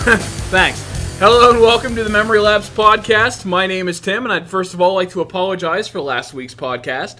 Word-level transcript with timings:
Thanks. 0.50 0.80
Hello 1.18 1.50
and 1.50 1.60
welcome 1.60 1.94
to 1.94 2.02
the 2.02 2.08
Memory 2.10 2.38
Labs 2.40 2.70
podcast. 2.70 3.44
My 3.44 3.66
name 3.66 3.86
is 3.86 4.00
Tim, 4.00 4.24
and 4.24 4.32
I'd 4.32 4.48
first 4.48 4.72
of 4.72 4.80
all 4.80 4.94
like 4.94 5.10
to 5.10 5.20
apologize 5.20 5.88
for 5.88 6.00
last 6.00 6.32
week's 6.32 6.54
podcast. 6.54 7.18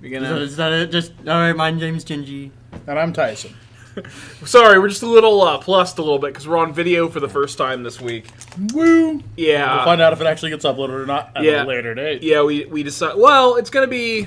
You're 0.00 0.20
So 0.20 0.26
gonna, 0.28 0.40
is 0.40 0.56
that 0.56 0.72
it? 0.72 0.90
Just 0.90 1.12
all 1.20 1.34
right. 1.38 1.52
My 1.54 1.70
name's 1.70 2.04
Gingy. 2.04 2.50
And 2.86 2.98
I'm 2.98 3.12
Tyson. 3.12 3.54
sorry, 4.44 4.78
we're 4.80 4.88
just 4.88 5.02
a 5.02 5.06
little 5.06 5.40
uh, 5.42 5.58
plussed 5.58 5.98
a 5.98 6.02
little 6.02 6.18
bit 6.18 6.32
because 6.32 6.48
we're 6.48 6.58
on 6.58 6.72
video 6.74 7.08
for 7.08 7.20
the 7.20 7.28
first 7.28 7.56
time 7.56 7.84
this 7.84 8.00
week. 8.00 8.26
Woo! 8.72 9.22
Yeah, 9.36 9.76
We'll 9.76 9.84
find 9.84 10.00
out 10.00 10.12
if 10.12 10.20
it 10.20 10.26
actually 10.26 10.50
gets 10.50 10.64
uploaded 10.64 10.90
or 10.90 11.06
not 11.06 11.30
at 11.36 11.44
Yeah. 11.44 11.62
a 11.62 11.66
later 11.66 11.94
date. 11.94 12.22
yeah, 12.24 12.42
we 12.42 12.64
we 12.64 12.82
decide. 12.82 13.14
Well, 13.16 13.54
it's 13.56 13.70
gonna 13.70 13.86
be 13.86 14.26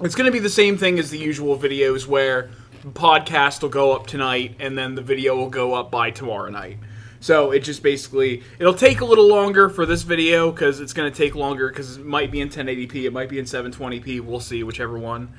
it's 0.00 0.14
gonna 0.14 0.30
be 0.32 0.40
the 0.40 0.50
same 0.50 0.76
thing 0.76 0.98
as 0.98 1.10
the 1.10 1.18
usual 1.18 1.58
videos 1.58 2.06
where 2.06 2.42
the 2.42 2.59
podcast 2.84 3.62
will 3.62 3.68
go 3.68 3.92
up 3.92 4.06
tonight 4.06 4.56
and 4.58 4.76
then 4.76 4.94
the 4.94 5.02
video 5.02 5.36
will 5.36 5.50
go 5.50 5.74
up 5.74 5.90
by 5.90 6.10
tomorrow 6.10 6.50
night. 6.50 6.78
So 7.20 7.50
it 7.50 7.60
just 7.60 7.82
basically 7.82 8.42
it'll 8.58 8.74
take 8.74 9.00
a 9.00 9.04
little 9.04 9.28
longer 9.28 9.68
for 9.68 9.84
this 9.84 10.02
video 10.02 10.50
because 10.50 10.80
it's 10.80 10.92
gonna 10.92 11.10
take 11.10 11.34
longer 11.34 11.68
because 11.68 11.98
it 11.98 12.06
might 12.06 12.30
be 12.30 12.40
in 12.40 12.48
1080p, 12.48 13.04
it 13.04 13.12
might 13.12 13.28
be 13.28 13.38
in 13.38 13.44
720p. 13.44 14.20
We'll 14.20 14.40
see 14.40 14.62
whichever 14.62 14.98
one 14.98 15.32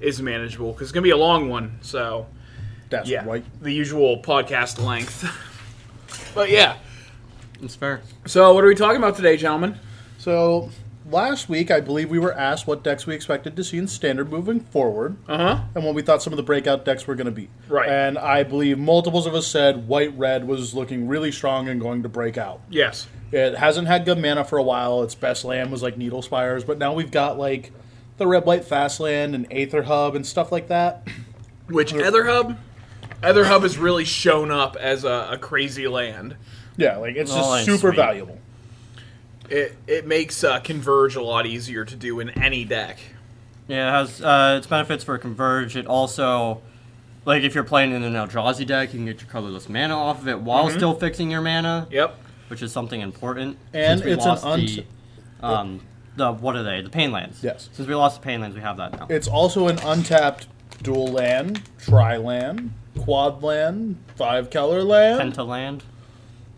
is 0.00 0.22
manageable 0.22 0.72
because 0.72 0.86
it's 0.86 0.92
gonna 0.92 1.02
be 1.02 1.10
a 1.10 1.16
long 1.16 1.48
one. 1.48 1.78
So 1.82 2.26
That's 2.90 3.08
yeah, 3.08 3.24
right. 3.24 3.44
the 3.60 3.72
usual 3.72 4.22
podcast 4.22 4.82
length. 4.82 5.28
but 6.34 6.50
yeah. 6.50 6.76
It's 7.62 7.74
fair. 7.74 8.02
So 8.26 8.54
what 8.54 8.62
are 8.62 8.68
we 8.68 8.74
talking 8.74 8.98
about 8.98 9.16
today, 9.16 9.36
gentlemen? 9.36 9.78
So, 10.18 10.70
last 11.10 11.48
week, 11.48 11.70
I 11.70 11.80
believe 11.80 12.10
we 12.10 12.18
were 12.18 12.32
asked 12.34 12.66
what 12.66 12.82
decks 12.82 13.06
we 13.06 13.14
expected 13.14 13.56
to 13.56 13.64
see 13.64 13.78
in 13.78 13.86
standard 13.88 14.30
moving 14.30 14.60
forward, 14.60 15.16
Uh 15.28 15.36
huh. 15.36 15.60
and 15.74 15.84
what 15.84 15.94
we 15.94 16.02
thought 16.02 16.22
some 16.22 16.32
of 16.32 16.36
the 16.36 16.42
breakout 16.42 16.84
decks 16.84 17.06
were 17.06 17.14
going 17.14 17.26
to 17.26 17.30
be. 17.32 17.48
Right. 17.68 17.88
And 17.88 18.18
I 18.18 18.42
believe 18.42 18.78
multiples 18.78 19.26
of 19.26 19.34
us 19.34 19.46
said 19.46 19.88
white 19.88 20.16
red 20.16 20.46
was 20.46 20.74
looking 20.74 21.06
really 21.08 21.32
strong 21.32 21.68
and 21.68 21.80
going 21.80 22.02
to 22.02 22.08
break 22.08 22.36
out. 22.38 22.60
Yes. 22.70 23.06
It 23.32 23.56
hasn't 23.56 23.88
had 23.88 24.04
good 24.04 24.18
mana 24.18 24.44
for 24.44 24.58
a 24.58 24.62
while. 24.62 25.02
Its 25.02 25.14
best 25.14 25.44
land 25.44 25.70
was 25.72 25.82
like 25.82 25.96
Needle 25.96 26.22
Spires, 26.22 26.62
but 26.64 26.78
now 26.78 26.92
we've 26.94 27.10
got 27.10 27.38
like 27.38 27.72
the 28.16 28.26
red 28.26 28.44
white 28.46 28.64
fast 28.64 29.00
land 29.00 29.34
and 29.34 29.46
Aether 29.50 29.82
Hub 29.82 30.14
and 30.14 30.24
stuff 30.24 30.52
like 30.52 30.68
that. 30.68 31.06
Which 31.68 31.92
Aether 31.92 32.24
Hub? 32.26 32.58
Etherhub 33.22 33.62
has 33.62 33.78
really 33.78 34.04
shown 34.04 34.50
up 34.50 34.76
as 34.76 35.02
a, 35.04 35.30
a 35.32 35.38
crazy 35.38 35.88
land. 35.88 36.36
Yeah, 36.76 36.98
like 36.98 37.16
it's 37.16 37.30
Oh, 37.32 37.36
just 37.56 37.64
super 37.64 37.78
sweet. 37.92 37.96
valuable. 37.96 38.38
It 39.50 39.76
it 39.86 40.06
makes 40.06 40.42
uh, 40.42 40.60
converge 40.60 41.16
a 41.16 41.22
lot 41.22 41.46
easier 41.46 41.84
to 41.84 41.96
do 41.96 42.20
in 42.20 42.30
any 42.30 42.64
deck. 42.64 42.98
Yeah, 43.68 43.88
it 43.88 43.92
has 44.06 44.22
uh, 44.22 44.56
its 44.58 44.66
benefits 44.66 45.04
for 45.04 45.16
converge. 45.18 45.76
It 45.76 45.86
also, 45.86 46.60
like, 47.24 47.42
if 47.42 47.54
you're 47.54 47.64
playing 47.64 47.92
in 47.92 48.02
an 48.02 48.12
Eldrazi 48.14 48.66
deck, 48.66 48.92
you 48.92 48.98
can 48.98 49.06
get 49.06 49.20
your 49.20 49.30
colorless 49.30 49.68
mana 49.68 49.96
off 49.96 50.20
of 50.20 50.28
it 50.28 50.40
while 50.40 50.66
Mm-hmm. 50.66 50.76
still 50.76 50.94
fixing 50.94 51.30
your 51.30 51.40
mana, 51.40 51.86
Yep. 51.90 52.18
which 52.48 52.62
is 52.62 52.72
something 52.72 53.00
important. 53.00 53.56
And 53.72 54.02
it's 54.02 54.24
an 54.26 54.38
unt- 54.42 54.84
the, 55.40 55.46
um, 55.46 55.80
the 56.16 56.32
what 56.32 56.56
are 56.56 56.62
they? 56.62 56.82
The 56.82 56.90
pain 56.90 57.10
lands. 57.12 57.42
Yes. 57.42 57.68
Since 57.72 57.88
we 57.88 57.94
lost 57.94 58.20
the 58.20 58.24
pain 58.24 58.40
lands, 58.42 58.54
we 58.54 58.62
have 58.62 58.76
that 58.76 58.92
now. 58.98 59.06
It's 59.08 59.28
also 59.28 59.68
an 59.68 59.78
untapped 59.78 60.46
dual 60.82 61.08
land, 61.08 61.62
tri 61.78 62.16
land, 62.18 62.72
quad 62.98 63.42
land, 63.42 63.96
five 64.16 64.50
color 64.50 64.82
land. 64.82 65.32
Penta 65.34 65.46
land. 65.46 65.82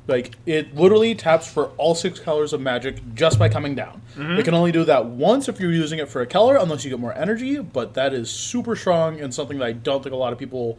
Like 0.08 0.36
it 0.46 0.74
literally 0.76 1.14
taps 1.16 1.50
for 1.50 1.66
all 1.78 1.94
six 1.96 2.20
colors 2.20 2.52
of 2.52 2.60
magic 2.60 2.96
just 3.14 3.38
by 3.40 3.48
coming 3.48 3.74
down. 3.74 4.02
It 4.16 4.44
can 4.44 4.54
only 4.54 4.70
do 4.72 4.84
that 4.84 5.06
once 5.06 5.48
if 5.48 5.58
you're 5.60 5.72
using 5.72 5.98
it 5.98 6.08
for 6.08 6.20
a 6.22 6.26
color, 6.26 6.56
unless 6.56 6.84
you 6.84 6.90
get 6.90 7.00
more 7.00 7.12
energy. 7.14 7.58
But 7.58 7.94
that 7.94 8.14
is 8.14 8.30
super 8.30 8.76
strong 8.76 9.20
and 9.20 9.34
something 9.34 9.58
that 9.58 9.64
I 9.66 9.72
don't 9.72 10.02
think 10.02 10.12
a 10.12 10.16
lot 10.18 10.32
of 10.32 10.38
people 10.38 10.78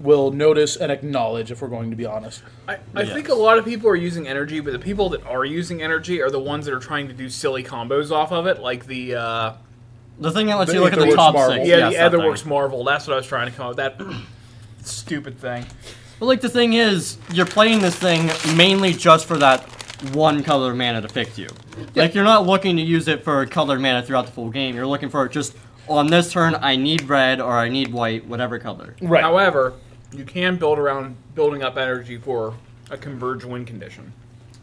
will 0.00 0.30
notice 0.30 0.76
and 0.76 0.92
acknowledge. 0.92 1.50
If 1.50 1.60
we're 1.60 1.66
going 1.68 1.90
to 1.90 1.96
be 1.96 2.06
honest, 2.06 2.42
I, 2.68 2.78
I 2.94 3.02
Yes. 3.02 3.12
think 3.12 3.28
a 3.28 3.34
lot 3.34 3.58
of 3.58 3.64
people 3.64 3.88
are 3.90 3.96
using 3.96 4.28
energy, 4.28 4.60
but 4.60 4.72
the 4.72 4.78
people 4.78 5.08
that 5.10 5.26
are 5.26 5.44
using 5.44 5.82
energy 5.82 6.22
are 6.22 6.30
the 6.30 6.38
ones 6.38 6.66
that 6.66 6.74
are 6.74 6.78
trying 6.78 7.08
to 7.08 7.14
do 7.14 7.28
silly 7.28 7.64
combos 7.64 8.12
off 8.12 8.30
of 8.30 8.46
it, 8.46 8.60
like 8.60 8.86
the 8.86 9.16
uh, 9.16 9.52
The 10.20 10.30
thing 10.30 10.46
that 10.46 10.54
lets 10.58 10.72
you 10.72 10.80
look 10.80 10.92
at 10.92 11.00
the 11.00 11.10
top 11.12 11.34
Marvel. 11.34 11.56
six. 11.56 11.68
yeah, 11.68 11.90
yes, 11.90 11.92
the 11.94 11.98
that 11.98 12.10
thing. 12.12 12.20
Aetherworks 12.20 12.46
Marvel. 12.46 12.84
That's 12.84 13.08
what 13.08 13.14
I 13.14 13.16
was 13.16 13.26
trying 13.26 13.50
to 13.50 13.56
come 13.56 13.66
up 13.66 13.76
with. 13.76 13.98
That 13.98 14.22
stupid 14.84 15.40
thing. 15.40 15.66
But 16.18 16.26
like 16.26 16.40
the 16.40 16.48
thing 16.48 16.72
is, 16.74 17.18
you're 17.32 17.46
playing 17.46 17.80
this 17.80 17.94
thing 17.96 18.30
mainly 18.56 18.92
just 18.92 19.26
for 19.26 19.36
that 19.38 19.62
one 20.12 20.42
color 20.42 20.74
mana 20.74 21.00
to 21.02 21.08
fix 21.08 21.38
you. 21.38 21.48
Like 21.94 22.14
you're 22.14 22.24
not 22.24 22.46
looking 22.46 22.76
to 22.76 22.82
use 22.82 23.08
it 23.08 23.22
for 23.24 23.44
colored 23.46 23.80
mana 23.80 24.02
throughout 24.02 24.26
the 24.26 24.32
full 24.32 24.50
game. 24.50 24.74
You're 24.74 24.86
looking 24.86 25.08
for 25.10 25.24
it 25.26 25.32
just 25.32 25.54
on 25.88 26.08
this 26.08 26.32
turn. 26.32 26.56
I 26.60 26.76
need 26.76 27.02
red 27.08 27.40
or 27.40 27.52
I 27.52 27.68
need 27.68 27.92
white, 27.92 28.26
whatever 28.26 28.58
color. 28.58 28.94
right? 29.00 29.22
However, 29.22 29.74
you 30.12 30.24
can 30.24 30.56
build 30.56 30.78
around 30.78 31.16
building 31.34 31.62
up 31.62 31.76
energy 31.76 32.16
for 32.16 32.54
a 32.90 32.96
converge 32.96 33.44
win 33.44 33.64
condition. 33.64 34.12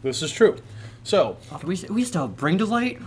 this 0.02 0.22
is 0.22 0.32
true. 0.32 0.56
So 1.04 1.36
Oh, 1.52 1.60
we 1.64 1.76
we 1.88 2.04
still 2.04 2.22
have 2.26 2.36
bring 2.36 2.58
to 2.58 2.64
light. 2.66 2.98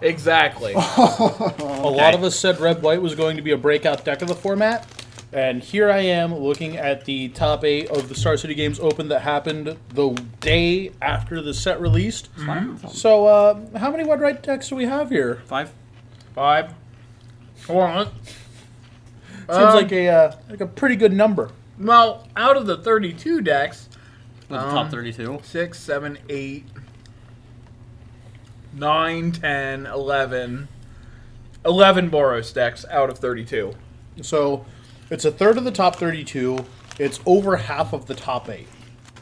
Exactly. 0.00 0.72
A 0.76 0.78
lot 0.78 2.14
of 2.14 2.22
us 2.22 2.38
said 2.38 2.60
red 2.60 2.82
white 2.82 3.00
was 3.00 3.14
going 3.14 3.36
to 3.36 3.42
be 3.42 3.52
a 3.52 3.56
breakout 3.56 4.04
deck 4.04 4.20
of 4.22 4.28
the 4.28 4.34
format, 4.34 4.86
and 5.36 5.62
here 5.62 5.90
I 5.90 5.98
am 5.98 6.34
looking 6.34 6.76
at 6.78 7.04
the 7.04 7.28
top 7.28 7.62
eight 7.62 7.90
of 7.90 8.08
the 8.08 8.14
Star 8.14 8.36
City 8.38 8.54
Games 8.54 8.80
Open 8.80 9.08
that 9.08 9.20
happened 9.20 9.76
the 9.90 10.10
day 10.40 10.92
after 11.02 11.42
the 11.42 11.52
set 11.52 11.78
released. 11.80 12.30
So, 12.88 13.26
uh, 13.26 13.78
how 13.78 13.90
many 13.90 14.08
red 14.08 14.20
white 14.20 14.42
decks 14.42 14.70
do 14.70 14.76
we 14.76 14.86
have 14.86 15.10
here? 15.10 15.42
Five. 15.44 15.72
Five. 16.34 16.72
Hold 17.66 17.82
on. 17.82 18.06
Seems 19.48 19.50
Um, 19.58 19.74
like 19.74 19.92
a 19.92 20.08
uh, 20.08 20.32
like 20.48 20.60
a 20.62 20.66
pretty 20.66 20.96
good 20.96 21.12
number. 21.12 21.50
Well, 21.78 22.26
out 22.36 22.56
of 22.56 22.64
the 22.66 22.78
32 22.78 23.42
decks, 23.42 23.88
With 24.48 24.58
the 24.60 24.66
Um, 24.66 24.74
top 24.74 24.90
32. 24.90 25.40
6, 25.42 25.78
7, 25.78 26.18
8, 26.30 26.64
9, 28.72 29.32
10, 29.32 29.86
11, 29.86 30.68
11 31.64 32.10
Boros 32.10 32.54
decks 32.54 32.84
out 32.90 33.10
of 33.10 33.18
32. 33.18 33.72
So, 34.22 34.64
it's 35.10 35.24
a 35.24 35.30
third 35.30 35.58
of 35.58 35.64
the 35.64 35.70
top 35.70 35.96
thirty-two. 35.96 36.64
It's 36.98 37.20
over 37.26 37.56
half 37.56 37.92
of 37.92 38.06
the 38.06 38.14
top 38.14 38.48
eight. 38.48 38.68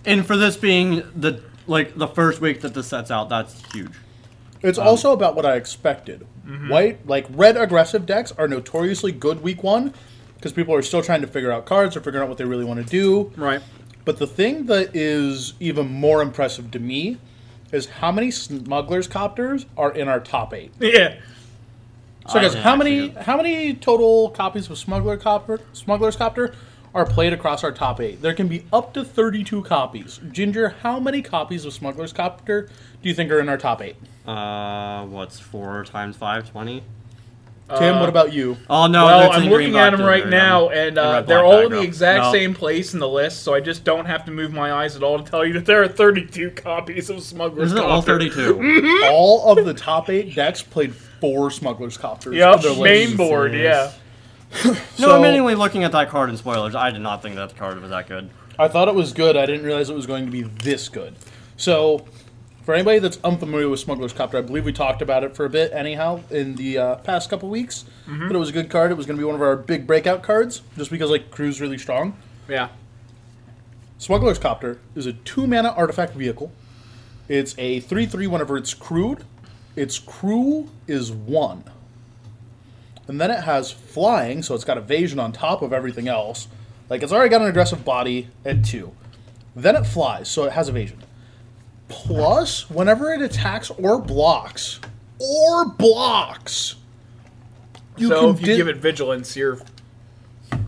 And 0.04 0.26
for 0.26 0.36
this 0.36 0.56
being 0.56 1.02
the 1.16 1.42
like 1.66 1.96
the 1.96 2.08
first 2.08 2.40
week 2.40 2.60
that 2.60 2.74
this 2.74 2.86
sets 2.88 3.10
out, 3.10 3.28
that's 3.28 3.62
huge. 3.72 3.92
It's 4.62 4.78
um, 4.78 4.86
also 4.86 5.12
about 5.12 5.34
what 5.34 5.44
I 5.44 5.56
expected. 5.56 6.26
Mm-hmm. 6.46 6.68
White, 6.68 7.06
like 7.06 7.26
red 7.30 7.56
aggressive 7.56 8.06
decks 8.06 8.32
are 8.32 8.46
notoriously 8.48 9.12
good 9.12 9.42
week 9.42 9.62
one 9.62 9.94
because 10.36 10.52
people 10.52 10.74
are 10.74 10.82
still 10.82 11.02
trying 11.02 11.22
to 11.22 11.26
figure 11.26 11.50
out 11.50 11.64
cards 11.64 11.96
or 11.96 12.00
figuring 12.00 12.22
out 12.22 12.28
what 12.28 12.38
they 12.38 12.44
really 12.44 12.64
want 12.64 12.80
to 12.80 12.86
do. 12.86 13.32
Right. 13.36 13.62
But 14.04 14.18
the 14.18 14.26
thing 14.26 14.66
that 14.66 14.94
is 14.94 15.54
even 15.60 15.90
more 15.90 16.20
impressive 16.20 16.70
to 16.72 16.78
me 16.78 17.18
is 17.72 17.86
how 17.86 18.12
many 18.12 18.30
smugglers 18.30 19.08
copters 19.08 19.64
are 19.76 19.90
in 19.90 20.06
our 20.06 20.20
top 20.20 20.52
eight. 20.52 20.72
Yeah. 20.78 21.18
So, 22.26 22.40
guys, 22.40 22.54
how 22.54 22.74
many 22.74 23.08
how 23.08 23.36
many 23.36 23.74
total 23.74 24.30
copies 24.30 24.70
of 24.70 24.78
Smuggler 24.78 25.18
Copter, 25.18 25.60
Smuggler's 25.72 26.16
Copter 26.16 26.54
are 26.94 27.04
played 27.04 27.32
across 27.34 27.62
our 27.62 27.72
top 27.72 28.00
eight? 28.00 28.22
There 28.22 28.32
can 28.32 28.48
be 28.48 28.64
up 28.72 28.94
to 28.94 29.04
thirty-two 29.04 29.62
copies. 29.64 30.20
Ginger, 30.32 30.70
how 30.80 30.98
many 30.98 31.20
copies 31.20 31.66
of 31.66 31.74
Smuggler's 31.74 32.14
Copter 32.14 32.70
do 33.02 33.08
you 33.08 33.14
think 33.14 33.30
are 33.30 33.40
in 33.40 33.48
our 33.50 33.58
top 33.58 33.82
eight? 33.82 33.96
Uh, 34.26 35.04
what's 35.04 35.38
four 35.38 35.84
times 35.84 36.16
five? 36.16 36.50
Twenty. 36.50 36.82
Tim, 37.78 37.98
what 37.98 38.10
about 38.10 38.32
you? 38.32 38.58
Oh 38.68 38.86
no! 38.86 39.06
well, 39.06 39.32
I'm 39.32 39.44
in 39.44 39.48
looking 39.50 39.76
at 39.76 39.90
them 39.90 40.02
right 40.02 40.22
diagram. 40.24 40.30
now, 40.30 40.68
and 40.68 40.98
uh, 40.98 41.22
they're 41.22 41.42
all 41.42 41.60
in 41.60 41.72
the 41.72 41.80
exact 41.80 42.24
No. 42.24 42.32
same 42.32 42.54
place 42.54 42.92
in 42.92 43.00
the 43.00 43.08
list, 43.08 43.42
so 43.42 43.54
I 43.54 43.60
just 43.60 43.84
don't 43.84 44.04
have 44.04 44.26
to 44.26 44.30
move 44.30 44.52
my 44.52 44.70
eyes 44.72 44.96
at 44.96 45.02
all 45.02 45.18
to 45.22 45.28
tell 45.28 45.46
you 45.46 45.54
that 45.54 45.64
there 45.64 45.82
are 45.82 45.88
32 45.88 46.50
copies 46.50 47.08
of 47.08 47.22
Smuggler's 47.22 47.66
Isn't 47.72 47.78
it 47.78 47.84
all 47.84 48.02
Copter. 48.02 48.12
thirty-two? 48.18 49.00
All 49.10 49.56
of 49.58 49.64
the 49.64 49.72
top 49.72 50.10
eight 50.10 50.34
decks 50.34 50.62
played 50.62 50.94
four 50.94 51.50
Smuggler's 51.50 51.96
Copters. 51.96 52.34
Yep, 52.34 52.54
of 52.56 52.62
their 52.62 52.82
main 52.84 53.06
list. 53.06 53.16
board, 53.16 53.54
yeah. 53.54 53.92
no, 54.64 54.74
So- 54.96 55.16
I'm 55.16 55.24
anyway 55.24 55.54
looking 55.54 55.84
at 55.84 55.92
that 55.92 56.10
card 56.10 56.28
in 56.28 56.36
spoilers. 56.36 56.74
I 56.74 56.90
did 56.90 57.00
not 57.00 57.22
think 57.22 57.34
that 57.36 57.56
card 57.56 57.80
was 57.80 57.90
that 57.90 58.06
good. 58.08 58.28
I 58.58 58.68
thought 58.68 58.88
it 58.88 58.94
was 58.94 59.12
good. 59.14 59.36
I 59.38 59.46
didn't 59.46 59.64
realize 59.64 59.88
it 59.88 59.96
was 59.96 60.06
going 60.06 60.26
to 60.26 60.30
be 60.30 60.42
this 60.42 60.88
good. 60.90 61.16
So, 61.56 62.04
for 62.64 62.74
anybody 62.74 62.98
that's 62.98 63.18
unfamiliar 63.22 63.68
with 63.68 63.80
Smuggler's 63.80 64.14
Copter, 64.14 64.38
I 64.38 64.40
believe 64.40 64.64
we 64.64 64.72
talked 64.72 65.02
about 65.02 65.22
it 65.22 65.36
for 65.36 65.44
a 65.44 65.50
bit, 65.50 65.72
anyhow, 65.72 66.20
in 66.30 66.54
the 66.54 66.78
uh, 66.78 66.94
past 66.96 67.28
couple 67.28 67.50
weeks. 67.50 67.84
But 68.28 68.34
it 68.34 68.38
was 68.38 68.48
a 68.48 68.52
good 68.52 68.70
card. 68.70 68.90
It 68.90 68.94
was 68.96 69.04
going 69.06 69.16
to 69.16 69.20
be 69.20 69.24
one 69.24 69.34
of 69.34 69.42
our 69.42 69.54
big 69.56 69.86
breakout 69.86 70.22
cards, 70.22 70.62
just 70.76 70.90
because 70.90 71.10
like 71.10 71.30
crew's 71.30 71.60
really 71.60 71.76
strong. 71.78 72.16
Yeah. 72.48 72.68
Smuggler's 73.98 74.38
Copter 74.38 74.78
is 74.94 75.04
a 75.06 75.12
two 75.12 75.46
mana 75.46 75.70
artifact 75.70 76.14
vehicle. 76.14 76.52
It's 77.28 77.54
a 77.58 77.80
3 77.80 78.06
3 78.06 78.26
whenever 78.26 78.56
it's 78.56 78.74
crewed. 78.74 79.24
Its 79.76 79.98
crew 79.98 80.70
is 80.86 81.12
1. 81.12 81.64
And 83.08 83.20
then 83.20 83.30
it 83.30 83.44
has 83.44 83.70
flying, 83.70 84.42
so 84.42 84.54
it's 84.54 84.64
got 84.64 84.78
evasion 84.78 85.18
on 85.18 85.32
top 85.32 85.60
of 85.60 85.72
everything 85.72 86.08
else. 86.08 86.48
Like 86.88 87.02
it's 87.02 87.12
already 87.12 87.28
got 87.28 87.42
an 87.42 87.48
aggressive 87.48 87.84
body 87.84 88.28
at 88.44 88.64
2. 88.64 88.90
Then 89.54 89.76
it 89.76 89.84
flies, 89.84 90.30
so 90.30 90.44
it 90.44 90.52
has 90.52 90.68
evasion. 90.68 91.03
Plus, 91.94 92.68
whenever 92.68 93.12
it 93.12 93.22
attacks 93.22 93.70
or 93.70 94.00
blocks, 94.00 94.80
or 95.18 95.66
blocks, 95.66 96.74
you 97.96 98.08
so 98.08 98.20
can 98.20 98.30
if 98.30 98.40
you 98.40 98.46
di- 98.46 98.56
give 98.56 98.68
it 98.68 98.76
vigilance, 98.76 99.36
you're 99.36 99.60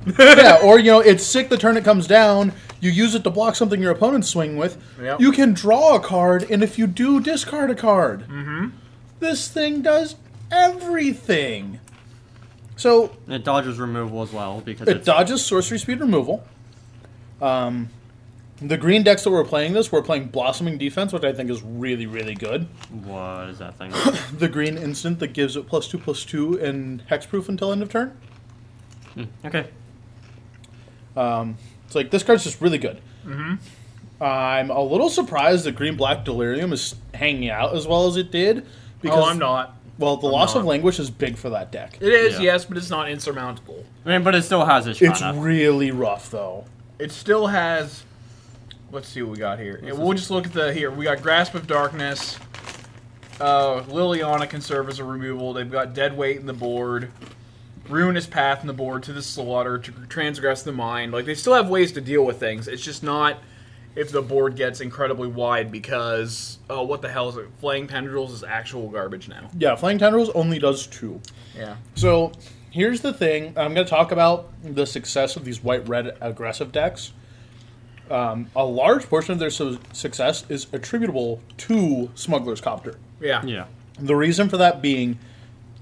yeah, 0.19 0.61
or 0.62 0.78
you 0.78 0.90
know, 0.90 1.00
it's 1.00 1.25
sick 1.25 1.49
the 1.49 1.56
turn 1.56 1.76
it 1.76 1.84
comes 1.84 2.06
down. 2.06 2.52
You 2.81 2.90
use 2.90 3.14
it 3.14 3.25
to 3.25 3.31
block 3.31 3.56
something 3.56 3.81
your 3.81 3.90
opponent's 3.90 4.28
swing 4.28 4.56
with. 4.56 4.81
Yep. 5.00 5.20
You 5.20 5.32
can 5.32 5.52
draw 5.52 5.96
a 5.96 6.00
card, 6.00 6.49
and 6.49 6.62
if 6.62 6.78
you 6.78 6.87
do, 6.87 7.20
discard 7.20 7.70
a 7.70 7.75
card. 7.75 8.20
Mm-hmm. 8.28 8.69
This 9.19 9.49
thing 9.49 9.82
does 9.82 10.14
everything. 10.52 11.81
So 12.76 13.17
it 13.26 13.43
dodges 13.43 13.78
removal 13.78 14.23
as 14.23 14.32
well 14.32 14.61
because 14.61 14.87
it 14.87 14.99
it's 14.99 15.06
dodges 15.06 15.44
sorcery 15.44 15.78
speed 15.78 16.00
removal. 16.00 16.44
Um, 17.40 17.88
the 18.61 18.76
green 18.76 19.03
decks 19.03 19.23
that 19.25 19.31
we're 19.31 19.44
playing 19.44 19.73
this, 19.75 19.93
we're 19.93 20.03
playing 20.03 20.29
Blossoming 20.29 20.79
Defense, 20.79 21.12
which 21.12 21.25
I 21.25 21.32
think 21.32 21.50
is 21.50 21.62
really, 21.62 22.06
really 22.06 22.35
good. 22.35 22.67
what 23.05 23.49
is 23.50 23.58
that 23.58 23.76
thing? 23.76 23.93
The 24.38 24.49
green 24.49 24.76
instant 24.79 25.19
that 25.20 25.29
gives 25.35 25.56
it 25.56 25.67
plus 25.67 25.88
two, 25.88 25.99
plus 25.99 26.25
two, 26.25 26.58
and 26.62 27.06
hexproof 27.08 27.49
until 27.49 27.73
end 27.73 27.82
of 27.82 27.91
turn. 27.91 28.17
okay. 29.44 29.67
It's 31.17 31.94
like 31.94 32.11
this 32.11 32.23
card's 32.23 32.44
just 32.44 32.61
really 32.61 32.79
good. 32.79 33.00
Mm-hmm. 33.25 34.23
I'm 34.23 34.70
a 34.70 34.82
little 34.82 35.11
surprised 35.11 35.64
that 35.64 35.73
Green 35.76 35.97
Black 35.97 36.25
Delirium 36.25 36.73
is 36.73 36.94
hanging 37.14 37.50
out 37.50 37.75
as 37.76 37.87
well 37.87 38.06
as 38.06 38.17
it 38.17 38.31
did. 38.31 38.67
Because 39.02 39.25
oh, 39.25 39.29
I'm 39.29 39.38
not. 39.38 39.76
Well, 39.99 40.17
the 40.17 40.26
I'm 40.26 40.32
loss 40.32 40.55
of 40.55 40.62
not. 40.64 40.69
languish 40.70 40.99
is 40.99 41.11
big 41.11 41.37
for 41.37 41.50
that 41.50 41.70
deck. 41.73 41.99
It 42.00 42.12
is, 42.12 42.35
Yeah. 42.35 42.52
yes, 42.52 42.64
but 42.64 42.76
it's 42.76 42.91
not 42.91 43.11
insurmountable. 43.11 43.85
I 44.05 44.11
mean, 44.11 44.23
but 44.25 44.35
it 44.35 44.43
still 44.43 44.64
has 44.64 44.87
its 44.87 45.00
It's 45.00 45.20
mana. 45.20 45.41
really 45.41 45.91
rough 45.91 46.31
though. 46.31 46.64
It 46.99 47.12
still 47.12 47.47
has. 47.49 48.05
Let's 48.93 49.09
see 49.09 49.23
what 49.23 49.33
we 49.33 49.38
got 49.38 49.59
here. 49.59 49.81
we'll 49.83 50.12
just 50.12 50.31
look 50.31 50.47
at 50.47 50.53
the 50.53 50.73
here. 50.73 50.91
We 50.91 51.05
got 51.05 51.23
Grasp 51.23 51.55
of 51.55 51.67
Darkness. 51.67 52.38
Uh, 53.41 53.83
Liliana 53.83 54.49
can 54.49 54.61
serve 54.61 54.88
as 54.88 54.99
a 54.99 55.05
removal. 55.05 55.53
They've 55.53 55.71
got 55.71 55.93
Dead 55.93 56.17
Weight 56.17 56.38
in 56.38 56.47
the 56.47 56.55
board. 56.55 57.11
Ruinous 57.88 58.27
Path 58.27 58.62
in 58.62 58.67
the 58.67 58.73
board 58.73 59.03
to 59.05 59.12
the 59.12 59.23
slaughter 59.23 59.79
to 59.79 59.93
transgress 60.09 60.62
the 60.62 60.73
mind. 60.73 61.12
Like 61.12 61.25
they 61.25 61.35
still 61.35 61.55
have 61.55 61.69
ways 61.69 61.93
to 61.93 62.00
deal 62.00 62.25
with 62.25 62.38
things. 62.38 62.69
It's 62.69 62.83
just 62.83 63.03
not 63.03 63.38
if 63.94 64.11
the 64.11 64.23
board 64.23 64.56
gets 64.56 64.81
incredibly 64.81 65.29
wide 65.29 65.71
because 65.71 66.59
oh 66.69 66.83
what 66.83 67.03
the 67.03 67.09
hell 67.09 67.29
is 67.29 67.37
it? 67.37 67.47
Flaying 67.59 67.87
Tendrils 67.87 68.33
is 68.33 68.43
actual 68.43 68.88
garbage 68.88 69.29
now. 69.29 69.50
Yeah, 69.56 69.77
Flaying 69.77 69.99
Tendrils 69.99 70.31
only 70.31 70.59
does 70.59 70.87
two. 70.87 71.21
Yeah. 71.56 71.77
So 71.94 72.33
here's 72.71 73.00
the 73.00 73.12
thing. 73.12 73.49
I'm 73.56 73.75
going 73.75 73.87
to 73.87 73.91
talk 73.91 74.12
about 74.12 74.50
the 74.62 74.87
success 74.87 75.37
of 75.37 75.44
these 75.44 75.62
white-red 75.62 76.17
aggressive 76.21 76.73
decks. 76.73 77.12
Um, 78.11 78.50
a 78.55 78.64
large 78.64 79.08
portion 79.08 79.32
of 79.32 79.38
their 79.38 79.50
su- 79.50 79.79
success 79.93 80.44
is 80.49 80.67
attributable 80.73 81.41
to 81.58 82.11
Smuggler's 82.14 82.61
Copter. 82.61 82.97
Yeah. 83.20 83.44
Yeah. 83.44 83.67
The 83.99 84.14
reason 84.14 84.49
for 84.49 84.56
that 84.58 84.81
being, 84.82 85.19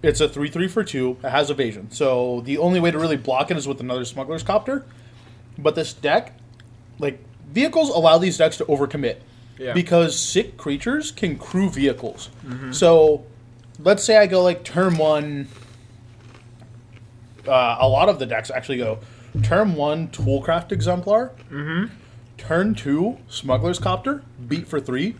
it's 0.03 0.21
a 0.21 0.29
three-three 0.29 0.69
for 0.69 0.85
two. 0.85 1.17
It 1.25 1.31
has 1.31 1.51
evasion, 1.51 1.91
so 1.91 2.41
the 2.45 2.59
only 2.59 2.81
way 2.81 2.91
to 2.91 2.99
really 2.99 3.17
block 3.17 3.51
it 3.51 3.57
is 3.57 3.67
with 3.69 3.81
another 3.81 4.05
Smuggler's 4.05 4.43
Copter. 4.43 4.85
But 5.59 5.75
this 5.75 5.93
deck, 5.93 6.33
like 6.99 7.19
vehicles, 7.51 7.91
allow 7.91 8.19
these 8.19 8.37
decks 8.39 8.57
to 8.59 8.65
overcommit 8.67 9.17
Yeah. 9.59 9.73
because 9.73 10.19
sick 10.19 10.57
creatures 10.57 11.11
can 11.11 11.37
crew 11.39 11.69
vehicles. 11.71 12.31
Mm-hmm. 12.47 12.73
So, 12.73 13.25
let's 13.81 14.03
say 14.05 14.17
I 14.17 14.27
go 14.27 14.43
like 14.43 14.65
turn 14.65 14.97
one. 14.97 15.49
Uh, 17.47 17.77
a 17.81 17.89
lot 17.89 18.09
of 18.09 18.19
the 18.19 18.27
decks 18.27 18.51
actually 18.51 18.79
go 18.79 18.99
turn 19.43 19.75
one 19.75 20.09
Toolcraft 20.09 20.73
Exemplar, 20.73 21.31
turn 22.39 22.75
two 22.75 23.19
Smuggler's 23.29 23.79
Copter, 23.79 24.23
beat 24.47 24.67
for 24.67 24.81
3 24.81 25.17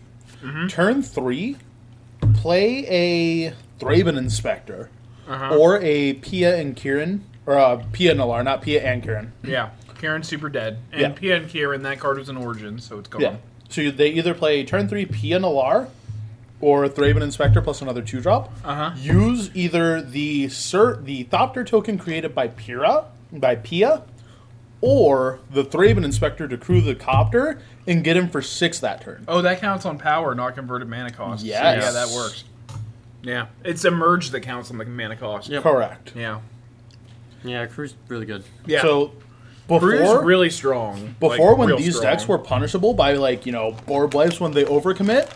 turn 0.69 1.01
three 1.01 1.57
play 2.35 2.85
a 2.87 3.53
Thraben 3.79 4.17
Inspector 4.17 4.89
or 5.27 5.79
a 5.81 6.13
Pia 6.13 6.55
and 6.57 6.75
Kiran 6.75 7.21
or 7.47 7.57
uh, 7.57 7.83
Pia 7.91 8.13
Nalar, 8.13 8.43
not 8.43 8.61
Pia 8.61 8.83
and 8.83 9.03
Kiran. 9.03 9.29
Yeah. 9.43 9.69
Kiran's 9.99 10.27
super 10.27 10.49
dead. 10.49 10.77
And 10.91 11.01
Yeah. 11.01 11.09
Pia 11.09 11.35
and 11.37 11.49
Kiran, 11.49 11.81
that 11.83 11.99
card 11.99 12.17
was 12.17 12.29
an 12.29 12.37
origin, 12.37 12.79
so 12.79 12.99
it's 12.99 13.07
gone. 13.09 13.21
Yeah. 13.21 13.35
So 13.69 13.89
they 13.89 14.09
either 14.09 14.33
play 14.33 14.63
turn 14.63 14.87
three 14.87 15.05
Pia 15.05 15.39
Nalar 15.39 15.87
or 16.61 16.87
Thraben 16.87 17.21
Inspector 17.21 17.59
plus 17.61 17.81
another 17.81 18.01
two 18.01 18.21
drop. 18.21 18.51
Uh-huh. 18.63 18.91
Use 18.97 19.49
either 19.55 20.01
the 20.01 20.49
Sir 20.49 20.97
the 21.01 21.25
Thopter 21.25 21.65
token 21.65 21.97
created 21.97 22.35
by 22.35 22.49
Pira 22.49 23.05
by 23.31 23.55
Pia 23.55 24.03
or 24.85 25.39
the 25.49 25.63
Thraben 25.63 26.05
Inspector 26.05 26.47
to 26.47 26.57
crew 26.57 26.79
the 26.79 26.93
copter 26.93 27.59
and 27.87 28.03
get 28.03 28.15
him 28.15 28.29
for 28.29 28.41
six 28.41 28.79
that 28.79 29.01
turn. 29.01 29.25
Oh, 29.27 29.41
that 29.41 29.59
counts 29.59 29.85
on 29.85 29.97
power, 29.97 30.35
not 30.35 30.55
converted 30.55 30.87
mana 30.87 31.11
cost. 31.11 31.41
So, 31.41 31.47
yeah, 31.47 31.91
that 31.91 32.09
works. 32.09 32.43
Yeah. 33.23 33.47
It's 33.63 33.83
emerge 33.83 34.29
that 34.29 34.41
counts 34.41 34.69
on 34.69 34.77
the 34.77 34.85
mana 34.85 35.15
cost. 35.15 35.49
Yep. 35.49 35.63
Correct. 35.63 36.13
Yeah. 36.15 36.41
Yeah, 37.43 37.65
crew's 37.65 37.95
really 38.07 38.25
good. 38.25 38.43
Yeah. 38.65 38.81
So 38.81 39.13
Brew's 39.67 40.01
before 40.01 40.23
really 40.23 40.49
strong. 40.49 41.15
before 41.19 41.51
like, 41.51 41.57
when 41.57 41.75
these 41.77 41.95
strong. 41.95 42.11
decks 42.11 42.27
were 42.27 42.37
punishable 42.37 42.93
by 42.93 43.13
like 43.13 43.45
you 43.45 43.51
know 43.51 43.71
board 43.85 44.13
wipes 44.13 44.39
when 44.39 44.51
they 44.51 44.63
overcommit, 44.65 45.29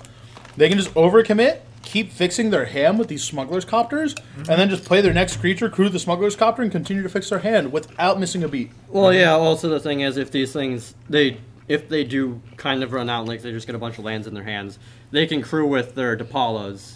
they 0.57 0.69
can 0.69 0.77
just 0.77 0.93
overcommit, 0.93 1.59
keep 1.81 2.11
fixing 2.11 2.49
their 2.49 2.65
hand 2.65 2.99
with 2.99 3.07
these 3.07 3.23
smugglers 3.23 3.65
copters, 3.65 4.15
and 4.37 4.45
then 4.47 4.69
just 4.69 4.85
play 4.85 5.01
their 5.01 5.13
next 5.13 5.37
creature, 5.37 5.69
crew 5.69 5.89
the 5.89 5.99
smugglers 5.99 6.35
copter, 6.35 6.61
and 6.61 6.71
continue 6.71 7.03
to 7.03 7.09
fix 7.09 7.29
their 7.29 7.39
hand 7.39 7.71
without 7.71 8.19
missing 8.19 8.43
a 8.43 8.47
beat. 8.47 8.71
Well, 8.87 9.13
yeah. 9.13 9.31
Also, 9.31 9.69
the 9.69 9.79
thing 9.79 10.01
is, 10.01 10.17
if 10.17 10.31
these 10.31 10.51
things 10.53 10.95
they 11.09 11.37
if 11.67 11.87
they 11.87 12.03
do 12.03 12.41
kind 12.57 12.81
of 12.81 12.93
run 12.93 13.09
out, 13.09 13.27
like 13.27 13.43
they 13.43 13.51
just 13.51 13.67
get 13.67 13.75
a 13.75 13.79
bunch 13.79 13.99
of 13.99 14.03
lands 14.03 14.25
in 14.25 14.33
their 14.33 14.43
hands, 14.43 14.79
they 15.11 15.27
can 15.27 15.41
crew 15.41 15.67
with 15.67 15.93
their 15.95 16.17
Depalas, 16.17 16.95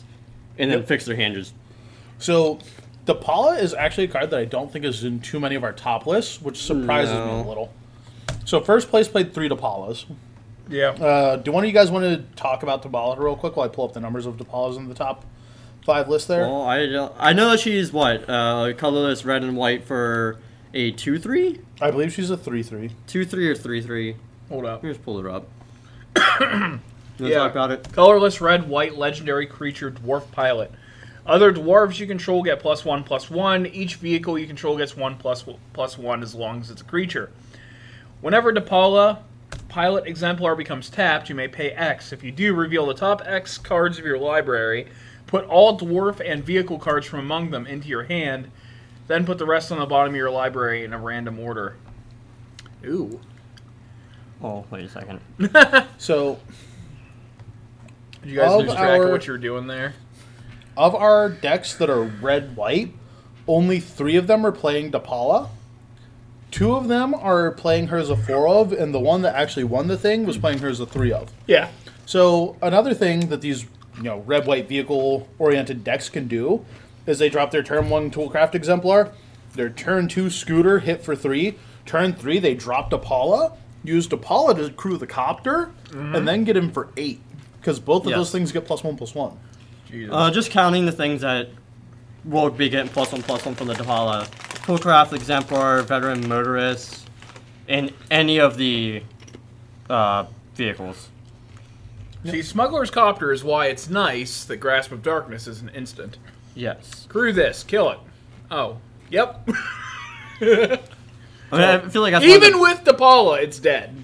and 0.57 0.71
then 0.71 0.79
Yep. 0.79 0.87
fix 0.87 1.05
their 1.05 1.15
hand 1.15 1.35
just 1.35 1.53
So, 2.17 2.59
Depala 3.05 3.59
is 3.61 3.73
actually 3.73 4.05
a 4.05 4.07
card 4.07 4.29
that 4.31 4.39
I 4.39 4.45
don't 4.45 4.71
think 4.71 4.83
is 4.85 5.03
in 5.03 5.19
too 5.19 5.39
many 5.39 5.55
of 5.55 5.63
our 5.63 5.73
top 5.73 6.07
lists, 6.07 6.41
which 6.41 6.57
surprises 6.61 7.13
me 7.13 7.31
a 7.31 7.43
little. 7.47 7.71
So, 8.45 8.61
first 8.61 8.89
place 8.89 9.07
played 9.07 9.33
three 9.33 9.47
Depalas. 9.49 10.05
Yeah. 10.73 10.89
Uh, 10.89 11.35
do 11.37 11.51
one 11.51 11.63
of 11.63 11.67
you 11.67 11.73
guys 11.73 11.91
want 11.91 12.03
to 12.05 12.23
talk 12.35 12.63
about 12.63 12.81
Depala 12.81 13.17
real 13.17 13.35
quick 13.35 13.55
while 13.55 13.65
I 13.65 13.69
pull 13.69 13.85
up 13.85 13.93
the 13.93 13.99
numbers 13.99 14.25
of 14.25 14.37
Depalas 14.37 14.75
in 14.77 14.89
the 14.89 14.95
top 14.95 15.23
five 15.85 16.09
list 16.09 16.27
there? 16.27 16.41
Well, 16.47 16.63
I 16.63 16.87
don't- 16.87 17.13
I 17.19 17.31
know 17.33 17.51
that 17.51 17.59
she's 17.59 17.93
what 17.93 18.27
uh, 18.29 18.73
colorless 18.73 19.23
red 19.23 19.43
and 19.43 19.55
white 19.55 19.83
for 19.83 20.37
a 20.73 20.91
two 20.91 21.19
three, 21.19 21.59
I 21.79 21.91
believe 21.91 22.11
she's 22.11 22.31
a 22.31 22.37
3 22.37 22.63
3. 22.63 22.89
two 23.05 23.23
three 23.25 23.47
or 23.47 23.53
three 23.55 23.81
three. 23.81 24.15
Hold 24.49 24.65
up. 24.65 24.81
Here's 24.81 24.97
pull 24.97 25.19
it 25.19 25.25
up. 25.27 25.47
you 26.17 26.49
wanna 26.49 26.79
Yeah. 27.19 27.37
talk 27.37 27.51
about 27.51 27.69
it? 27.71 27.87
Colorless 27.93 28.41
red, 28.41 28.67
white, 28.67 28.97
legendary 28.97 29.45
creature, 29.45 29.91
dwarf 29.91 30.31
pilot. 30.31 30.71
Other 31.27 31.53
dwarves 31.53 31.99
you 31.99 32.07
control 32.07 32.41
get 32.43 32.59
plus 32.59 32.83
one, 32.83 33.03
plus 33.03 33.29
one. 33.29 33.65
Each 33.67 33.95
vehicle 33.95 34.37
you 34.39 34.47
control 34.47 34.75
gets 34.77 34.97
one, 34.97 35.15
plus, 35.17 35.45
plus 35.73 35.97
one 35.97 36.23
as 36.23 36.33
long 36.35 36.59
as 36.61 36.71
it's 36.71 36.81
a 36.81 36.85
creature. 36.85 37.29
Whenever 38.21 38.51
Depala 38.51 39.19
pilot 39.73 40.05
exemplar 40.05 40.55
becomes 40.55 40.87
tapped, 40.87 41.29
you 41.29 41.33
may 41.35 41.47
pay 41.47 41.71
X. 41.71 42.13
If 42.13 42.23
you 42.23 42.31
do, 42.31 42.53
reveal 42.53 42.85
the 42.85 42.93
top 42.93 43.23
X 43.25 43.57
cards 43.57 43.97
of 43.97 44.05
your 44.05 44.19
library, 44.19 44.85
put 45.25 45.45
all 45.45 45.79
dwarf 45.79 46.21
and 46.23 46.43
vehicle 46.43 46.77
cards 46.77 47.07
from 47.07 47.21
among 47.21 47.49
them 47.49 47.65
into 47.65 47.87
your 47.87 48.03
hand, 48.03 48.51
then 49.07 49.25
put 49.25 49.39
the 49.39 49.47
rest 49.47 49.71
on 49.71 49.79
the 49.79 49.87
bottom 49.87 50.13
of 50.13 50.15
your 50.15 50.29
library 50.29 50.83
in 50.83 50.93
a 50.93 50.99
random 50.99 51.39
order. 51.39 51.75
Ooh. 52.85 53.19
Oh, 54.43 54.63
wait 54.69 54.85
a 54.85 54.89
second. 54.89 55.19
So, 55.97 56.39
Did 58.21 58.29
you 58.29 58.37
guys 58.37 58.51
Of 58.51 58.67
lose 58.67 58.75
track 58.75 59.01
of 59.01 59.09
what 59.09 59.25
you 59.25 59.33
were 59.33 59.39
doing 59.39 59.65
there? 59.65 59.95
of 60.77 60.93
our 60.93 61.29
decks 61.29 61.73
that 61.77 61.89
are 61.89 62.03
red 62.03 62.55
white, 62.55 62.93
only 63.47 63.79
three 63.79 64.17
of 64.17 64.27
them 64.27 64.45
are 64.45 64.51
playing 64.51 64.91
Depala. 64.91 65.49
Two 66.53 66.75
of 66.75 66.87
them 66.87 67.15
are 67.15 67.49
playing 67.49 67.87
her 67.87 67.97
as 67.97 68.11
a 68.11 68.15
four 68.15 68.47
of, 68.47 68.71
and 68.71 68.93
the 68.93 68.99
one 68.99 69.23
that 69.23 69.35
actually 69.35 69.63
won 69.63 69.87
the 69.87 69.97
thing 69.97 70.23
was 70.23 70.37
playing 70.37 70.59
her 70.59 70.69
as 70.69 70.79
a 70.79 70.85
three 70.85 71.11
of. 71.11 71.31
Yeah. 71.47 71.69
So 72.05 72.55
another 72.61 72.93
thing 72.93 73.29
that 73.29 73.41
these 73.41 73.63
you 73.97 74.03
know 74.03 74.19
red 74.19 74.45
white 74.45 74.67
vehicle 74.69 75.27
oriented 75.39 75.83
decks 75.83 76.09
can 76.09 76.27
do 76.27 76.63
is 77.07 77.17
they 77.17 77.27
drop 77.29 77.49
their 77.49 77.63
turn 77.63 77.89
one 77.89 78.11
toolcraft 78.11 78.53
exemplar, 78.53 79.11
their 79.55 79.71
turn 79.71 80.07
two 80.07 80.29
scooter 80.29 80.77
hit 80.79 81.03
for 81.03 81.15
three, 81.15 81.55
turn 81.87 82.13
three 82.13 82.37
they 82.37 82.53
drop 82.53 82.91
Depala, 82.91 83.57
use 83.83 84.07
Depala 84.07 84.55
to 84.55 84.71
crew 84.73 84.97
the 84.97 85.07
copter, 85.07 85.71
and 85.91 86.27
then 86.27 86.43
get 86.43 86.55
him 86.55 86.71
for 86.71 86.89
eight 86.97 87.19
because 87.59 87.79
both 87.79 88.03
of 88.05 88.11
Yes. 88.11 88.17
those 88.19 88.31
things 88.31 88.51
get 88.51 88.65
plus 88.65 88.83
one 88.83 88.95
plus 88.95 89.15
one. 89.15 89.37
Uh, 90.11 90.29
just 90.29 90.51
counting 90.51 90.85
the 90.85 90.91
things 90.91 91.21
that 91.21 91.49
will 92.25 92.49
be 92.49 92.69
getting 92.69 92.91
plus 92.91 93.11
one 93.11 93.21
plus 93.23 93.45
one 93.45 93.55
from 93.55 93.67
the 93.67 93.73
Depala. 93.73 94.27
Toolcraft, 94.65 95.13
Exemplar, 95.13 95.81
Veteran 95.81 96.27
Motorist, 96.27 97.09
in 97.67 97.93
any 98.09 98.39
of 98.39 98.57
the 98.57 99.03
uh, 99.89 100.25
vehicles. 100.55 101.09
See, 102.25 102.41
Smuggler's 102.41 102.89
Copter 102.89 103.33
is 103.33 103.43
why 103.43 103.65
it's 103.67 103.89
nice 103.89 104.45
that 104.45 104.57
Grasp 104.57 104.93
of 104.93 105.03
Darkness 105.03 105.45
is 105.47 105.61
an 105.61 105.69
instant. 105.75 106.17
Yes. 106.55 107.05
Crew 107.09 107.33
this, 107.33 107.63
kill 107.63 107.89
it. 107.89 107.99
Oh, 108.49 108.77
yep. 109.09 109.45
I 110.41 110.45
mean, 110.47 110.79
I 111.51 111.79
feel 111.89 112.01
like 112.01 112.13
that's 112.13 112.23
one 112.25 112.31
of 112.37 112.43
Even 112.43 112.53
the- 112.53 112.59
with 112.59 112.83
Depala, 112.85 113.41
it's 113.41 113.59
dead. 113.59 114.01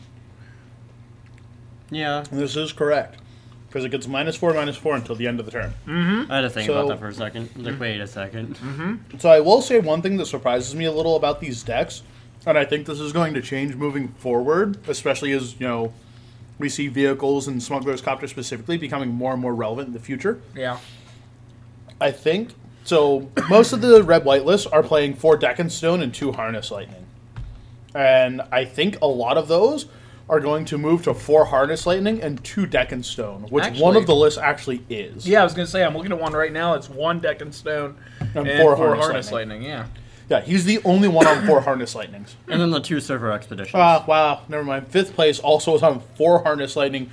yeah. 1.89 2.25
This 2.31 2.57
is 2.57 2.73
correct 2.73 3.18
because 3.69 3.85
it 3.85 3.89
gets 3.89 4.07
minus 4.07 4.35
four 4.35 4.51
minus 4.53 4.75
four 4.75 4.95
until 4.95 5.15
the 5.15 5.27
end 5.27 5.39
of 5.39 5.45
the 5.45 5.51
turn. 5.51 5.73
Mm-hmm. 5.85 6.31
I 6.31 6.37
had 6.37 6.41
to 6.41 6.49
think 6.49 6.65
So- 6.67 6.73
about 6.73 6.87
that 6.89 6.99
for 6.99 7.07
a 7.07 7.13
second. 7.13 7.49
Like, 7.55 7.73
mm-hmm. 7.73 7.81
wait 7.81 8.01
a 8.01 8.07
second. 8.07 8.55
Mm-hmm. 8.55 9.17
So 9.19 9.29
I 9.29 9.39
will 9.39 9.61
say 9.61 9.79
one 9.79 10.01
thing 10.01 10.17
that 10.17 10.25
surprises 10.25 10.75
me 10.75 10.85
a 10.85 10.91
little 10.91 11.15
about 11.15 11.39
these 11.39 11.61
decks. 11.63 12.01
and 12.47 12.57
I 12.57 12.65
think 12.65 12.87
this 12.87 12.99
is 12.99 13.13
going 13.13 13.33
to 13.35 13.41
change 13.41 13.75
moving 13.75 14.07
forward, 14.09 14.77
especially 14.87 15.31
as 15.33 15.59
you 15.59 15.67
know 15.67 15.93
we 16.57 16.67
see 16.67 16.87
vehicles 16.87 17.47
and 17.47 17.61
smugglers 17.63 18.01
copter 18.01 18.27
specifically 18.27 18.77
becoming 18.77 19.09
more 19.09 19.33
and 19.33 19.41
more 19.41 19.53
relevant 19.55 19.87
in 19.87 19.93
the 19.93 19.99
future. 19.99 20.41
Yeah. 20.55 20.79
I 22.01 22.11
think 22.11 22.53
so. 22.83 23.29
Most 23.49 23.71
of 23.71 23.81
the 23.81 24.03
red 24.03 24.25
white 24.25 24.45
lists 24.45 24.65
are 24.67 24.81
playing 24.83 25.13
four 25.15 25.37
deck 25.37 25.59
and 25.59 25.71
stone 25.71 26.01
and 26.01 26.13
two 26.13 26.31
harness 26.31 26.71
lightning, 26.71 27.05
and 27.93 28.41
I 28.51 28.65
think 28.65 28.97
a 29.01 29.07
lot 29.07 29.37
of 29.37 29.47
those 29.47 29.85
are 30.29 30.39
going 30.39 30.63
to 30.65 30.77
move 30.77 31.03
to 31.03 31.13
four 31.13 31.45
harness 31.45 31.85
lightning 31.87 32.21
and 32.21 32.41
two 32.43 32.65
deck 32.67 32.91
and 32.91 33.03
stone, 33.05 33.41
which 33.49 33.67
one 33.79 33.95
of 33.97 34.05
the 34.05 34.15
lists 34.15 34.37
actually 34.39 34.83
is. 34.89 35.27
Yeah, 35.27 35.41
I 35.41 35.43
was 35.43 35.53
gonna 35.53 35.67
say 35.67 35.83
I'm 35.83 35.95
looking 35.97 36.11
at 36.11 36.19
one 36.19 36.33
right 36.33 36.53
now. 36.53 36.75
It's 36.75 36.87
one 36.89 37.19
deck 37.19 37.41
and 37.41 37.53
stone 37.53 37.97
and, 38.19 38.33
four 38.47 38.75
four, 38.75 38.77
harness 38.77 39.05
harness, 39.05 39.31
lightning. 39.31 39.63
lightning. 39.63 39.87
Yeah. 40.29 40.37
yeah, 40.39 40.41
he's 40.41 40.65
the 40.65 40.79
only 40.85 41.07
one 41.07 41.25
on 41.27 41.45
four 41.47 41.61
harness 41.61 41.95
lightnings. 41.95 42.35
And 42.47 42.61
then 42.61 42.69
the 42.69 42.79
two 42.79 42.99
Servo 43.01 43.31
Exhibitions. 43.31 43.73
Ah, 43.75 44.05
wow, 44.07 44.41
never 44.47 44.63
mind. 44.63 44.87
Fifth 44.87 45.15
place 45.15 45.39
also 45.39 45.73
is 45.75 45.81
on 45.83 46.01
four 46.15 46.43
harness 46.43 46.75
lightning, 46.75 47.09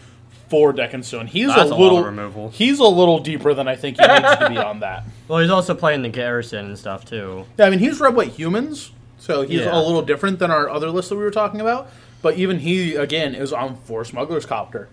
four 0.51 0.75
deck 0.75 0.93
and 0.93 1.03
stone. 1.05 1.27
He's 1.27 1.49
That's 1.49 1.71
a 1.71 1.73
a 1.73 1.75
lot 1.75 1.81
little 1.81 1.99
of 2.01 2.05
removal. 2.05 2.51
He's 2.51 2.79
a 2.81 2.85
little 2.85 3.19
deeper 3.21 3.55
than 3.55 3.67
I 3.67 3.77
think 3.77 3.99
he 3.99 4.07
needs 4.07 4.37
to 4.37 4.49
be 4.51 4.59
on 4.71 4.81
that. 4.81 5.05
well, 5.27 5.39
he's 5.39 5.51
also 5.51 5.75
playing 5.75 6.03
the 6.03 6.11
garrison 6.11 6.67
and 6.67 6.79
stuff 6.79 7.07
too. 7.07 7.47
Yeah, 7.59 7.65
I 7.65 7.71
mean 7.71 7.79
he's 7.79 7.99
red 7.99 8.15
white 8.15 8.33
humans, 8.33 8.93
so 9.19 9.41
he's 9.41 9.61
Yeah. 9.61 9.75
a 9.75 9.81
little 9.81 10.03
different 10.03 10.39
than 10.39 10.51
our 10.51 10.69
other 10.69 10.91
list 10.91 11.09
that 11.09 11.17
we 11.17 11.23
were 11.23 11.31
talking 11.31 11.63
about. 11.63 11.89
But 12.23 12.37
even 12.37 12.61
he 12.61 12.95
again 12.95 13.35
is 13.35 13.53
on 13.53 13.77
four 13.77 14.05
smugglers 14.05 14.47
copter. 14.47 14.89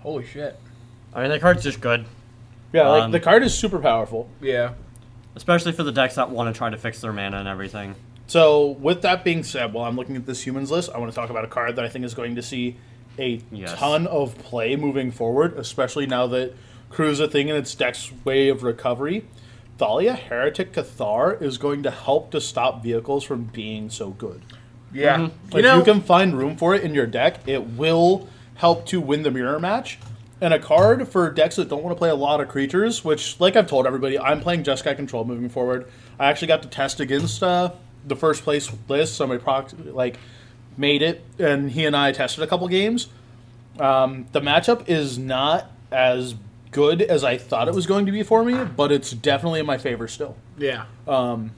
Holy 0.00 0.24
shit. 0.24 0.58
I 1.14 1.22
mean, 1.22 1.30
the 1.30 1.38
card's 1.38 1.62
just 1.62 1.80
good, 1.80 2.04
Yeah, 2.72 2.88
like 2.88 3.02
Um, 3.04 3.10
the 3.12 3.20
card 3.20 3.42
is 3.42 3.54
super 3.54 3.78
powerful. 3.78 4.28
Yeah. 4.40 4.72
especially 5.36 5.70
for 5.72 5.84
the 5.84 5.92
decks 5.92 6.16
that 6.16 6.30
want 6.30 6.52
to 6.52 6.58
try 6.58 6.68
to 6.68 6.76
fix 6.76 7.00
their 7.00 7.12
mana 7.12 7.38
and 7.38 7.46
everything. 7.48 7.94
So 8.26 8.70
with 8.80 9.02
that 9.02 9.22
being 9.24 9.42
said, 9.44 9.72
while 9.72 9.84
I'm 9.86 9.94
looking 9.96 10.16
at 10.16 10.26
this 10.26 10.44
humans 10.44 10.70
list, 10.70 10.90
I 10.92 10.98
want 10.98 11.12
to 11.12 11.14
talk 11.14 11.30
about 11.30 11.44
a 11.44 11.48
card 11.48 11.76
that 11.76 11.84
I 11.84 11.88
think 11.88 12.04
is 12.04 12.12
going 12.14 12.34
to 12.34 12.42
see 12.42 12.76
a 13.18 13.40
Yes. 13.52 13.74
ton 13.78 14.06
of 14.08 14.36
play 14.38 14.74
moving 14.76 15.10
forward, 15.12 15.54
especially 15.56 16.06
now 16.06 16.26
that 16.28 16.54
crew's 16.90 17.20
a 17.20 17.28
thing 17.28 17.48
in 17.48 17.56
its 17.56 17.74
deck's 17.74 18.10
way 18.24 18.48
of 18.48 18.62
recovery. 18.64 19.26
Thalia 19.78 20.14
Heretic 20.14 20.72
Cathar 20.72 21.40
is 21.40 21.56
going 21.56 21.84
to 21.84 21.90
help 21.90 22.30
to 22.32 22.40
stop 22.40 22.82
vehicles 22.82 23.22
from 23.24 23.44
being 23.44 23.90
so 23.90 24.10
good. 24.10 24.42
Yeah. 24.92 25.16
Mhm. 25.16 25.22
You 25.52 25.58
if 25.58 25.64
know, 25.64 25.78
you 25.78 25.84
can 25.84 26.00
find 26.00 26.36
room 26.36 26.56
for 26.56 26.74
it 26.74 26.82
in 26.82 26.94
your 26.94 27.06
deck, 27.06 27.40
it 27.46 27.66
will 27.76 28.28
help 28.56 28.86
to 28.86 29.00
win 29.00 29.22
the 29.22 29.30
mirror 29.30 29.58
match. 29.60 29.98
And 30.40 30.54
a 30.54 30.58
card 30.58 31.08
for 31.08 31.30
decks 31.30 31.56
that 31.56 31.68
don't 31.68 31.82
want 31.82 31.96
to 31.96 31.98
play 31.98 32.10
a 32.10 32.14
lot 32.14 32.40
of 32.40 32.48
creatures, 32.48 33.04
which, 33.04 33.40
like 33.40 33.56
I've 33.56 33.66
told 33.66 33.86
everybody, 33.86 34.18
I'm 34.18 34.40
playing 34.40 34.62
Jeskai 34.62 34.94
Control 34.94 35.24
moving 35.24 35.48
forward. 35.48 35.86
I 36.18 36.26
actually 36.26 36.48
got 36.48 36.62
to 36.62 36.68
test 36.68 37.00
against 37.00 37.42
uh, 37.42 37.70
the 38.06 38.14
first 38.16 38.44
place 38.44 38.70
list. 38.88 39.16
Somebody 39.16 39.42
proc- 39.42 39.72
like 39.84 40.16
made 40.76 41.02
it, 41.02 41.24
and 41.40 41.70
he 41.72 41.84
and 41.84 41.96
I 41.96 42.12
tested 42.12 42.44
a 42.44 42.46
couple 42.46 42.68
games. 42.68 43.08
Um, 43.80 44.26
the 44.32 44.40
matchup 44.40 44.88
is 44.88 45.18
not 45.18 45.70
as 45.90 46.36
good 46.70 47.02
as 47.02 47.24
I 47.24 47.36
thought 47.36 47.66
it 47.66 47.74
was 47.74 47.86
going 47.86 48.06
to 48.06 48.12
be 48.12 48.22
for 48.22 48.44
me, 48.44 48.64
but 48.64 48.92
it's 48.92 49.10
definitely 49.10 49.60
in 49.60 49.66
my 49.66 49.78
favor 49.78 50.06
still 50.06 50.36
yeah. 50.58 50.84
Um, 51.06 51.52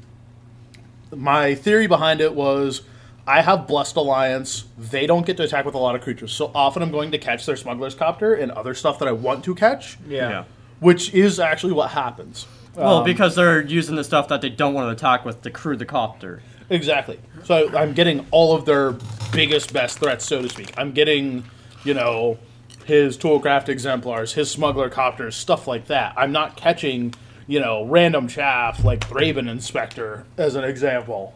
my 1.15 1.55
theory 1.55 1.87
behind 1.87 2.21
it 2.21 2.35
was 2.35 2.83
I 3.31 3.43
have 3.43 3.69
Blessed 3.69 3.95
Alliance. 3.97 4.65
They 4.77 5.07
don't 5.07 5.25
get 5.25 5.37
to 5.37 5.45
attack 5.45 5.65
with 5.65 5.75
a 5.77 5.79
lot 5.79 5.95
of 5.95 6.01
creatures. 6.01 6.33
So 6.33 6.51
often 6.53 6.83
I'm 6.83 6.91
going 6.91 7.13
to 7.13 7.19
catch 7.19 7.47
their 7.47 7.55
Smuggler's 7.57 7.95
Copter 7.95 8.35
and 8.35 8.51
other 8.51 8.75
stuff 8.75 8.99
that 8.99 9.07
I 9.07 9.13
want 9.13 9.45
to 9.45 9.55
catch, 9.55 9.99
Yeah. 10.09 10.45
which 10.81 11.15
is 11.15 11.39
actually 11.39 11.73
what 11.75 11.91
happens. 11.91 12.47
Well, 12.75 12.99
Um, 12.99 13.05
because 13.05 13.37
they're 13.37 13.61
using 13.63 13.95
the 13.95 14.03
stuff 14.05 14.27
that 14.29 14.41
they 14.41 14.49
don't 14.49 14.75
want 14.75 14.89
to 14.89 14.93
attack 14.93 15.25
with 15.25 15.43
to 15.43 15.51
crew 15.51 15.77
the 15.77 15.85
copter. 15.85 16.43
Exactly. 16.71 17.21
So 17.45 17.71
I'm 17.77 17.93
getting 17.93 18.27
all 18.33 18.55
of 18.57 18.65
their 18.65 18.95
biggest, 19.33 19.73
best 19.73 19.99
threats, 20.01 20.25
so 20.25 20.43
to 20.43 20.49
speak. 20.49 20.73
I'm 20.77 20.91
getting, 20.93 21.45
you 21.85 21.95
know, 21.95 22.37
his 22.85 23.17
Toolcraft 23.17 23.69
exemplars, 23.69 24.33
his 24.33 24.51
Smuggler 24.51 24.91
Copters, 24.91 25.35
stuff 25.37 25.69
like 25.69 25.87
that. 25.87 26.15
I'm 26.17 26.33
not 26.33 26.57
catching, 26.57 27.15
you 27.47 27.61
know, 27.61 27.85
random 27.85 28.27
chaff 28.27 28.83
like 28.85 29.01
Thraben 29.01 29.49
Inspector, 29.49 30.25
as 30.37 30.57
an 30.57 30.65
example. 30.65 31.35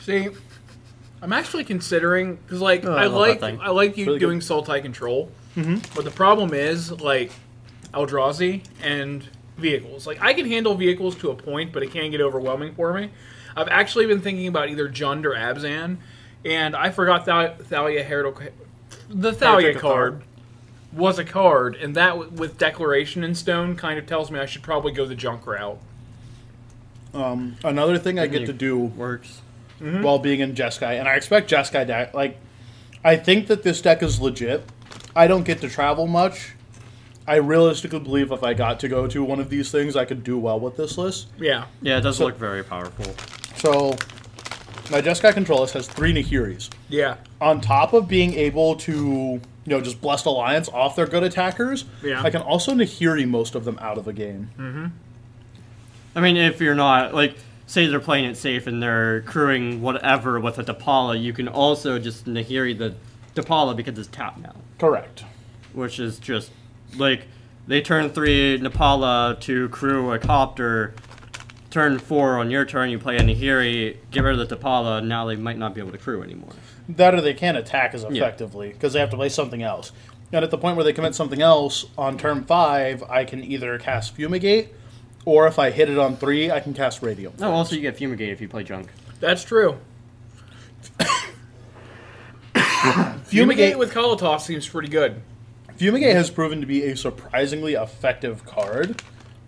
See, 0.00 0.28
I'm 1.22 1.32
actually 1.32 1.64
considering 1.64 2.36
because 2.36 2.60
like 2.60 2.84
Oh, 2.84 2.92
I 2.94 3.04
I, 3.04 3.06
love 3.06 3.14
like 3.14 3.40
that 3.40 3.46
thing. 3.52 3.60
I 3.60 3.70
like 3.70 3.96
you 3.96 4.06
Really 4.06 4.18
good. 4.18 4.26
doing 4.26 4.40
Sultai 4.40 4.82
control, 4.82 5.30
mm-hmm. 5.56 5.78
but 5.94 6.04
the 6.04 6.10
problem 6.10 6.54
is 6.54 6.92
like 6.92 7.32
Eldrazi 7.92 8.64
and 8.82 9.26
vehicles. 9.56 10.06
Like 10.06 10.20
I 10.20 10.32
can 10.34 10.46
handle 10.46 10.74
vehicles 10.74 11.16
to 11.16 11.30
a 11.30 11.34
point, 11.34 11.72
but 11.72 11.82
it 11.82 11.90
can 11.90 12.10
get 12.10 12.20
overwhelming 12.20 12.74
for 12.74 12.92
me. 12.92 13.10
I've 13.56 13.68
actually 13.68 14.06
been 14.06 14.20
thinking 14.20 14.46
about 14.46 14.68
either 14.68 14.88
Jund 14.88 15.24
or 15.24 15.34
Abzan, 15.34 15.96
and 16.44 16.76
I 16.76 16.90
forgot 16.90 17.24
Thal- 17.24 17.56
Thalia 17.56 18.04
Herald. 18.04 18.40
The 19.08 19.32
Thalia 19.32 19.62
Heretic 19.72 19.80
card 19.82 20.22
was 20.92 21.18
a 21.18 21.24
card, 21.24 21.74
and 21.76 21.96
that 21.96 22.10
w- 22.10 22.30
with 22.30 22.56
Declaration 22.58 23.24
in 23.24 23.34
Stone 23.34 23.76
kind 23.76 23.98
of 23.98 24.06
tells 24.06 24.30
me 24.30 24.38
I 24.38 24.46
should 24.46 24.62
probably 24.62 24.92
go 24.92 25.04
the 25.06 25.14
junk 25.16 25.46
route. 25.46 25.78
Um, 27.14 27.56
another 27.64 27.98
thing 27.98 28.18
I 28.18 28.26
get 28.26 28.46
to 28.46 28.52
do 28.52 28.78
Works. 28.78 29.40
While 29.80 30.18
being 30.18 30.40
in 30.40 30.54
Jeskai, 30.54 30.98
and 30.98 31.08
I 31.08 31.14
expect 31.14 31.50
Jeskai 31.50 31.86
deck. 31.86 32.14
Like, 32.14 32.38
I 33.04 33.16
think 33.16 33.46
that 33.46 33.62
this 33.62 33.80
deck 33.80 34.02
is 34.02 34.20
legit. 34.20 34.64
I 35.14 35.26
don't 35.26 35.44
get 35.44 35.60
to 35.60 35.68
travel 35.68 36.06
much. 36.06 36.52
I 37.26 37.36
realistically 37.36 38.00
believe 38.00 38.32
if 38.32 38.42
I 38.42 38.54
got 38.54 38.80
to 38.80 38.88
go 38.88 39.06
to 39.06 39.22
one 39.22 39.38
of 39.38 39.50
these 39.50 39.70
things, 39.70 39.96
I 39.96 40.04
could 40.04 40.24
do 40.24 40.38
well 40.38 40.58
with 40.58 40.76
this 40.76 40.96
list. 40.96 41.26
Yeah, 41.38 41.64
Yeah, 41.82 41.98
it 41.98 42.00
does 42.00 42.16
So- 42.16 42.24
look 42.26 42.38
very 42.38 42.64
powerful. 42.64 43.14
So, 43.56 43.90
my 44.90 45.02
Jeskai 45.02 45.34
control 45.34 45.60
list 45.60 45.74
has 45.74 45.86
three 45.86 46.12
Nahiris. 46.14 46.70
yeah, 46.88 47.16
On 47.40 47.60
top 47.60 47.92
of 47.92 48.08
being 48.08 48.32
able 48.34 48.76
to, 48.76 48.92
you 48.92 49.40
know, 49.66 49.80
just 49.82 50.00
Blessed 50.00 50.24
Alliance 50.26 50.68
off 50.70 50.96
their 50.96 51.06
good 51.06 51.22
attackers, 51.22 51.84
Yeah. 52.02 52.22
I 52.22 52.30
can 52.30 52.40
also 52.40 52.72
Nahiri 52.72 53.28
most 53.28 53.54
of 53.54 53.64
them 53.66 53.78
out 53.82 53.98
of 53.98 54.04
the 54.06 54.12
game. 54.14 54.50
Mm-hmm. 54.58 54.86
I 56.16 56.20
mean, 56.20 56.36
if 56.38 56.60
you're 56.60 56.74
not 56.74 57.14
like, 57.14 57.36
say 57.68 57.86
they're 57.86 58.00
playing 58.00 58.24
it 58.24 58.36
safe 58.36 58.66
and 58.66 58.82
they're 58.82 59.20
crewing 59.22 59.82
whatever 59.82 60.40
with 60.40 60.58
a 60.58 60.64
Depala, 60.64 61.22
you 61.22 61.34
can 61.34 61.46
also 61.46 61.98
just 61.98 62.24
Nahiri 62.24 62.76
the 62.76 62.94
Depala 63.34 63.76
because 63.76 63.96
it's 63.98 64.08
tapped 64.08 64.40
now, 64.40 64.54
Correct. 64.78 65.24
which 65.74 66.00
is 66.00 66.18
just 66.18 66.50
like 66.96 67.26
they 67.66 67.82
turn 67.82 68.08
three 68.10 68.58
Depala 68.58 69.38
to 69.40 69.68
crew 69.68 70.10
a 70.12 70.18
copter. 70.18 70.94
Turn 71.70 71.98
four 71.98 72.38
on 72.38 72.50
your 72.50 72.64
turn, 72.64 72.88
you 72.88 72.98
play 72.98 73.18
a 73.18 73.20
Nahiri, 73.20 73.98
get 74.10 74.24
rid 74.24 74.40
of 74.40 74.48
the 74.48 74.56
Depala, 74.56 75.04
now 75.04 75.26
they 75.26 75.36
might 75.36 75.58
not 75.58 75.74
be 75.74 75.82
able 75.82 75.92
to 75.92 75.98
crew 75.98 76.22
anymore. 76.22 76.54
That 76.88 77.14
or 77.14 77.20
they 77.20 77.34
can't 77.34 77.58
attack 77.58 77.92
as 77.92 78.02
effectively 78.02 78.70
because 78.70 78.94
they 78.94 79.00
have 79.00 79.10
to 79.10 79.16
play 79.16 79.28
something 79.28 79.62
else. 79.62 79.92
And 80.32 80.42
at 80.42 80.50
the 80.50 80.56
point 80.56 80.76
where 80.76 80.84
they 80.84 80.94
commit 80.94 81.14
something 81.14 81.42
else 81.42 81.84
on 81.98 82.16
turn 82.16 82.44
five, 82.44 83.02
I 83.02 83.26
can 83.26 83.44
either 83.44 83.78
cast 83.78 84.16
Fumigate, 84.16 84.70
or 85.28 85.46
if 85.46 85.58
I 85.58 85.70
hit 85.70 85.90
it 85.90 85.98
on 85.98 86.16
three, 86.16 86.50
I 86.50 86.58
can 86.58 86.72
cast 86.72 87.02
Radium. 87.02 87.34
Oh, 87.38 87.50
also 87.52 87.76
you 87.76 87.82
get 87.82 87.98
Fumigate 87.98 88.30
if 88.30 88.40
you 88.40 88.48
play 88.48 88.64
Junk. 88.64 88.88
that's 89.20 89.44
true. 89.44 89.76
Fumigate 93.24 93.76
with 93.78 93.92
Kalitas 93.92 94.40
seems 94.40 94.66
pretty 94.66 94.88
good. 94.88 95.20
Fumigate 95.76 96.16
has 96.16 96.30
proven 96.30 96.62
to 96.62 96.66
be 96.66 96.84
a 96.84 96.96
surprisingly 96.96 97.74
effective 97.74 98.46
card 98.46 99.02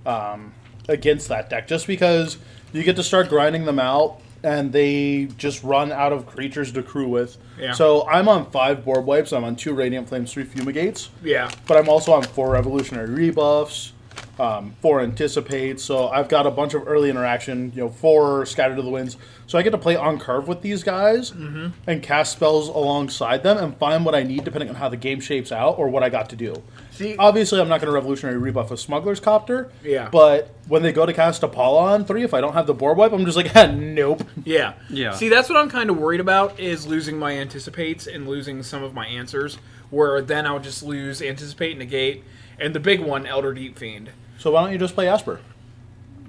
um, 0.05 0.53
against 0.87 1.29
that 1.29 1.49
deck, 1.49 1.67
just 1.67 1.87
because 1.87 2.37
you 2.75 2.83
get 2.83 2.97
to 2.97 3.03
start 3.03 3.31
grinding 3.31 3.65
them 3.65 3.79
out, 3.79 4.21
and 4.43 4.73
they 4.73 5.31
just 5.39 5.65
run 5.65 5.93
out 5.93 6.13
of 6.13 6.27
creatures 6.27 6.73
to 6.73 6.83
crew 6.83 7.09
with. 7.09 7.39
Yeah. 7.59 7.73
So 7.73 8.07
I'm 8.07 8.29
on 8.29 8.51
five 8.51 8.85
board 8.85 9.07
wipes. 9.07 9.33
I'm 9.33 9.45
on 9.45 9.57
two 9.57 9.73
Radiant 9.73 10.11
Flames, 10.11 10.31
three 10.31 10.45
Fumigates. 10.45 11.09
Yeah, 11.23 11.51
but 11.67 11.79
I'm 11.79 11.89
also 11.89 12.13
on 12.13 12.23
four 12.23 12.51
revolutionary 12.51 13.09
rebuffs, 13.09 13.93
um, 14.41 14.75
four 14.81 15.01
anticipate. 15.03 15.79
So 15.81 16.09
I've 16.09 16.29
got 16.29 16.47
a 16.47 16.51
bunch 16.51 16.75
of 16.75 16.89
early 16.89 17.11
interaction. 17.11 17.73
You 17.75 17.83
know, 17.83 17.89
four 17.91 18.47
scattered 18.47 18.77
to 18.77 18.83
the 18.83 18.89
winds. 18.91 19.17
So 19.47 19.59
I 19.59 19.63
get 19.63 19.71
to 19.71 19.79
play 19.79 19.97
on 19.97 20.19
curve 20.21 20.47
with 20.49 20.63
these 20.63 20.83
guys 20.85 21.33
and 21.33 22.03
cast 22.03 22.33
spells 22.33 22.69
alongside 22.69 23.43
them 23.43 23.59
and 23.59 23.77
find 23.77 24.05
what 24.05 24.15
I 24.15 24.23
need 24.23 24.45
depending 24.45 24.69
on 24.69 24.77
how 24.77 24.89
the 24.89 24.97
game 24.97 25.19
shapes 25.21 25.51
out 25.51 25.77
or 25.79 25.89
what 25.89 26.03
I 26.05 26.09
got 26.09 26.31
to 26.31 26.37
do. 26.37 26.63
See- 26.93 27.17
obviously 27.17 27.61
I'm 27.61 27.69
not 27.69 27.81
going 27.81 27.89
to 27.89 27.93
revolutionary 27.93 28.39
rebuff 28.39 28.71
a 28.71 28.77
smuggler's 28.77 29.19
copter. 29.21 29.71
Yeah. 29.83 30.09
but 30.11 30.55
when 30.69 30.83
they 30.83 30.93
go 30.93 31.05
to 31.05 31.13
cast 31.13 31.43
Apollo 31.43 31.79
on 31.81 32.05
three, 32.05 32.23
if 32.23 32.33
I 32.33 32.41
don't 32.41 32.53
have 32.53 32.69
the 32.69 32.75
board 32.75 32.97
wipe, 32.97 33.13
I'm 33.13 33.25
just 33.25 33.37
like, 33.37 33.53
nope. 33.73 34.23
yeah, 34.45 34.75
Yeah. 34.89 35.13
See, 35.15 35.29
that's 35.29 35.49
what 35.49 35.59
I'm 35.59 35.69
kind 35.69 35.91
of 35.91 35.99
worried 35.99 36.21
about 36.21 36.61
is 36.61 36.87
losing 36.87 37.19
my 37.19 37.33
anticipates 37.37 38.07
and 38.07 38.29
losing 38.29 38.63
some 38.63 38.85
of 38.85 38.95
my 38.95 39.07
answers. 39.07 39.59
Where 39.91 40.23
then 40.23 40.47
I'll 40.47 40.61
just 40.61 40.85
lose 40.85 41.21
anticipate, 41.21 41.77
negate, 41.77 42.23
and 42.61 42.73
the 42.73 42.79
big 42.81 43.01
one, 43.01 43.27
Elder 43.27 43.53
Deep 43.53 43.77
Fiend. 43.77 44.11
So 44.41 44.51
why 44.51 44.63
don't 44.65 44.73
you 44.73 44.79
just 44.79 44.95
play 44.95 45.07
Esper? 45.07 45.39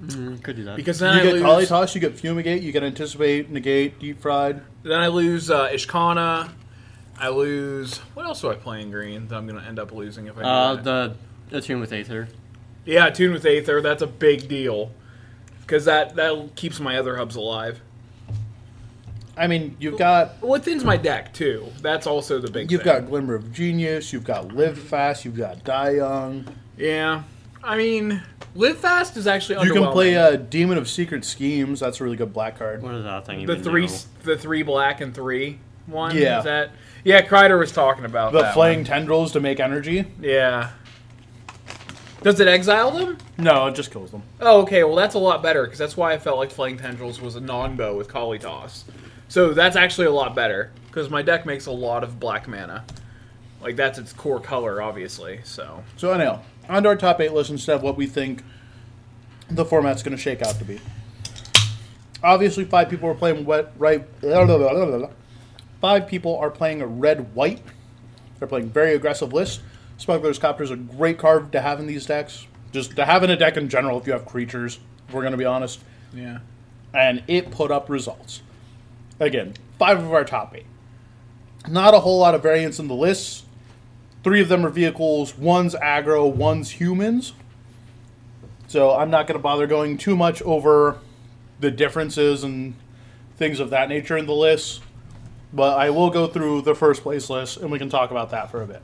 Mm, 0.02 0.42
could 0.42 0.56
do 0.56 0.64
that. 0.64 0.76
Because 0.76 0.98
then 0.98 1.14
you 1.14 1.20
I 1.20 1.24
get 1.24 1.32
lose. 1.34 1.70
Kalitas, 1.70 1.94
you 1.94 2.00
get 2.00 2.14
Fumigate, 2.18 2.62
you 2.62 2.70
get 2.70 2.82
Anticipate, 2.82 3.50
Negate, 3.50 3.98
Deep 3.98 4.20
Fried. 4.20 4.60
Then 4.82 5.00
I 5.00 5.06
lose 5.06 5.50
uh, 5.50 5.68
Ishkanah. 5.70 6.50
I 7.18 7.28
lose. 7.28 7.98
What 8.14 8.26
else 8.26 8.42
do 8.42 8.50
I 8.50 8.54
play 8.54 8.82
in 8.82 8.90
green 8.90 9.28
that 9.28 9.36
I'm 9.36 9.46
going 9.46 9.60
to 9.60 9.66
end 9.66 9.78
up 9.78 9.92
losing 9.92 10.26
if 10.26 10.36
I 10.36 10.40
do 10.42 10.46
uh, 10.46 10.74
that? 10.74 11.16
the 11.48 11.56
Attune 11.56 11.80
with 11.80 11.92
Aether. 11.92 12.28
Yeah, 12.84 13.08
Tune 13.10 13.32
with 13.32 13.46
Aether. 13.46 13.80
That's 13.80 14.02
a 14.02 14.06
big 14.06 14.48
deal 14.48 14.90
because 15.60 15.86
that 15.86 16.16
that 16.16 16.54
keeps 16.56 16.80
my 16.80 16.98
other 16.98 17.16
hubs 17.16 17.36
alive. 17.36 17.80
I 19.36 19.46
mean, 19.46 19.76
you've 19.78 19.98
got 19.98 20.42
Well, 20.42 20.54
it 20.56 20.64
thins 20.64 20.84
my 20.84 20.98
deck 20.98 21.32
too. 21.32 21.68
That's 21.80 22.06
also 22.06 22.38
the 22.38 22.50
big. 22.50 22.70
you've 22.70 22.82
thing. 22.82 23.00
got 23.00 23.08
Glimmer 23.08 23.34
of 23.34 23.52
Genius, 23.52 24.12
you've 24.12 24.24
got 24.24 24.54
Live 24.54 24.78
Fast, 24.78 25.24
you've 25.24 25.36
got 25.38 25.64
Die 25.64 25.90
Young. 25.92 26.46
Yeah, 26.76 27.22
I 27.64 27.76
mean, 27.76 28.22
live 28.54 28.78
fast 28.78 29.16
is 29.16 29.26
actually 29.26 29.64
You 29.64 29.72
can 29.72 29.82
underwhelming. 29.82 29.92
play 29.92 30.16
uh, 30.16 30.36
Demon 30.36 30.78
of 30.78 30.88
Secret 30.88 31.24
Schemes. 31.24 31.80
That's 31.80 32.00
a 32.00 32.04
really 32.04 32.16
good 32.16 32.32
black 32.32 32.58
card. 32.58 32.82
What 32.82 32.94
is 32.94 33.04
that 33.04 33.24
thing 33.26 33.38
the 33.46 33.52
even 33.52 33.62
three, 33.62 33.86
do? 33.86 33.94
the 34.24 34.36
three 34.36 34.62
black 34.62 35.00
and 35.00 35.14
three 35.14 35.58
one. 35.86 36.16
Yeah. 36.16 36.38
is 36.38 36.44
that 36.44 36.70
yeah? 37.04 37.22
Kreider 37.26 37.58
was 37.58 37.72
talking 37.72 38.04
about 38.04 38.32
The 38.32 38.42
that 38.42 38.54
flaying 38.54 38.80
one. 38.80 38.84
tendrils 38.86 39.32
to 39.32 39.40
make 39.40 39.60
energy. 39.60 40.04
Yeah. 40.20 40.70
Does 42.22 42.38
it 42.38 42.46
exile 42.46 42.92
them? 42.92 43.18
No, 43.36 43.66
it 43.66 43.74
just 43.74 43.90
kills 43.90 44.12
them. 44.12 44.22
Oh, 44.40 44.62
okay. 44.62 44.84
Well, 44.84 44.94
that's 44.94 45.16
a 45.16 45.18
lot 45.18 45.42
better 45.42 45.64
because 45.64 45.78
that's 45.80 45.96
why 45.96 46.12
I 46.12 46.18
felt 46.18 46.38
like 46.38 46.52
Flaying 46.52 46.78
Tendrils 46.78 47.20
was 47.20 47.34
a 47.34 47.40
non-bow 47.40 47.96
with 47.96 48.06
Kalitas. 48.06 48.84
So 49.26 49.52
that's 49.52 49.74
actually 49.74 50.06
a 50.06 50.12
lot 50.12 50.32
better 50.36 50.70
because 50.86 51.10
my 51.10 51.20
deck 51.22 51.44
makes 51.46 51.66
a 51.66 51.72
lot 51.72 52.04
of 52.04 52.20
black 52.20 52.46
mana. 52.46 52.84
Like 53.60 53.74
that's 53.74 53.98
its 53.98 54.12
core 54.12 54.38
color, 54.38 54.80
obviously. 54.80 55.40
So 55.42 55.82
So 55.96 56.12
anyhow, 56.12 56.42
on 56.68 56.82
to 56.82 56.88
our 56.90 56.96
top 56.96 57.20
eight 57.20 57.32
list 57.32 57.50
instead 57.50 57.76
of 57.76 57.82
what 57.82 57.96
we 57.96 58.06
think 58.06 58.42
the 59.50 59.64
format's 59.64 60.02
going 60.02 60.16
to 60.16 60.22
shake 60.22 60.42
out 60.42 60.56
to 60.56 60.64
be. 60.64 60.80
Obviously, 62.22 62.64
five 62.64 62.88
people 62.88 63.08
are 63.08 63.14
playing 63.14 63.44
wet 63.44 63.72
right. 63.76 64.04
Five 65.80 66.06
people 66.06 66.38
are 66.38 66.50
playing 66.50 66.80
a 66.80 66.86
red 66.86 67.34
white. 67.34 67.60
They're 68.38 68.48
playing 68.48 68.70
very 68.70 68.94
aggressive 68.94 69.32
lists. 69.32 69.60
Smuggler's 69.98 70.38
Copter 70.38 70.62
is 70.62 70.70
a 70.70 70.76
great 70.76 71.18
card 71.18 71.52
to 71.52 71.60
have 71.60 71.80
in 71.80 71.86
these 71.86 72.06
decks. 72.06 72.46
Just 72.72 72.96
to 72.96 73.04
have 73.04 73.22
in 73.22 73.30
a 73.30 73.36
deck 73.36 73.56
in 73.56 73.68
general 73.68 73.98
if 73.98 74.06
you 74.06 74.12
have 74.12 74.24
creatures. 74.24 74.78
If 75.08 75.14
we're 75.14 75.22
going 75.22 75.32
to 75.32 75.38
be 75.38 75.44
honest. 75.44 75.80
yeah. 76.14 76.38
and 76.94 77.22
it 77.26 77.50
put 77.50 77.70
up 77.70 77.88
results. 77.88 78.42
Again, 79.20 79.54
five 79.78 79.98
of 79.98 80.12
our 80.12 80.24
top 80.24 80.54
eight. 80.56 80.66
Not 81.68 81.94
a 81.94 82.00
whole 82.00 82.18
lot 82.18 82.34
of 82.34 82.42
variance 82.42 82.78
in 82.78 82.88
the 82.88 82.94
lists. 82.94 83.44
Three 84.22 84.40
of 84.40 84.48
them 84.48 84.64
are 84.64 84.70
vehicles, 84.70 85.36
one's 85.36 85.74
aggro, 85.74 86.32
one's 86.32 86.70
humans. 86.70 87.32
So 88.68 88.92
I'm 88.92 89.10
not 89.10 89.26
going 89.26 89.38
to 89.38 89.42
bother 89.42 89.66
going 89.66 89.98
too 89.98 90.16
much 90.16 90.40
over 90.42 90.98
the 91.60 91.70
differences 91.70 92.44
and 92.44 92.74
things 93.36 93.60
of 93.60 93.70
that 93.70 93.88
nature 93.88 94.16
in 94.16 94.26
the 94.26 94.34
lists. 94.34 94.80
But 95.52 95.78
I 95.78 95.90
will 95.90 96.10
go 96.10 96.26
through 96.26 96.62
the 96.62 96.74
first 96.74 97.02
place 97.02 97.28
list 97.28 97.58
and 97.58 97.70
we 97.70 97.78
can 97.78 97.90
talk 97.90 98.10
about 98.10 98.30
that 98.30 98.50
for 98.50 98.62
a 98.62 98.66
bit. 98.66 98.82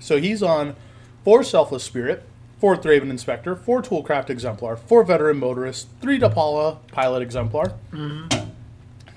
So 0.00 0.18
he's 0.18 0.42
on 0.42 0.76
four 1.24 1.42
Selfless 1.42 1.84
Spirit, 1.84 2.24
four 2.58 2.76
Thraben 2.76 3.10
Inspector, 3.10 3.54
four 3.56 3.82
Toolcraft 3.82 4.30
Exemplar, 4.30 4.76
four 4.76 5.04
Veteran 5.04 5.38
Motorist, 5.38 5.88
three 6.00 6.18
Depala 6.18 6.78
Pilot 6.88 7.22
Exemplar, 7.22 7.72
mm-hmm. 7.92 8.50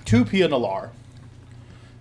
two 0.04 0.24
Pia 0.24 0.48
Nalar, 0.48 0.90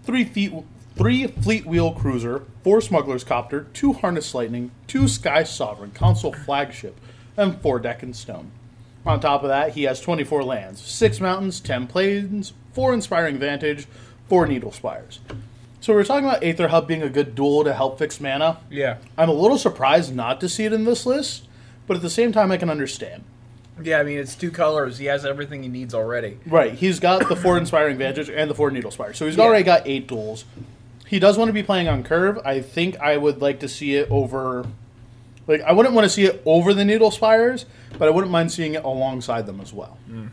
three, 0.04 0.24
feet, 0.24 0.54
three 0.96 1.28
Fleetwheel 1.28 1.98
Cruiser, 2.00 2.44
four 2.64 2.82
Smuggler's 2.82 3.24
Copter, 3.24 3.68
two 3.74 3.94
Harness 3.94 4.34
Lightning, 4.36 4.72
two 4.88 5.08
Sky 5.08 5.44
Sovereign, 5.44 5.92
Consul 5.92 6.34
Flagship, 6.34 7.00
and 7.38 7.60
four 7.62 7.80
Deck 7.80 8.04
and 8.04 8.16
Stone. 8.16 8.52
On 9.06 9.20
top 9.20 9.42
of 9.44 9.50
that, 9.50 9.72
he 9.74 9.84
has 9.84 10.00
24 10.00 10.44
lands, 10.44 10.80
6 10.82 11.20
mountains, 11.20 11.60
10 11.60 11.88
plains, 11.88 12.54
4 12.74 12.94
Inspiring 12.94 13.40
Vantage, 13.40 13.88
4 14.30 14.46
Needle 14.46 14.72
Spires. 14.72 15.20
So 15.80 15.94
we 15.94 15.98
we're 15.98 16.04
talking 16.06 16.26
about 16.26 16.44
Aether 16.44 16.68
Hub 16.68 16.88
being 16.88 17.02
a 17.02 17.10
good 17.10 17.34
duel 17.34 17.64
to 17.64 17.74
help 17.74 17.98
fix 17.98 18.22
mana. 18.22 18.60
Yeah. 18.70 18.98
I'm 19.18 19.30
a 19.30 19.34
little 19.34 19.58
surprised 19.58 20.16
not 20.16 20.40
to 20.42 20.50
see 20.50 20.66
it 20.66 20.74
in 20.74 20.84
this 20.86 21.08
list, 21.08 21.48
but 21.88 21.98
at 21.98 22.04
the 22.04 22.10
same 22.12 22.32
time, 22.32 22.52
I 22.52 22.58
can 22.58 22.70
understand. 22.70 23.24
Yeah. 23.82 23.98
I 24.00 24.04
mean, 24.04 24.20
it's 24.20 24.36
two 24.36 24.52
colors. 24.52 25.00
He 25.00 25.06
has 25.06 25.26
everything 25.26 25.64
he 25.64 25.70
needs 25.70 25.96
already. 25.96 26.38
Right, 26.46 26.74
he's 26.74 27.00
got 27.00 27.28
the 27.28 27.36
four 27.36 27.58
Inspiring 27.58 27.98
Vantage 27.98 28.30
and 28.30 28.52
the 28.52 28.54
four 28.54 28.70
Needle 28.70 28.92
Spire, 28.92 29.14
so 29.16 29.26
he's 29.26 29.36
Yeah. 29.38 29.46
already 29.46 29.64
got 29.64 29.82
eight 29.88 30.06
duels. 30.08 30.46
He 31.12 31.20
does 31.20 31.38
want 31.38 31.50
to 31.50 31.54
be 31.54 31.62
playing 31.62 31.90
on 31.90 32.04
curve. 32.04 32.40
I 32.46 32.62
think 32.62 32.98
I 33.02 33.18
would 33.18 33.42
like 33.42 33.60
to 33.60 33.68
see 33.68 33.98
it 33.98 34.10
over. 34.10 34.66
Like, 35.46 35.60
I 35.60 35.74
wouldn't 35.74 35.94
want 35.94 36.06
to 36.06 36.10
see 36.10 36.24
it 36.24 36.42
over 36.46 36.74
the 36.74 36.86
Needle 36.86 37.12
Spires, 37.12 37.66
but 38.00 38.08
I 38.08 38.12
wouldn't 38.12 38.32
mind 38.32 38.50
seeing 38.50 38.76
it 38.76 38.86
alongside 38.86 39.46
them 39.46 39.60
as 39.60 39.74
well. 39.74 39.98
Mm. 40.10 40.30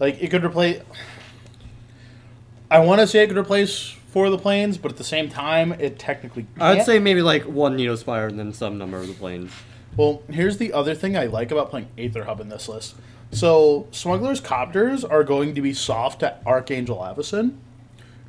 Like, 0.00 0.20
it 0.20 0.32
could 0.32 0.44
replace. 0.44 0.82
I 2.68 2.80
want 2.80 3.00
to 3.00 3.06
say 3.06 3.22
it 3.22 3.28
could 3.28 3.38
replace 3.38 3.90
Four 4.08 4.26
of 4.26 4.32
the 4.32 4.38
Planes, 4.38 4.76
but 4.76 4.90
at 4.90 4.98
the 4.98 5.04
same 5.04 5.28
time, 5.28 5.70
it 5.74 6.00
technically 6.00 6.48
I'd 6.58 6.74
can't. 6.74 6.86
say 6.86 6.98
maybe 6.98 7.22
like 7.22 7.44
one 7.44 7.76
Needle 7.76 7.96
Spire 7.96 8.26
and 8.26 8.40
then 8.40 8.52
some 8.52 8.76
number 8.76 8.96
of 8.96 9.06
the 9.06 9.14
planes. 9.14 9.52
Well, 9.96 10.24
here's 10.28 10.58
the 10.58 10.72
other 10.72 10.96
thing 10.96 11.16
I 11.16 11.26
like 11.26 11.52
about 11.52 11.70
playing 11.70 11.86
Aether 11.96 12.24
Hub 12.24 12.40
in 12.40 12.48
this 12.48 12.68
list. 12.68 12.96
So, 13.30 13.86
Smuggler's 13.92 14.40
Copters 14.40 15.04
are 15.08 15.22
going 15.22 15.54
to 15.54 15.62
be 15.62 15.72
soft 15.72 16.20
to 16.20 16.44
Archangel 16.44 16.96
Avacyn. 16.96 17.58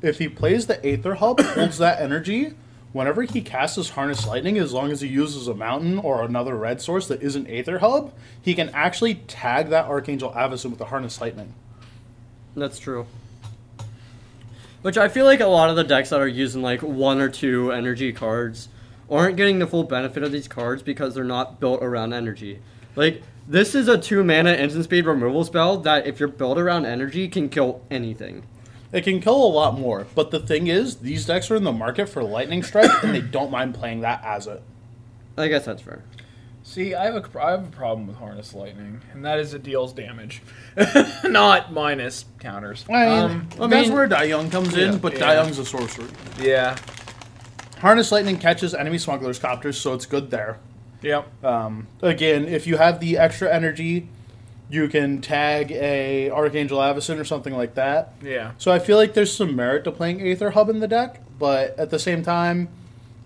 If 0.02 0.18
he 0.18 0.28
plays 0.28 0.66
the 0.66 0.84
Aether 0.86 1.16
Hub, 1.16 1.40
holds 1.40 1.78
that 1.78 2.00
energy, 2.00 2.54
whenever 2.92 3.22
he 3.22 3.42
casts 3.42 3.76
his 3.76 3.90
Harness 3.90 4.26
Lightning, 4.26 4.58
as 4.58 4.72
long 4.72 4.90
as 4.90 5.00
he 5.00 5.08
uses 5.08 5.46
a 5.46 5.54
mountain 5.54 5.98
or 5.98 6.22
another 6.22 6.56
red 6.56 6.80
source 6.80 7.06
that 7.08 7.22
isn't 7.22 7.48
Aether 7.48 7.80
Hub, 7.80 8.12
he 8.40 8.54
can 8.54 8.70
actually 8.70 9.16
tag 9.16 9.68
that 9.68 9.86
Archangel 9.86 10.32
Avacyn 10.32 10.70
with 10.70 10.78
the 10.78 10.86
Harness 10.86 11.20
Lightning. 11.20 11.54
That's 12.56 12.78
true. 12.78 13.06
Which 14.82 14.96
I 14.96 15.08
feel 15.08 15.26
like 15.26 15.40
a 15.40 15.46
lot 15.46 15.68
of 15.68 15.76
the 15.76 15.84
decks 15.84 16.08
that 16.10 16.20
are 16.20 16.26
using 16.28 16.62
like 16.62 16.80
one 16.82 17.20
or 17.20 17.28
two 17.28 17.70
energy 17.70 18.12
cards 18.12 18.68
aren't 19.10 19.36
getting 19.36 19.58
the 19.58 19.66
full 19.66 19.84
benefit 19.84 20.22
of 20.22 20.32
these 20.32 20.48
cards 20.48 20.82
because 20.82 21.14
they're 21.14 21.24
not 21.24 21.60
built 21.60 21.82
around 21.82 22.14
energy. 22.14 22.60
Like 22.96 23.22
this 23.46 23.74
is 23.74 23.88
a 23.88 23.98
two 23.98 24.24
mana 24.24 24.52
instant 24.52 24.84
speed 24.84 25.04
removal 25.04 25.44
spell 25.44 25.76
that 25.78 26.06
if 26.06 26.18
you're 26.18 26.28
built 26.28 26.58
around 26.58 26.86
energy 26.86 27.28
can 27.28 27.50
kill 27.50 27.82
anything. 27.90 28.44
It 28.92 29.04
can 29.04 29.20
kill 29.20 29.36
a 29.36 29.46
lot 29.46 29.78
more, 29.78 30.06
but 30.16 30.30
the 30.32 30.40
thing 30.40 30.66
is, 30.66 30.96
these 30.96 31.24
decks 31.26 31.50
are 31.50 31.56
in 31.56 31.62
the 31.64 31.72
market 31.72 32.08
for 32.08 32.24
Lightning 32.24 32.62
Strike, 32.64 32.90
and 33.04 33.14
they 33.14 33.20
don't 33.20 33.50
mind 33.50 33.74
playing 33.74 34.00
that 34.00 34.22
as 34.24 34.46
it. 34.48 34.62
I 35.36 35.46
guess 35.48 35.64
that's 35.64 35.80
fair. 35.82 36.02
See, 36.64 36.94
I 36.94 37.04
have 37.06 37.14
a 37.34 37.40
I 37.42 37.52
have 37.52 37.68
a 37.68 37.70
problem 37.70 38.06
with 38.06 38.16
Harness 38.16 38.52
Lightning, 38.52 39.00
and 39.12 39.24
that 39.24 39.38
is 39.38 39.54
it 39.54 39.62
deals 39.62 39.92
damage, 39.92 40.42
not 41.24 41.72
minus 41.72 42.24
counters. 42.38 42.84
I 42.90 42.92
mean, 43.06 43.18
Um, 43.18 43.48
I 43.60 43.66
that's 43.68 43.88
mean- 43.88 43.96
where 43.96 44.24
Young 44.24 44.50
comes 44.50 44.76
in, 44.76 44.98
but 44.98 45.14
Yeah. 45.18 45.34
Young's 45.34 45.58
a 45.58 45.64
sorcery. 45.64 46.06
yeah. 46.40 46.76
Harness 47.78 48.12
Lightning 48.12 48.36
catches 48.38 48.74
enemy 48.74 48.98
smugglers' 48.98 49.38
copters, 49.38 49.78
so 49.80 49.94
it's 49.94 50.04
good 50.06 50.30
there. 50.30 50.58
Yep. 51.02 51.44
Um, 51.44 51.86
again, 52.02 52.46
if 52.46 52.66
you 52.66 52.76
have 52.76 53.00
the 53.00 53.16
extra 53.16 53.52
energy, 53.52 54.08
you 54.70 54.88
can 54.88 55.20
tag 55.20 55.72
a 55.72 56.30
Archangel 56.30 56.78
Avacyn 56.78 57.18
or 57.18 57.24
something 57.24 57.54
like 57.54 57.74
that. 57.74 58.14
Yeah. 58.22 58.52
So 58.58 58.70
I 58.70 58.78
feel 58.78 58.96
like 58.96 59.14
there's 59.14 59.34
some 59.34 59.56
merit 59.56 59.84
to 59.84 59.92
playing 59.92 60.20
Aether 60.20 60.50
Hub 60.50 60.68
in 60.68 60.80
the 60.80 60.88
deck, 60.88 61.20
but 61.38 61.78
at 61.78 61.90
the 61.90 61.98
same 61.98 62.22
time, 62.22 62.68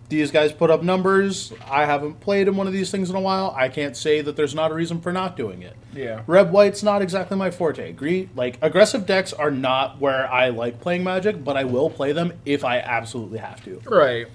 these 0.08 0.30
guys 0.30 0.52
put 0.52 0.70
up 0.70 0.82
numbers. 0.82 1.52
I 1.68 1.86
haven't 1.86 2.20
played 2.20 2.48
in 2.48 2.56
one 2.56 2.66
of 2.66 2.72
these 2.72 2.90
things 2.90 3.10
in 3.10 3.16
a 3.16 3.20
while. 3.20 3.54
I 3.56 3.68
can't 3.68 3.96
say 3.96 4.20
that 4.20 4.36
there's 4.36 4.54
not 4.54 4.70
a 4.70 4.74
reason 4.74 5.00
for 5.00 5.12
not 5.12 5.36
doing 5.36 5.62
it. 5.62 5.76
Yeah. 5.92 6.22
Red 6.26 6.52
White's 6.52 6.82
not 6.82 7.02
exactly 7.02 7.36
my 7.36 7.50
forte. 7.50 7.88
Agree? 7.90 8.28
Like 8.36 8.58
aggressive 8.62 9.06
decks 9.06 9.32
are 9.32 9.50
not 9.50 10.00
where 10.00 10.30
I 10.30 10.50
like 10.50 10.80
playing 10.80 11.04
Magic, 11.04 11.42
but 11.42 11.56
I 11.56 11.64
will 11.64 11.90
play 11.90 12.12
them 12.12 12.34
if 12.44 12.64
I 12.64 12.78
absolutely 12.78 13.38
have 13.38 13.64
to. 13.64 13.80
Right. 13.86 14.26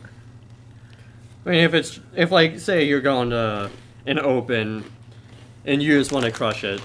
I 1.45 1.49
mean 1.49 1.63
if 1.63 1.73
it's 1.73 1.99
if 2.15 2.31
like 2.31 2.59
say 2.59 2.83
you're 2.85 3.01
going 3.01 3.29
to 3.29 3.71
an 4.05 4.19
open 4.19 4.83
and 5.65 5.81
you 5.81 5.97
just 5.97 6.11
want 6.11 6.25
to 6.25 6.31
crush 6.31 6.63
it, 6.63 6.81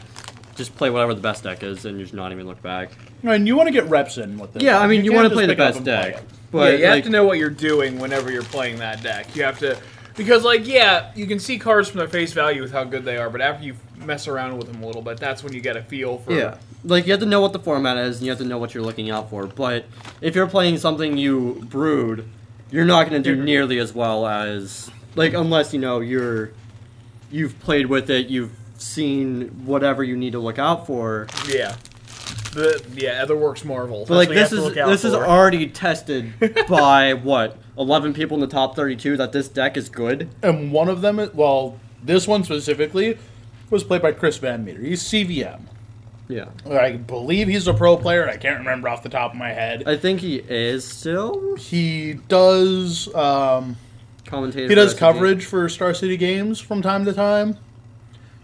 just 0.54 0.74
play 0.76 0.90
whatever 0.90 1.14
the 1.14 1.20
best 1.20 1.44
deck 1.44 1.62
is 1.62 1.84
and 1.84 1.98
just 1.98 2.14
not 2.14 2.32
even 2.32 2.46
look 2.46 2.62
back. 2.62 2.92
And 3.22 3.46
you 3.46 3.56
want 3.56 3.68
to 3.68 3.72
get 3.72 3.84
reps 3.86 4.18
in 4.18 4.38
with 4.38 4.52
this. 4.52 4.62
Yeah, 4.62 4.78
I 4.78 4.86
mean 4.86 5.04
you, 5.04 5.10
can't 5.10 5.22
want 5.22 5.28
to 5.28 5.34
play 5.34 5.46
the 5.46 5.56
best 5.56 5.84
deck. 5.84 6.22
But 6.50 6.78
yeah, 6.78 6.88
you 6.88 6.94
have 6.94 7.04
to 7.04 7.10
know 7.10 7.24
what 7.24 7.38
you're 7.38 7.50
doing 7.50 7.98
whenever 7.98 8.30
you're 8.30 8.42
playing 8.42 8.78
that 8.78 9.02
deck. 9.02 9.34
You 9.34 9.42
have 9.42 9.58
to, 9.58 9.76
because 10.16 10.44
like 10.44 10.66
yeah, 10.66 11.10
you 11.14 11.26
can 11.26 11.40
see 11.40 11.58
cards 11.58 11.88
from 11.88 11.98
their 11.98 12.08
face 12.08 12.32
value 12.32 12.62
with 12.62 12.72
how 12.72 12.84
good 12.84 13.04
they 13.04 13.16
are, 13.16 13.28
but 13.30 13.40
after 13.40 13.64
you 13.64 13.76
mess 13.96 14.28
around 14.28 14.56
with 14.56 14.70
them 14.70 14.82
a 14.82 14.86
little 14.86 15.02
bit, 15.02 15.18
that's 15.18 15.42
when 15.42 15.52
you 15.52 15.60
get 15.60 15.76
a 15.76 15.82
feel 15.82 16.18
for. 16.18 16.32
Yeah. 16.32 16.58
Like 16.84 17.06
you 17.06 17.12
have 17.12 17.20
to 17.20 17.26
know 17.26 17.40
what 17.40 17.52
the 17.52 17.58
format 17.58 17.96
is 17.96 18.18
and 18.18 18.26
you 18.26 18.30
have 18.30 18.38
to 18.38 18.44
know 18.44 18.58
what 18.58 18.74
you're 18.74 18.84
looking 18.84 19.10
out 19.10 19.30
for. 19.30 19.46
But 19.46 19.86
if 20.20 20.34
you're 20.34 20.46
playing 20.46 20.78
something 20.78 21.16
you 21.16 21.64
brewed, 21.68 22.28
you're 22.70 22.84
not 22.84 23.08
going 23.08 23.22
to 23.22 23.34
do 23.34 23.42
nearly 23.42 23.78
as 23.78 23.92
well 23.92 24.26
as 24.26 24.90
like 25.16 25.32
unless 25.32 25.72
you 25.72 25.80
know 25.80 26.00
you're 26.00 26.52
you've 27.30 27.58
played 27.60 27.86
with 27.86 28.10
it, 28.10 28.28
you've 28.28 28.52
seen 28.84 29.48
whatever 29.64 30.02
you 30.04 30.16
need 30.16 30.32
to 30.32 30.38
look 30.38 30.58
out 30.58 30.86
for. 30.86 31.26
Yeah. 31.48 31.76
The 32.52 32.84
yeah, 32.94 33.24
Aetherworks 33.24 33.64
Marvel. 33.64 34.04
But 34.06 34.14
like 34.14 34.28
That's 34.28 34.50
this 34.50 34.60
what 34.60 34.70
is 34.70 34.76
you 34.76 34.80
have 34.80 34.86
to 34.86 34.86
look 34.86 34.88
out 34.88 34.90
this 34.92 35.04
is 35.04 35.14
for. 35.14 35.26
already 35.26 35.66
tested 35.68 36.32
by 36.68 37.14
what 37.14 37.58
11 37.76 38.14
people 38.14 38.36
in 38.36 38.40
the 38.40 38.46
top 38.46 38.76
32 38.76 39.16
that 39.16 39.32
this 39.32 39.48
deck 39.48 39.76
is 39.76 39.88
good. 39.88 40.28
And 40.42 40.70
one 40.70 40.88
of 40.88 41.00
them, 41.00 41.30
well, 41.34 41.78
this 42.02 42.28
one 42.28 42.44
specifically, 42.44 43.18
was 43.70 43.82
played 43.82 44.02
by 44.02 44.12
Chris 44.12 44.38
VanMeter. 44.38 44.84
He's 44.84 45.02
CVM. 45.02 45.62
Yeah. 46.28 46.46
I 46.70 46.92
believe 46.92 47.48
he's 47.48 47.66
a 47.66 47.74
pro 47.74 47.96
player. 47.96 48.28
I 48.28 48.36
can't 48.36 48.58
remember 48.58 48.88
off 48.88 49.02
the 49.02 49.08
top 49.08 49.32
of 49.32 49.38
my 49.38 49.50
head. 49.52 49.82
I 49.86 49.96
think 49.96 50.20
he 50.20 50.36
is 50.36 50.86
still 50.86 51.56
He 51.56 52.14
does 52.28 53.12
um, 53.14 53.76
commentator. 54.26 54.68
he 54.68 54.74
does 54.74 54.94
coverage 54.94 55.44
for 55.44 55.68
Star 55.68 55.92
City 55.92 56.16
Games 56.16 56.60
from 56.60 56.80
time 56.82 57.04
to 57.04 57.12
time. 57.12 57.58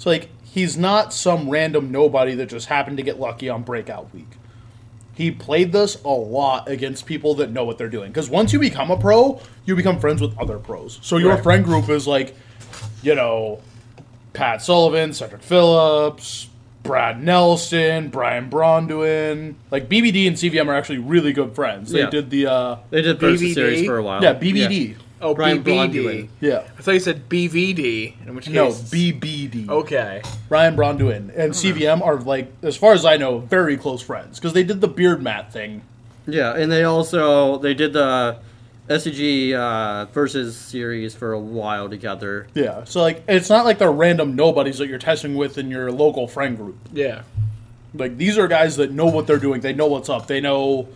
So 0.00 0.08
like 0.10 0.30
he's 0.42 0.76
not 0.78 1.12
some 1.12 1.48
random 1.50 1.92
nobody 1.92 2.34
that 2.36 2.46
just 2.48 2.66
happened 2.66 2.96
to 2.96 3.02
get 3.02 3.20
lucky 3.20 3.48
on 3.48 3.62
breakout 3.62 4.12
week. 4.14 4.26
he 5.14 5.30
played 5.30 5.70
this 5.72 6.02
a 6.02 6.08
lot 6.08 6.66
against 6.66 7.04
people 7.04 7.34
that 7.34 7.50
know 7.50 7.62
what 7.64 7.76
they're 7.76 7.90
doing. 7.90 8.10
Because 8.10 8.30
once 8.30 8.54
you 8.54 8.58
become 8.58 8.90
a 8.90 8.96
pro, 8.96 9.38
you 9.66 9.76
become 9.76 10.00
friends 10.00 10.22
with 10.22 10.38
other 10.38 10.58
pros. 10.58 10.98
So 11.02 11.18
your 11.18 11.34
Right. 11.34 11.42
friend 11.42 11.62
group 11.62 11.90
is 11.90 12.06
like, 12.06 12.34
you 13.02 13.14
know, 13.14 13.60
Pat 14.32 14.62
Sullivan, 14.62 15.12
Cedric 15.12 15.42
Phillips, 15.42 16.48
Brad 16.84 17.22
Nelson, 17.22 18.08
Brian 18.08 18.48
Braun-Duin. 18.48 19.56
Like 19.70 19.90
BBD 19.90 20.26
and 20.26 20.36
CVM 20.38 20.68
are 20.68 20.74
actually 20.74 20.98
really 20.98 21.34
good 21.34 21.54
friends. 21.54 21.92
They 21.92 21.98
Yeah. 22.00 22.08
did 22.10 22.30
the 22.30 22.46
uh 22.46 22.76
They 22.88 23.02
did 23.02 23.18
BBD? 23.18 23.52
series 23.52 23.84
for 23.84 23.98
a 23.98 24.02
while. 24.02 24.22
yeah, 24.22 24.32
BBD. 24.32 24.94
Oh, 25.20 25.34
Brian 25.34 25.62
BBD. 25.62 25.64
Braun-Duin. 25.64 26.28
Yeah. 26.40 26.64
I 26.78 26.82
thought 26.82 26.92
you 26.92 27.00
said 27.00 27.28
BVD, 27.28 28.26
in 28.26 28.34
which 28.34 28.46
case. 28.46 28.54
No, 28.54 28.68
BBD. 28.70 29.68
Okay. 29.68 30.22
Brian 30.48 30.74
Braun-Duin 30.76 31.32
and 31.36 31.52
CVM 31.52 32.00
are 32.02 32.16
like, 32.16 32.50
as 32.62 32.76
far 32.76 32.92
as 32.92 33.04
I 33.04 33.16
know, 33.16 33.38
very 33.38 33.76
close 33.76 34.00
friends 34.02 34.38
because 34.38 34.54
they 34.54 34.62
did 34.62 34.80
the 34.80 34.88
beard 34.88 35.22
mat 35.22 35.52
thing. 35.52 35.82
Yeah, 36.26 36.54
and 36.54 36.70
they 36.70 36.84
also 36.84 37.58
they 37.58 37.74
did 37.74 37.92
the 37.92 38.38
SCG 38.88 39.54
uh, 39.54 40.06
versus 40.06 40.56
series 40.56 41.14
for 41.14 41.32
a 41.32 41.40
while 41.40 41.88
together. 41.88 42.46
Yeah, 42.54 42.84
so 42.84 43.00
like 43.02 43.22
it's 43.28 43.48
not 43.48 43.64
like 43.64 43.78
they're 43.78 43.90
random 43.92 44.36
nobodies 44.36 44.78
that 44.78 44.88
you're 44.88 44.98
testing 44.98 45.34
with 45.36 45.58
in 45.58 45.70
your 45.70 45.90
local 45.92 46.28
friend 46.28 46.56
group. 46.56 46.76
Yeah. 46.92 47.22
Like 47.94 48.16
these 48.16 48.38
are 48.38 48.46
guys 48.48 48.76
that 48.76 48.92
know 48.92 49.06
what 49.06 49.26
they're 49.26 49.38
doing. 49.38 49.60
They 49.60 49.72
know 49.72 49.86
what's 49.86 50.08
up. 50.08 50.28
They 50.28 50.40
know 50.40 50.88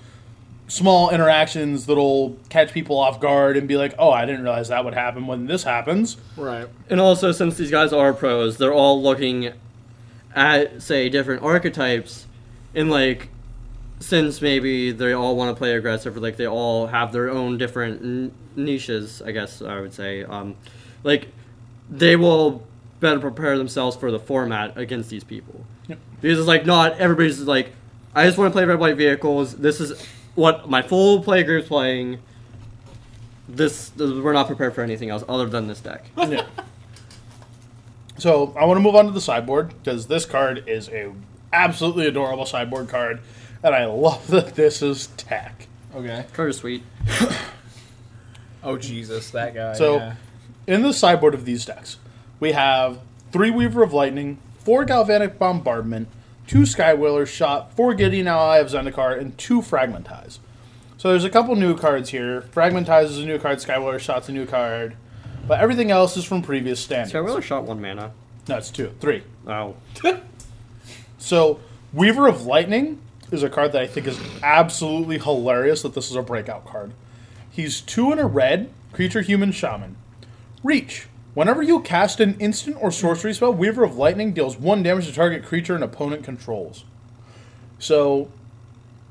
small 0.66 1.10
interactions 1.10 1.86
that'll 1.86 2.36
catch 2.48 2.72
people 2.72 2.96
off 2.98 3.20
guard 3.20 3.56
and 3.56 3.68
be 3.68 3.76
like, 3.76 3.94
"Oh, 3.98 4.10
I 4.10 4.24
didn't 4.24 4.42
realize 4.42 4.68
that 4.68 4.84
would 4.84 4.94
happen 4.94 5.26
when 5.26 5.46
this 5.46 5.64
happens." 5.64 6.16
Right. 6.36 6.68
And 6.88 7.00
also, 7.00 7.32
since 7.32 7.56
these 7.56 7.70
guys 7.70 7.92
are 7.92 8.12
pros, 8.12 8.56
they're 8.56 8.72
all 8.72 9.02
looking 9.02 9.52
at 10.34 10.82
say 10.82 11.08
different 11.08 11.42
archetypes, 11.42 12.26
and 12.74 12.90
like 12.90 13.28
since 14.00 14.40
maybe 14.42 14.90
they 14.90 15.12
all 15.12 15.36
want 15.36 15.54
to 15.54 15.58
play 15.58 15.74
aggressive, 15.74 16.16
or 16.16 16.20
like 16.20 16.36
they 16.36 16.46
all 16.46 16.88
have 16.88 17.12
their 17.12 17.30
own 17.30 17.58
different 17.58 18.02
n- 18.02 18.32
niches, 18.56 19.22
I 19.22 19.32
guess 19.32 19.62
I 19.62 19.80
would 19.80 19.94
say. 19.94 20.24
Um, 20.24 20.56
like 21.02 21.28
they 21.90 22.16
will 22.16 22.66
better 23.00 23.20
prepare 23.20 23.58
themselves 23.58 23.96
for 23.96 24.10
the 24.10 24.18
format 24.18 24.76
against 24.76 25.10
these 25.10 25.24
people. 25.24 25.64
Yep. 25.88 25.98
Because 26.20 26.38
it's 26.38 26.48
like 26.48 26.66
not 26.66 26.98
everybody's 26.98 27.40
like, 27.42 27.72
I 28.14 28.24
just 28.26 28.38
want 28.38 28.52
to 28.52 28.56
play 28.56 28.64
red 28.64 28.78
white 28.78 28.96
vehicles. 28.96 29.54
This 29.56 29.80
is 29.80 30.06
what 30.34 30.68
my 30.68 30.82
full 30.82 31.22
play 31.22 31.42
group's 31.42 31.68
playing. 31.68 32.18
This 33.48 33.92
we're 33.96 34.32
not 34.32 34.46
prepared 34.46 34.74
for 34.74 34.80
anything 34.82 35.10
else 35.10 35.22
other 35.28 35.46
than 35.46 35.66
this 35.66 35.80
deck. 35.80 36.06
yeah. 36.16 36.46
So 38.18 38.54
I 38.58 38.64
want 38.64 38.78
to 38.78 38.82
move 38.82 38.94
on 38.94 39.06
to 39.06 39.12
the 39.12 39.20
sideboard 39.20 39.68
because 39.68 40.06
this 40.06 40.24
card 40.24 40.64
is 40.66 40.88
a 40.88 41.12
absolutely 41.52 42.06
adorable 42.06 42.46
sideboard 42.46 42.88
card, 42.88 43.20
and 43.62 43.74
I 43.74 43.86
love 43.86 44.26
that 44.28 44.54
this 44.54 44.82
is 44.82 45.08
tech. 45.18 45.66
Okay. 45.94 46.24
Card 46.32 46.50
is 46.50 46.56
sweet. 46.58 46.82
Oh, 48.64 48.78
Jesus, 48.78 49.30
that 49.32 49.54
guy. 49.54 49.74
So, 49.74 49.96
yeah. 49.96 50.14
in 50.66 50.80
the 50.80 50.94
sideboard 50.94 51.34
of 51.34 51.44
these 51.44 51.66
decks, 51.66 51.98
we 52.40 52.52
have 52.52 52.98
three 53.30 53.50
Weaver 53.50 53.82
of 53.82 53.92
Lightning, 53.92 54.38
four 54.58 54.86
Galvanic 54.86 55.38
Bombardment, 55.38 56.08
two 56.46 56.60
Skywhaler 56.60 57.26
Shot, 57.26 57.74
four 57.74 57.94
Gideon 57.94 58.28
Ally 58.28 58.58
of 58.58 58.68
Zendikar, 58.68 59.18
and 59.18 59.36
two 59.38 59.60
Fragmentize. 59.60 60.38
So 60.96 61.10
there's 61.10 61.24
a 61.24 61.30
couple 61.30 61.54
new 61.56 61.76
cards 61.76 62.10
here. 62.10 62.42
Fragmentize 62.54 63.04
is 63.04 63.18
a 63.18 63.26
new 63.26 63.38
card, 63.38 63.58
Skywhaler 63.58 63.98
Shot's 63.98 64.28
a 64.28 64.32
new 64.32 64.46
card, 64.46 64.96
but 65.46 65.60
everything 65.60 65.90
else 65.90 66.16
is 66.16 66.24
from 66.24 66.42
previous 66.42 66.80
standards. 66.80 67.12
Skywhaler 67.12 67.42
shot 67.42 67.64
one 67.64 67.80
mana. 67.80 68.12
No, 68.48 68.56
it's 68.56 68.70
two, 68.70 68.92
three. 69.00 69.22
Oh. 69.46 69.76
So 71.24 71.58
Weaver 71.94 72.26
of 72.26 72.44
Lightning 72.44 73.00
is 73.32 73.42
a 73.42 73.48
card 73.48 73.72
that 73.72 73.80
I 73.80 73.86
think 73.86 74.06
is 74.06 74.20
absolutely 74.42 75.18
hilarious 75.18 75.80
that 75.80 75.94
this 75.94 76.10
is 76.10 76.16
a 76.16 76.22
breakout 76.22 76.66
card. 76.66 76.92
He's 77.50 77.80
two 77.80 78.12
in 78.12 78.18
a 78.18 78.26
red, 78.26 78.70
creature 78.92 79.22
human 79.22 79.50
shaman. 79.50 79.96
Reach. 80.62 81.06
Whenever 81.34 81.62
you 81.62 81.80
cast 81.80 82.20
an 82.20 82.36
instant 82.38 82.76
or 82.80 82.90
sorcery 82.92 83.34
spell, 83.34 83.52
Weaver 83.52 83.82
of 83.84 83.96
Lightning 83.96 84.32
deals 84.32 84.56
one 84.56 84.82
damage 84.82 85.06
to 85.06 85.12
target 85.12 85.44
creature 85.44 85.74
an 85.74 85.82
opponent 85.82 86.22
controls. 86.24 86.84
So 87.78 88.30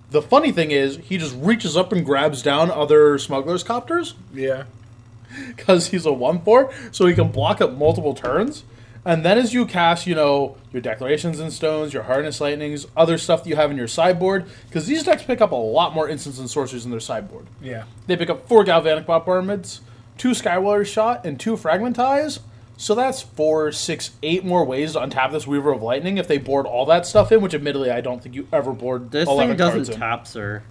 the 0.09 0.21
funny 0.21 0.51
thing 0.51 0.71
is, 0.71 0.97
he 0.97 1.17
just 1.17 1.36
reaches 1.38 1.75
up 1.75 1.91
and 1.91 2.05
grabs 2.05 2.41
down 2.41 2.71
other 2.71 3.17
smugglers' 3.17 3.63
copters 3.63 4.13
Yeah. 4.33 4.63
because 5.47 5.88
he's 5.88 6.05
a 6.05 6.13
1 6.13 6.41
4, 6.43 6.71
so 6.91 7.05
he 7.07 7.13
can 7.13 7.29
block 7.29 7.59
up 7.59 7.73
multiple 7.73 8.13
turns. 8.13 8.63
And 9.05 9.25
then 9.25 9.38
as 9.38 9.53
you 9.53 9.65
cast, 9.65 10.07
you 10.07 10.15
know, 10.15 10.55
your 10.71 10.81
Declarations 10.81 11.38
and 11.41 11.51
Stones, 11.51 11.93
your 11.93 12.03
Harness 12.03 12.39
Lightnings, 12.39 12.88
other 12.95 13.17
stuff 13.17 13.43
that 13.43 13.49
you 13.49 13.57
have 13.57 13.69
in 13.69 13.75
your 13.75 13.88
sideboard, 13.89 14.45
because 14.69 14.88
these 14.88 15.03
decks 15.03 15.23
pick 15.23 15.41
up 15.41 15.51
a 15.51 15.55
lot 15.55 15.93
more 15.93 16.07
instants 16.07 16.39
and 16.39 16.49
sorceries 16.49 16.86
in 16.86 16.91
their 16.91 17.01
sideboard. 17.01 17.47
Yeah. 17.62 17.83
They 18.07 18.15
pick 18.15 18.29
up 18.29 18.47
four 18.47 18.63
Galvanic 18.63 19.05
Bombardments, 19.05 19.81
two 20.17 20.30
Skywhaler 20.32 20.86
Shot, 20.86 21.26
and 21.26 21.39
two 21.39 21.56
Fragmentize. 21.56 22.39
So 22.76 22.95
that's 22.95 23.21
four, 23.21 23.71
six, 23.71 24.12
eight 24.23 24.43
more 24.43 24.65
ways 24.65 24.93
to 24.93 24.99
untap 24.99 25.32
this 25.32 25.45
Weaver 25.45 25.71
of 25.71 25.82
Lightning 25.84 26.17
if 26.17 26.28
they 26.28 26.38
board 26.38 26.65
all 26.65 26.86
that 26.88 27.06
stuff 27.06 27.32
in, 27.32 27.39
which 27.41 27.54
admittedly 27.54 27.91
I 27.91 28.02
don't 28.02 28.21
think 28.21 28.36
you 28.36 28.47
ever 28.52 28.73
board 28.73 29.12
This 29.12 29.28
11 29.30 29.49
thing 29.52 29.58
doesn't 29.58 29.76
cards 29.76 29.89
in. 29.89 29.99
tap, 29.99 30.28
sir. 30.28 30.63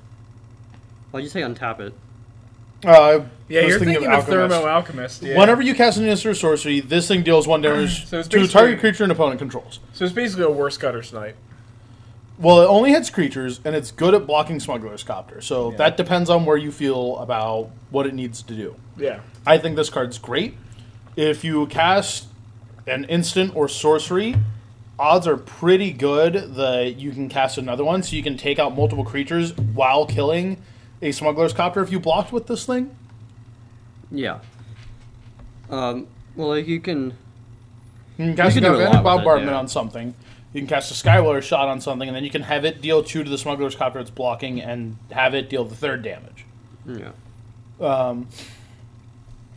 Why'd 1.12 1.22
you 1.22 1.30
say 1.30 1.42
untap 1.42 1.78
it? 1.80 1.94
Uh, 2.84 3.20
Yeah, 3.48 3.60
you're 3.62 3.78
thinking, 3.78 4.04
of, 4.06 4.12
Alchemist. 4.28 4.28
Thermo 4.28 4.66
Alchemist. 4.66 5.22
Yeah. 5.22 5.38
Whenever 5.38 5.62
you 5.62 5.74
cast 5.74 5.98
an 5.98 6.04
instant 6.06 6.32
or 6.32 6.34
sorcery, 6.34 6.80
this 6.80 7.06
thing 7.06 7.22
deals 7.22 7.46
one 7.46 7.62
damage 7.62 8.06
So 8.08 8.22
to 8.22 8.42
a 8.42 8.48
target 8.48 8.80
creature 8.80 9.04
and 9.04 9.12
opponent 9.12 9.38
controls. 9.38 9.78
So 9.92 10.04
it's 10.04 10.12
basically 10.12 10.44
a 10.44 10.50
worse 10.50 10.76
Guttersnipe. 10.76 11.34
Well, 12.42 12.60
it 12.60 12.66
only 12.66 12.90
hits 12.90 13.08
creatures, 13.08 13.60
and 13.64 13.76
it's 13.76 13.92
good 13.92 14.14
at 14.14 14.26
blocking 14.26 14.58
Smuggler's 14.58 15.04
Copter. 15.04 15.40
So 15.40 15.70
Yeah. 15.70 15.76
that 15.76 15.96
depends 15.96 16.28
on 16.28 16.44
where 16.44 16.56
you 16.56 16.72
feel 16.72 17.16
about 17.18 17.70
what 17.90 18.04
it 18.04 18.14
needs 18.14 18.42
to 18.42 18.54
do. 18.54 18.74
Yeah. 18.96 19.20
I 19.46 19.58
think 19.58 19.76
this 19.76 19.88
card's 19.88 20.18
great. 20.18 20.56
If 21.14 21.44
you 21.44 21.66
cast 21.66 22.26
an 22.88 23.04
instant 23.04 23.54
or 23.54 23.68
sorcery, 23.68 24.34
odds 24.98 25.28
are 25.28 25.36
pretty 25.36 25.92
good 25.92 26.56
that 26.56 26.96
you 26.98 27.12
can 27.12 27.28
cast 27.28 27.58
another 27.58 27.84
one, 27.84 28.02
so 28.02 28.16
you 28.16 28.24
can 28.24 28.36
take 28.36 28.58
out 28.58 28.74
multiple 28.76 29.04
creatures 29.04 29.56
while 29.56 30.04
killing 30.04 30.56
a 31.00 31.12
Smuggler's 31.12 31.52
Copter 31.52 31.80
if 31.80 31.92
you 31.92 32.00
blocked 32.00 32.32
with 32.32 32.48
this 32.48 32.66
thing. 32.66 32.90
Yeah. 34.10 34.38
Um. 35.70 36.06
Well, 36.34 36.48
like 36.48 36.66
you 36.66 36.80
can. 36.80 37.12
You 38.18 38.26
can 38.26 38.36
cast 38.36 38.56
You 38.56 38.62
a 38.62 38.64
can 38.64 38.72
do 38.72 38.76
a 38.76 38.78
Galvanic 38.84 39.04
lot 39.04 39.04
with 39.04 39.12
it, 39.12 39.16
Bombardment 39.24 39.52
yeah. 39.52 39.58
on 39.58 39.68
something. 39.68 40.14
You 40.52 40.60
can 40.60 40.68
cast 40.68 40.90
a 40.90 40.94
Skywhaler 40.94 41.42
shot 41.42 41.68
on 41.68 41.80
something, 41.80 42.08
and 42.08 42.14
then 42.16 42.24
you 42.24 42.30
can 42.30 42.42
have 42.42 42.64
it 42.64 42.80
deal 42.82 43.02
two 43.02 43.24
to 43.24 43.30
the 43.30 43.38
Smuggler's 43.38 43.74
Copter 43.74 43.98
it's 44.00 44.10
blocking, 44.10 44.60
and 44.60 44.96
have 45.10 45.34
it 45.34 45.48
deal 45.48 45.64
the 45.64 45.74
third 45.74 46.02
damage. 46.02 46.44
Yeah. 46.86 47.12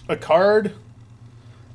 A 0.08 0.16
card 0.16 0.74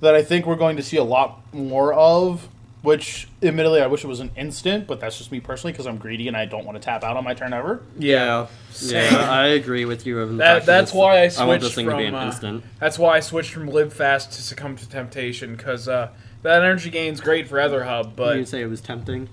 that 0.00 0.14
I 0.14 0.22
think 0.22 0.46
we're 0.46 0.56
going 0.56 0.76
to 0.76 0.83
see 0.83 0.96
a 0.96 1.04
lot 1.04 1.52
more 1.52 1.92
of, 1.92 2.48
which 2.83 3.28
admittedly 3.42 3.83
I 3.83 3.88
wish 3.88 4.04
it 4.04 4.06
was 4.06 4.20
an 4.20 4.30
instant, 4.37 4.87
but 4.87 5.00
that's 5.00 5.18
just 5.18 5.33
me 5.33 5.40
personally 5.40 5.72
because 5.72 5.87
I'm 5.87 5.98
greedy 5.98 6.28
and 6.28 6.37
I 6.37 6.44
don't 6.46 6.64
want 6.64 6.76
to 6.76 6.83
tap 6.83 7.02
out 7.02 7.16
on 7.16 7.24
my 7.24 7.35
turn 7.35 7.52
ever. 7.52 7.83
Yeah. 7.98 8.46
Same. 8.70 9.12
Yeah. 9.12 9.30
I 9.30 9.48
agree 9.48 9.85
with 9.85 10.06
you. 10.06 10.20
in 10.20 10.37
That, 10.38 10.44
fact 10.59 10.66
that 10.66 10.72
that's 10.78 10.90
this- 10.92 10.96
why 10.98 11.12
I 11.16 11.18
I 11.18 11.22
want 11.22 11.33
switched 11.61 11.62
this 11.64 11.74
thing 11.74 11.87
from. 11.87 11.94
to 11.96 12.02
be 12.02 12.06
an 12.06 12.14
uh, 12.14 12.26
instant. 12.26 12.64
That's 12.78 12.98
why 12.98 13.16
I 13.16 13.20
switched 13.20 13.52
from 13.52 13.66
Live 13.66 13.92
Fast 13.92 14.33
to 14.33 14.42
Succumb 14.42 14.76
to 14.76 14.88
Temptation 14.88 15.56
because 15.56 15.88
uh, 15.88 16.09
that 16.42 16.62
energy 16.62 16.90
gain's 16.90 17.20
great 17.20 17.48
for 17.48 17.59
Aether 17.59 17.85
Hub, 17.85 18.16
but. 18.16 18.37
you 18.37 18.42
but 18.42 18.48
say 18.48 18.62
it 18.62 18.66
was 18.66 18.81
tempting. 18.81 19.29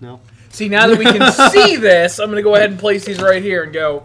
No. 0.00 0.20
see 0.50 0.68
now 0.68 0.88
that 0.88 0.98
we 0.98 1.04
can 1.04 1.32
see 1.50 1.76
this, 1.76 2.18
I'm 2.18 2.28
gonna 2.28 2.42
go 2.42 2.54
ahead 2.56 2.70
and 2.70 2.78
place 2.78 3.04
these 3.04 3.20
right 3.20 3.42
here 3.42 3.62
and 3.62 3.72
go. 3.72 4.04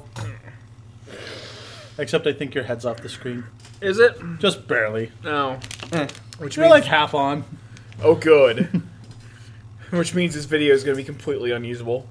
Except 1.98 2.28
I 2.28 2.34
think 2.34 2.54
your 2.54 2.64
head's 2.64 2.86
off 2.86 2.98
the 3.02 3.10
screen. 3.10 3.44
Is 3.82 3.98
it? 4.00 4.18
Just 4.40 4.68
barely. 4.68 5.12
No. 5.24 5.60
Eh. 5.92 6.08
Which 6.38 6.56
You're 6.56 6.66
means 6.66 6.72
like 6.74 6.84
half 6.84 7.14
on. 7.16 7.44
oh 8.04 8.16
good. 8.16 8.84
Which 9.90 10.14
means 10.14 10.36
this 10.36 10.46
video 10.46 10.74
is 10.74 10.84
gonna 10.84 10.98
be 10.98 11.04
completely 11.04 11.52
unusable. 11.52 12.06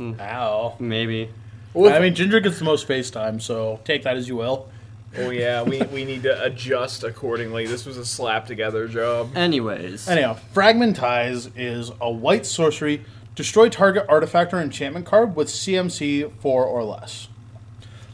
Ow. 0.00 0.76
Maybe. 0.78 1.30
Well, 1.74 1.92
I 1.94 2.00
mean, 2.00 2.14
Ginger 2.14 2.40
gets 2.40 2.58
the 2.58 2.64
most 2.64 2.86
face 2.86 3.10
time, 3.10 3.38
so 3.38 3.80
take 3.84 4.02
that 4.04 4.16
as 4.16 4.28
you 4.28 4.36
will. 4.36 4.70
Oh 5.18 5.30
yeah, 5.30 5.62
we, 5.62 5.82
we 5.82 6.04
need 6.04 6.22
to 6.24 6.42
adjust 6.44 7.04
accordingly. 7.04 7.66
This 7.66 7.86
was 7.86 7.96
a 7.96 8.04
slap 8.04 8.46
together 8.46 8.86
job. 8.88 9.36
Anyways. 9.36 10.08
Anyhow, 10.08 10.36
Fragmentize 10.54 11.50
is 11.56 11.90
a 12.00 12.10
white 12.10 12.46
sorcery. 12.46 13.04
Destroy 13.34 13.68
target 13.68 14.06
artifact 14.08 14.52
or 14.52 14.60
enchantment 14.60 15.06
card 15.06 15.36
with 15.36 15.48
CMC 15.48 16.32
4 16.40 16.64
or 16.64 16.84
less. 16.84 17.28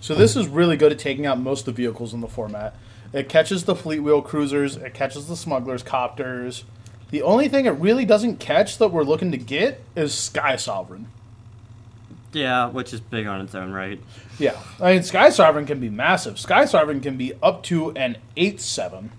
So 0.01 0.15
this 0.15 0.35
is 0.35 0.49
really 0.49 0.77
good 0.77 0.91
at 0.91 0.99
taking 0.99 1.27
out 1.27 1.39
most 1.39 1.61
of 1.61 1.77
the 1.77 1.83
vehicles 1.83 2.13
in 2.13 2.21
the 2.21 2.29
format. 2.29 2.75
It 3.13 3.29
catches 3.29 3.65
the 3.65 3.75
fleetwheel 3.75 4.25
cruisers, 4.25 4.77
it 4.77 4.95
catches 4.95 5.29
the 5.29 5.37
smugglers 5.37 5.83
copters. 5.85 6.65
The 7.11 7.23
only 7.23 7.49
thing 7.49 7.67
it 7.67 7.73
really 7.73 8.05
doesn't 8.05 8.41
catch 8.41 8.79
that 8.79 8.89
we're 8.89 9.05
looking 9.05 9.31
to 9.33 9.39
get 9.39 9.83
is 9.95 10.15
Sky 10.15 10.57
Sovereign. 10.57 11.09
Yeah, 12.33 12.69
which 12.69 12.95
is 12.95 13.01
big 13.01 13.27
on 13.27 13.41
its 13.41 13.55
own 13.55 13.73
right. 13.73 14.01
Yeah, 14.39 14.59
I 14.81 14.95
mean 14.95 15.03
Sky 15.03 15.31
Sovereign 15.31 15.67
can 15.67 15.81
be 15.81 15.91
massive. 15.91 16.39
Sky 16.39 16.65
Sovereign 16.65 17.01
can 17.01 17.17
be 17.17 17.35
up 17.43 17.63
to 17.65 17.91
an 17.93 18.17
8-7. 18.37 19.11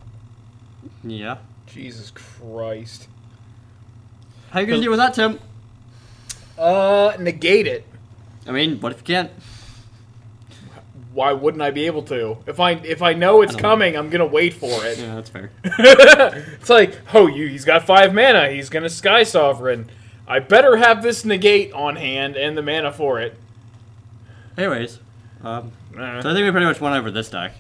Yeah. 1.04 1.38
Jesus 1.68 2.12
Christ. 2.12 3.08
How 4.52 4.60
are 4.60 4.62
you 4.62 4.68
gonna 4.68 4.82
deal 4.82 4.92
with 4.92 5.00
that, 5.00 5.14
Tim? 5.16 5.40
Uh, 6.58 7.14
negate 7.20 7.66
it. 7.66 7.86
I 8.48 8.52
mean, 8.52 8.80
what 8.80 8.92
if 8.92 9.00
you 9.00 9.04
can't? 9.06 9.32
Why 11.14 11.34
wouldn't 11.34 11.62
I 11.62 11.72
be 11.72 11.86
able 11.86 12.04
to? 12.04 12.38
If 12.46 12.60
I 12.60 12.72
if 12.72 13.02
I 13.02 13.14
know 13.14 13.42
it's 13.42 13.54
I 13.54 13.54
don't 13.54 13.62
coming, 13.62 13.96
I'm 13.96 14.10
gonna 14.10 14.26
wait 14.26 14.54
for 14.54 14.86
it. 14.86 14.98
Yeah, 15.00 15.16
that's 15.16 15.30
fair. 15.30 15.52
it's 15.64 16.70
like, 16.70 17.00
oh, 17.14 17.28
you 17.28 17.48
he's 17.48 17.66
got 17.66 17.86
five 17.86 18.14
mana. 18.14 18.50
He's 18.50 18.70
gonna 18.70 18.90
Sky 18.90 19.24
Sovereign. 19.24 19.90
I 20.28 20.40
better 20.40 20.78
have 20.78 21.04
this 21.04 21.26
negate 21.26 21.74
on 21.74 21.96
hand 21.98 22.36
and 22.36 22.58
the 22.58 22.62
mana 22.62 22.92
for 22.92 23.20
it. 23.20 23.38
Anyways, 24.58 25.00
um, 25.44 25.72
Uh, 25.98 26.22
so 26.22 26.30
I 26.30 26.34
think 26.34 26.46
we 26.46 26.52
pretty 26.52 26.66
much 26.66 26.80
went 26.82 26.96
over 26.96 27.12
this 27.12 27.30
deck. 27.30 27.54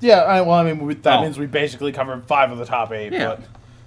Yeah, 0.00 0.20
I, 0.20 0.40
well, 0.42 0.52
I 0.58 0.62
mean, 0.64 0.84
we, 0.84 0.94
that 0.94 1.18
Oh. 1.18 1.22
means 1.22 1.38
we 1.38 1.46
basically 1.46 1.90
covered 1.92 2.24
five 2.26 2.52
of 2.52 2.58
the 2.58 2.64
top 2.66 2.92
eight. 2.92 3.12
Yeah. 3.12 3.36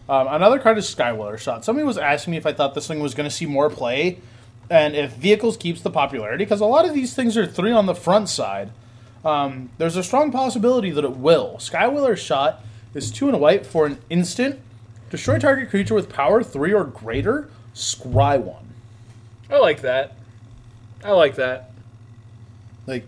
But 0.07 0.13
um, 0.13 0.27
another 0.33 0.57
card 0.59 0.77
is 0.77 0.85
Skywhaler 0.93 1.37
Shot. 1.37 1.63
Somebody 1.63 1.85
was 1.85 1.97
asking 1.97 2.31
me 2.31 2.37
if 2.37 2.45
I 2.45 2.51
thought 2.53 2.73
this 2.73 2.87
thing 2.87 2.99
was 2.99 3.13
going 3.13 3.29
to 3.29 3.33
see 3.35 3.45
more 3.45 3.69
play, 3.69 4.19
and 4.69 4.95
if 4.95 5.13
Vehicles 5.13 5.55
keeps 5.55 5.81
the 5.81 5.89
popularity, 5.91 6.43
because 6.45 6.61
a 6.61 6.65
lot 6.65 6.85
of 6.85 6.93
these 6.93 7.13
things 7.13 7.37
are 7.37 7.45
three 7.45 7.71
on 7.71 7.85
the 7.85 7.95
front 7.95 8.27
side. 8.27 8.71
Um, 9.23 9.69
there's 9.77 9.95
a 9.97 10.03
strong 10.03 10.31
possibility 10.31 10.89
that 10.91 11.03
it 11.03 11.15
will. 11.17 11.57
Skywhaler 11.59 12.17
Shot 12.17 12.63
is 12.95 13.11
two 13.11 13.27
and 13.27 13.35
a 13.35 13.39
white 13.39 13.65
for 13.65 13.85
an 13.85 13.99
instant. 14.09 14.59
Destroy 15.11 15.37
target 15.39 15.69
creature 15.69 15.93
with 15.93 16.09
power 16.09 16.41
three 16.43 16.73
or 16.73 16.85
greater. 16.85 17.49
Scry 17.75 18.39
one. 18.39 18.73
I 19.49 19.57
like 19.59 19.81
that. 19.81 20.13
I 21.03 21.11
like 21.11 21.35
that. 21.35 21.71
Like, 22.85 23.05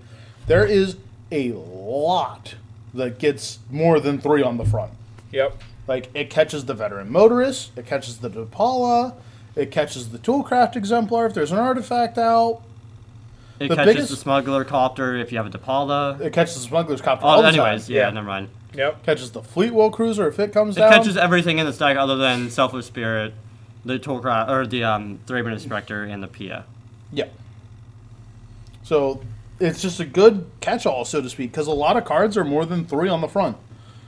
there 0.48 0.66
is 0.66 0.98
a 1.32 1.52
lot 1.54 2.56
that 2.94 3.20
gets 3.20 3.60
more 3.70 4.00
than 4.00 4.20
three 4.20 4.44
on 4.44 4.58
the 4.58 4.66
front. 4.66 4.92
Yep. 5.32 5.62
Like 5.88 6.10
it 6.14 6.30
catches 6.30 6.66
the 6.66 6.74
veteran 6.74 7.10
motorist, 7.12 7.72
it 7.78 7.86
catches 7.86 8.18
the 8.20 8.30
Depala, 8.30 9.16
it 9.56 9.72
catches 9.72 10.10
the 10.10 10.18
toolcraft 10.20 10.76
exemplar 10.76 11.26
if 11.26 11.34
there's 11.34 11.52
an 11.52 11.58
artifact 11.58 12.18
out, 12.18 12.62
It 13.60 13.68
The 13.70 13.76
catches 13.76 13.94
biggest- 13.94 14.10
the 14.12 14.16
smuggler 14.18 14.64
copter 14.64 15.16
if 15.16 15.32
you 15.32 15.38
have 15.38 15.48
a 15.48 15.50
Depala. 15.50 16.20
it 16.22 16.34
catches 16.34 16.56
the 16.56 16.62
smuggler's 16.62 17.02
copter. 17.02 17.26
Oh, 17.26 17.30
all 17.30 17.42
the 17.42 17.48
anyways, 17.50 17.88
time. 17.88 17.96
yeah, 17.96 18.02
Yeah. 18.08 18.10
never 18.12 18.28
mind. 18.28 18.50
Yep. 18.74 19.04
catches 19.04 19.32
the 19.32 19.42
Fleetwheel 19.42 19.92
cruiser 19.92 20.28
if 20.28 20.40
it 20.40 20.54
comes 20.54 20.78
It 20.78 20.82
down. 20.82 20.92
catches 20.94 21.18
everything 21.18 21.60
in 21.60 21.66
the 21.66 21.74
stack 21.74 21.98
other 21.98 22.16
than 22.16 22.50
Selfless 22.50 22.86
Spirit, 22.86 23.34
the 23.86 23.98
Toolcraft, 24.00 24.50
or 24.50 24.68
the 24.68 24.84
um, 24.84 25.20
Thraben 25.26 25.52
Inspector, 25.52 26.04
and 26.04 26.22
the 26.22 26.28
Pia. 26.28 26.66
yeah. 27.12 27.26
So 28.84 29.22
it's 29.60 29.82
just 29.82 30.00
a 30.00 30.06
good 30.06 30.50
catch-all, 30.60 31.06
so 31.06 31.22
to 31.22 31.30
speak, 31.30 31.52
because 31.52 31.68
a 31.68 31.72
lot 31.72 31.96
of 31.96 32.04
cards 32.04 32.36
are 32.36 32.44
more 32.44 32.66
than 32.66 32.86
three 32.86 33.10
on 33.10 33.22
the 33.22 33.28
front. 33.28 33.58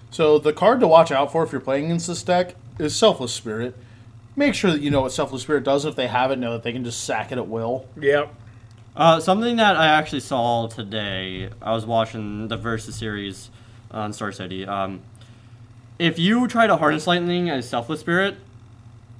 So 0.09 0.39
the 0.39 0.51
card 0.51 0.79
to 0.79 0.87
watch 0.87 1.11
out 1.11 1.31
for 1.31 1.43
if 1.43 1.51
you're 1.51 1.61
playing 1.61 1.85
against 1.85 2.07
this 2.07 2.23
deck 2.23 2.55
is 2.79 2.95
Selfless 2.95 3.33
Spirit. 3.33 3.75
Make 4.35 4.55
sure 4.55 4.71
that 4.71 4.81
you 4.81 4.89
know 4.89 5.01
what 5.01 5.11
Selfless 5.11 5.43
Spirit 5.43 5.63
does. 5.63 5.85
If 5.85 5.95
they 5.95 6.07
have 6.07 6.31
it, 6.31 6.39
know 6.39 6.53
that 6.53 6.63
they 6.63 6.73
can 6.73 6.83
just 6.83 7.03
sack 7.03 7.31
it 7.31 7.37
at 7.37 7.47
will. 7.47 7.85
Yep. 7.99 8.33
Uh, 8.95 9.19
something 9.19 9.55
that 9.57 9.75
I 9.75 9.87
actually 9.87 10.19
saw 10.19 10.67
today, 10.67 11.49
I 11.61 11.73
was 11.73 11.85
watching 11.85 12.47
the 12.47 12.57
Versus 12.57 12.95
series 12.95 13.49
on 13.91 14.11
Star 14.11 14.31
City. 14.31 14.65
Um, 14.65 15.01
if 15.99 16.17
you 16.17 16.47
try 16.47 16.67
to 16.67 16.77
harness 16.77 17.05
lightning 17.07 17.49
as 17.49 17.69
Selfless 17.69 17.99
Spirit, 17.99 18.37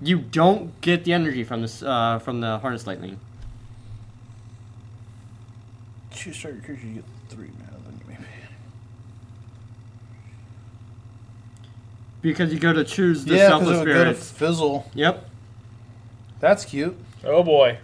you 0.04 0.20
don't 0.20 0.80
get 0.82 1.04
the 1.06 1.14
energy 1.14 1.44
from 1.44 1.62
this 1.62 1.82
uh, 1.84 2.20
from 2.20 2.42
the 2.42 2.60
harness 2.60 2.86
lightning. 2.88 3.20
Choose 6.12 6.42
target 6.42 6.64
creature, 6.64 6.86
you 6.88 6.94
get 6.96 7.04
three 7.30 7.50
mana. 7.60 7.78
Then 7.86 8.00
maybe. 8.08 8.24
Because 12.22 12.54
you 12.54 12.60
go 12.60 12.74
to 12.74 12.84
choose 12.84 13.26
the 13.26 13.36
Yeah, 13.36 13.48
because 13.48 13.68
Selfless 13.68 13.76
it 13.76 13.80
would 13.80 13.86
go 13.94 14.04
to 14.06 14.16
Spirits. 14.16 14.32
fizzle. 14.32 14.90
Yep. 14.94 15.30
That's 16.40 16.66
cute. 16.66 16.98
Oh 17.24 17.44
boy. 17.44 17.78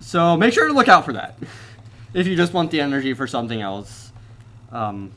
So 0.00 0.36
make 0.36 0.52
sure 0.52 0.66
to 0.68 0.72
look 0.74 0.88
out 0.88 1.04
for 1.04 1.12
that. 1.12 1.38
if 2.14 2.26
you 2.26 2.36
just 2.36 2.52
want 2.52 2.70
the 2.70 2.80
energy 2.80 3.14
for 3.14 3.26
something 3.26 3.60
else, 3.60 4.12
um, 4.72 5.12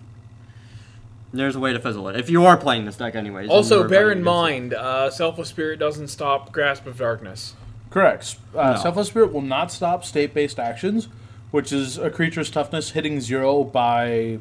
there's 1.34 1.56
a 1.56 1.60
way 1.60 1.74
to 1.74 1.80
fizzle 1.80 2.08
it. 2.10 2.16
If 2.16 2.30
you 2.30 2.46
are 2.46 2.58
playing 2.58 2.86
this 2.86 2.98
deck, 2.98 3.16
anyways. 3.16 3.50
Also, 3.50 3.88
bear 3.88 4.12
in 4.12 4.24
mind, 4.24 4.74
uh, 4.74 5.10
Selfless 5.12 5.50
Spirit 5.50 5.80
doesn't 5.80 6.08
stop 6.10 6.52
Grasp 6.52 6.86
of 6.88 6.98
Darkness. 6.98 7.54
Correct. 7.90 8.36
Uh, 8.56 8.74
No. 8.74 8.78
Selfless 8.82 9.08
Spirit 9.08 9.34
will 9.34 9.42
not 9.42 9.72
stop 9.72 10.04
state-based 10.06 10.60
actions, 10.60 11.08
which 11.52 11.72
is 11.72 11.98
a 11.98 12.10
creature's 12.10 12.50
toughness 12.52 12.92
hitting 12.92 13.20
zero 13.20 13.64
by, 13.64 14.10
you 14.12 14.40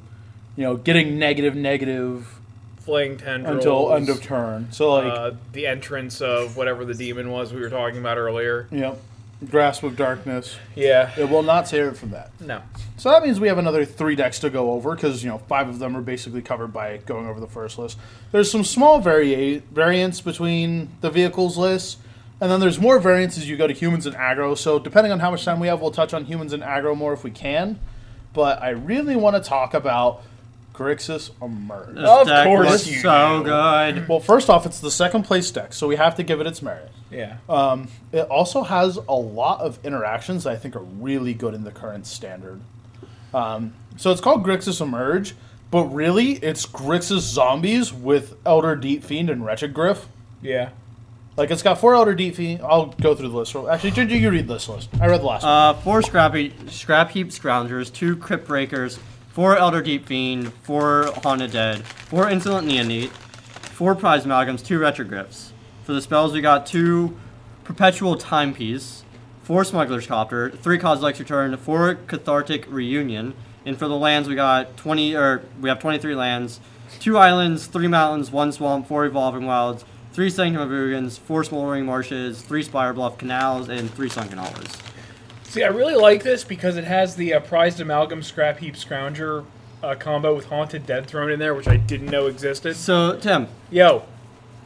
know, 0.56 0.76
getting 0.76 1.18
negative 1.18 1.54
negative 1.54 2.34
Flaying 2.80 3.16
Tendrils. 3.18 3.56
until 3.56 3.92
end 3.94 4.08
of 4.08 4.22
turn. 4.22 4.68
So 4.70 4.94
like, 4.94 5.12
uh, 5.12 5.30
the 5.52 5.66
entrance 5.66 6.20
of 6.22 6.56
whatever 6.56 6.84
the 6.86 6.94
demon 6.94 7.30
was 7.30 7.52
we 7.52 7.60
were 7.60 7.68
talking 7.70 7.98
about 7.98 8.16
earlier. 8.16 8.66
you 8.70 8.80
know, 8.80 8.98
grasp 9.46 9.82
of 9.82 9.96
darkness. 9.96 10.56
Yeah. 10.74 11.12
It 11.16 11.28
will 11.28 11.42
not 11.42 11.68
save 11.68 11.86
it 11.86 11.96
from 11.96 12.10
that. 12.10 12.30
No. 12.40 12.62
So 12.96 13.10
that 13.10 13.22
means 13.22 13.38
we 13.38 13.48
have 13.48 13.58
another 13.58 13.84
three 13.84 14.16
decks 14.16 14.40
to 14.40 14.50
go 14.50 14.72
over 14.72 14.94
because 14.94 15.22
you 15.22 15.30
know 15.30 15.38
five 15.38 15.68
of 15.68 15.78
them 15.78 15.96
are 15.96 16.02
basically 16.02 16.42
covered 16.42 16.72
by 16.72 16.98
going 16.98 17.26
over 17.26 17.38
the 17.40 17.46
first 17.46 17.78
list. 17.78 17.98
There's 18.32 18.50
some 18.50 18.64
small 18.64 19.00
varia- 19.00 19.60
variants 19.72 20.20
between 20.20 20.90
the 21.00 21.10
vehicles 21.10 21.56
list, 21.56 21.98
and 22.40 22.50
then 22.50 22.58
there's 22.60 22.80
more 22.80 22.98
variants 22.98 23.38
as 23.38 23.48
you 23.48 23.56
go 23.56 23.66
to 23.66 23.74
humans 23.74 24.06
and 24.06 24.16
aggro. 24.16 24.56
So 24.56 24.78
depending 24.78 25.12
on 25.12 25.20
how 25.20 25.30
much 25.30 25.44
time 25.44 25.60
we 25.60 25.68
have, 25.68 25.80
we'll 25.80 25.90
touch 25.92 26.12
on 26.12 26.24
humans 26.24 26.52
and 26.52 26.62
aggro 26.62 26.96
more 26.96 27.12
if 27.12 27.22
we 27.22 27.30
can. 27.30 27.78
But 28.32 28.60
I 28.62 28.70
really 28.70 29.16
want 29.16 29.42
to 29.42 29.48
talk 29.48 29.74
about 29.74 30.22
Grixis 30.78 31.30
Emerge. 31.42 31.96
This 31.96 32.08
Of 32.08 32.28
deck 32.28 32.46
course 32.46 32.70
was 32.70 32.88
you 32.90 33.00
so 33.00 33.42
good. 33.42 34.08
Well, 34.08 34.20
first 34.20 34.48
off, 34.48 34.64
it's 34.64 34.78
the 34.78 34.92
second 34.92 35.24
place 35.24 35.50
deck, 35.50 35.72
so 35.72 35.88
we 35.88 35.96
have 35.96 36.14
to 36.14 36.22
give 36.22 36.40
it 36.40 36.46
its 36.46 36.62
merit. 36.62 36.90
Yeah. 37.10 37.38
Um, 37.48 37.88
it 38.12 38.20
also 38.28 38.62
has 38.62 38.96
a 38.96 39.14
lot 39.14 39.60
of 39.60 39.84
interactions 39.84 40.44
that 40.44 40.52
I 40.52 40.56
think 40.56 40.76
are 40.76 40.80
really 40.82 41.34
good 41.34 41.54
in 41.54 41.64
the 41.64 41.72
current 41.72 42.06
standard. 42.06 42.60
Um, 43.34 43.74
so 43.96 44.12
it's 44.12 44.20
called 44.20 44.44
Grixis 44.44 44.80
Emerge, 44.80 45.34
but 45.72 45.84
really 45.86 46.34
it's 46.34 46.64
Grixis 46.64 47.20
Zombies 47.20 47.92
with 47.92 48.36
Elder 48.46 48.76
Deep 48.76 49.02
Fiend 49.02 49.30
and 49.30 49.44
Wretched 49.44 49.74
Gryff. 49.74 50.04
yeah. 50.40 50.70
Like 51.36 51.52
it's 51.52 51.62
got 51.62 51.78
four 51.78 51.94
Elder 51.94 52.16
Deep 52.16 52.34
Fiend. 52.34 52.62
I'll 52.62 52.86
go 52.86 53.14
through 53.14 53.28
the 53.28 53.36
list. 53.36 53.54
Actually, 53.54 53.92
Ginger, 53.92 54.16
you 54.16 54.28
read 54.28 54.48
this 54.48 54.68
list. 54.68 54.88
I 55.00 55.06
read 55.06 55.20
the 55.20 55.26
last 55.26 55.44
one. 55.44 55.52
Uh, 55.52 55.74
four 55.74 56.02
scrappy 56.02 56.52
scrap 56.68 57.10
heap 57.12 57.28
scroungers, 57.28 57.92
two 57.92 58.16
crypt 58.16 58.48
breakers, 58.48 58.98
four 59.38 59.56
elder 59.56 59.80
deep 59.80 60.04
fiend, 60.04 60.52
four 60.64 61.12
haunted 61.22 61.52
dead, 61.52 61.84
four 61.84 62.28
insolent 62.28 62.66
neonate, 62.66 63.10
four 63.10 63.94
prize 63.94 64.24
amalgams, 64.24 64.66
two 64.66 64.80
retrogriffs. 64.80 65.50
For 65.84 65.92
the 65.92 66.02
spells, 66.02 66.32
we 66.32 66.40
got 66.40 66.66
two 66.66 67.16
perpetual 67.62 68.16
timepiece, 68.16 69.04
four 69.44 69.62
smuggler's 69.62 70.08
copter, 70.08 70.50
three 70.50 70.76
Kozilek's 70.76 71.20
Return, 71.20 71.56
four 71.56 71.94
cathartic 71.94 72.66
reunion, 72.68 73.32
and 73.64 73.78
for 73.78 73.86
the 73.86 73.94
lands, 73.94 74.28
we 74.28 74.34
got 74.34 74.76
twenty 74.76 75.14
or 75.14 75.44
we 75.60 75.68
have 75.68 75.78
twenty 75.78 76.00
three 76.00 76.16
lands, 76.16 76.58
two 76.98 77.16
islands, 77.16 77.68
three 77.68 77.86
mountains, 77.86 78.32
one 78.32 78.50
swamp, 78.50 78.88
four 78.88 79.04
evolving 79.06 79.46
wilds. 79.46 79.84
Three 80.12 80.30
Sanctum 80.30 80.62
of 80.62 80.70
Ugins, 80.70 81.16
four 81.16 81.44
Smoldering 81.44 81.86
Marshes, 81.86 82.42
three 82.42 82.64
Spirebluff 82.64 83.18
Canals, 83.18 83.68
and 83.68 83.88
three 83.88 84.08
Sunken 84.08 84.38
Hollows. 84.38 84.87
See, 85.48 85.64
I 85.64 85.68
really 85.68 85.94
like 85.94 86.22
this 86.22 86.44
because 86.44 86.76
it 86.76 86.84
has 86.84 87.16
the 87.16 87.34
uh, 87.34 87.40
prized 87.40 87.80
amalgam 87.80 88.22
scrap 88.22 88.58
heap 88.58 88.74
scrounger 88.74 89.44
uh, 89.82 89.94
combo 89.94 90.34
with 90.34 90.46
haunted 90.46 90.84
dead 90.84 91.06
thrown 91.06 91.30
in 91.30 91.38
there, 91.38 91.54
which 91.54 91.66
I 91.68 91.76
didn't 91.76 92.10
know 92.10 92.26
existed. 92.26 92.76
So, 92.76 93.16
Tim, 93.16 93.48
Yo. 93.70 94.02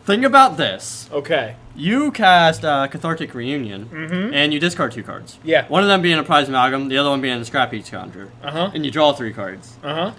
think 0.05 0.25
about 0.25 0.57
this. 0.57 1.09
Okay. 1.13 1.55
You 1.77 2.11
cast 2.11 2.65
uh, 2.65 2.89
Cathartic 2.89 3.33
Reunion, 3.33 3.89
and 4.35 4.53
you 4.53 4.59
discard 4.59 4.93
two 4.93 5.03
cards. 5.03 5.37
Mm-hmm. 5.37 5.49
Yeah. 5.49 5.69
One 5.69 5.83
of 5.83 5.89
them 5.89 6.03
being 6.03 6.19
a 6.19 6.25
prize 6.25 6.49
amalgam, 6.49 6.89
the 6.89 6.99
other 6.99 7.11
one 7.11 7.21
being 7.21 7.39
a 7.41 7.45
scrap 7.45 7.73
Heap 7.73 7.85
scrounger. 7.85 8.31
Uh 8.43 8.51
huh. 8.51 8.71
And 8.75 8.85
you 8.85 8.91
draw 8.91 9.13
three 9.13 9.33
cards. 9.33 9.77
Uh 9.83 9.95
huh. 9.95 10.13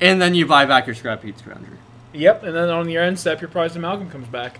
And 0.00 0.20
then 0.20 0.34
you 0.34 0.44
buy 0.44 0.66
back 0.66 0.86
your 0.86 0.94
scrap 0.96 1.22
Heap 1.22 1.38
scrounger. 1.38 1.76
Yep. 2.12 2.42
And 2.42 2.54
then 2.56 2.68
on 2.68 2.88
your 2.90 3.02
end 3.04 3.18
step, 3.20 3.40
your 3.40 3.48
prized 3.48 3.76
amalgam 3.76 4.10
comes 4.10 4.26
back. 4.26 4.58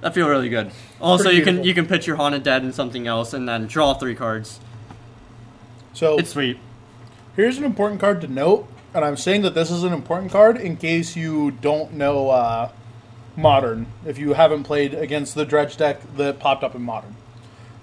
That 0.00 0.14
feel 0.14 0.28
really 0.28 0.48
good. 0.48 0.70
Also, 1.00 1.24
Pretty 1.24 1.38
you 1.38 1.44
can 1.44 1.54
beautiful. 1.56 1.68
you 1.68 1.74
can 1.74 1.86
pitch 1.86 2.06
your 2.06 2.16
haunted 2.16 2.42
dead 2.42 2.62
and 2.62 2.74
something 2.74 3.06
else, 3.06 3.34
and 3.34 3.48
then 3.48 3.66
draw 3.66 3.94
three 3.94 4.14
cards. 4.14 4.58
So 5.98 6.16
It's 6.16 6.30
sweet. 6.30 6.58
here's 7.34 7.58
an 7.58 7.64
important 7.64 8.00
card 8.00 8.20
to 8.20 8.28
note, 8.28 8.68
and 8.94 9.04
I'm 9.04 9.16
saying 9.16 9.42
that 9.42 9.54
this 9.54 9.70
is 9.70 9.82
an 9.82 9.92
important 9.92 10.30
card 10.30 10.56
in 10.56 10.76
case 10.76 11.16
you 11.16 11.50
don't 11.50 11.94
know 11.94 12.30
uh, 12.30 12.70
Modern, 13.36 13.86
if 14.06 14.16
you 14.18 14.34
haven't 14.34 14.64
played 14.64 14.94
against 14.94 15.34
the 15.34 15.44
Dredge 15.44 15.76
deck 15.76 16.00
that 16.16 16.38
popped 16.38 16.62
up 16.62 16.74
in 16.74 16.82
Modern. 16.82 17.16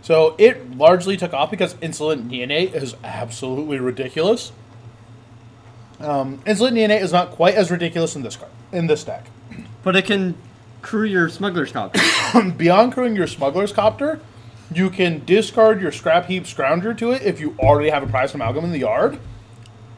So 0.02 0.36
it 0.38 0.78
largely 0.78 1.18
took 1.18 1.34
off 1.34 1.52
because 1.52 1.76
Insolent 1.82 2.30
Neonate 2.30 2.74
is 2.74 2.96
absolutely 3.04 3.80
ridiculous. 3.80 4.52
Um, 6.00 6.42
Insolent 6.46 6.76
Neonate 6.78 7.02
is 7.02 7.12
not 7.12 7.32
quite 7.32 7.56
as 7.56 7.70
ridiculous 7.72 8.16
in 8.16 8.22
this 8.22 8.36
card 8.36 8.52
in 8.72 8.88
this 8.88 9.04
deck. 9.04 9.26
But 9.84 9.96
it 9.96 10.06
can 10.06 10.36
crew 10.82 11.06
your 11.06 11.30
smuggler's 11.30 11.72
copter. 11.72 12.00
Beyond 12.58 12.94
crewing 12.94 13.16
your 13.16 13.28
Smuggler's 13.28 13.72
Copter, 13.72 14.20
you 14.74 14.90
can 14.90 15.24
discard 15.26 15.82
your 15.82 15.92
Scrap 15.92 16.26
Heap 16.26 16.44
Scrounger 16.44 16.98
to 16.98 17.12
it 17.12 17.22
if 17.22 17.40
you 17.40 17.56
already 17.60 17.90
have 17.90 18.04
a 18.04 18.08
prized 18.08 18.36
amalgam 18.36 18.64
in 18.66 18.72
the 18.72 18.80
yard. 18.80 19.20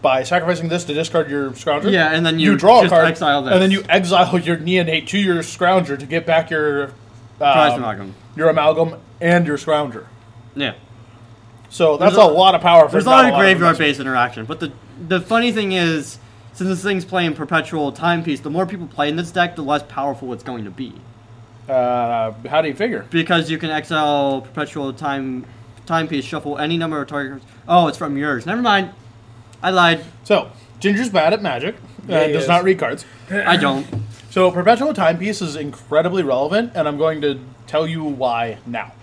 By 0.01 0.23
sacrificing 0.23 0.69
this 0.69 0.85
to 0.85 0.93
discard 0.93 1.29
your 1.29 1.51
Scrounger. 1.51 1.91
Yeah, 1.91 2.13
and 2.13 2.25
then 2.25 2.39
you 2.39 2.55
draw 2.55 2.83
a 2.83 2.89
card, 2.89 3.07
exile 3.07 3.41
this. 3.41 3.53
and 3.53 3.61
then 3.61 3.71
you 3.71 3.83
exile 3.89 4.37
your 4.43 4.57
Neonate 4.57 5.07
to 5.07 5.17
your 5.17 5.37
Scrounger 5.37 5.97
to 5.97 6.05
get 6.05 6.25
back 6.25 6.49
your 6.51 6.93
prize 7.39 7.71
um, 7.73 7.79
amalgam. 7.79 8.13
your 8.35 8.49
amalgam 8.49 8.95
and 9.19 9.47
your 9.47 9.57
Scrounger. 9.57 10.05
Yeah. 10.55 10.75
So 11.69 11.97
that's 11.97 12.15
a, 12.15 12.19
a- 12.19 12.23
lot 12.23 12.55
of 12.55 12.61
power 12.61 12.85
for 12.87 12.93
There's 12.93 13.05
a 13.05 13.09
lot 13.09 13.25
of 13.25 13.35
graveyard-based 13.39 13.99
interaction, 13.99 14.45
but 14.45 14.59
the 14.59 14.71
the 15.07 15.19
funny 15.19 15.51
thing 15.51 15.71
is, 15.73 16.17
since 16.53 16.69
this 16.69 16.83
thing's 16.83 17.05
playing 17.05 17.33
perpetual 17.35 17.91
timepiece, 17.91 18.39
the 18.39 18.49
more 18.49 18.65
people 18.65 18.87
play 18.87 19.09
in 19.09 19.15
this 19.15 19.31
deck, 19.31 19.55
the 19.55 19.61
less 19.63 19.83
powerful 19.83 20.31
it's 20.33 20.43
going 20.43 20.63
to 20.63 20.71
be. 20.71 20.93
Uh, 21.67 22.31
how 22.47 22.61
do 22.61 22.67
you 22.67 22.73
figure? 22.73 23.05
Because 23.09 23.49
you 23.49 23.57
can 23.57 23.69
exile 23.69 24.41
perpetual 24.41 24.93
time 24.93 25.45
timepiece, 25.85 26.25
shuffle 26.25 26.57
any 26.57 26.77
number 26.77 27.01
of 27.01 27.07
targets. 27.07 27.45
Oh, 27.67 27.87
it's 27.87 27.97
from 27.97 28.17
yours. 28.17 28.45
Never 28.45 28.61
mind. 28.61 28.91
I 29.61 29.71
lied. 29.71 30.03
So 30.23 30.51
Ginger's 30.79 31.09
bad 31.09 31.33
at 31.33 31.41
magic. 31.41 31.75
Yeah, 32.07 32.19
uh, 32.19 32.27
does 32.27 32.43
is. 32.43 32.47
not 32.47 32.63
read 32.63 32.79
cards. 32.79 33.05
I 33.29 33.57
don't. 33.57 33.85
So 34.29 34.51
perpetual 34.51 34.93
timepiece 34.93 35.41
is 35.41 35.55
incredibly 35.55 36.23
relevant, 36.23 36.71
and 36.75 36.87
I'm 36.87 36.97
going 36.97 37.21
to 37.21 37.39
tell 37.65 37.87
you 37.87 38.03
why 38.03 38.59
now. 38.65 38.93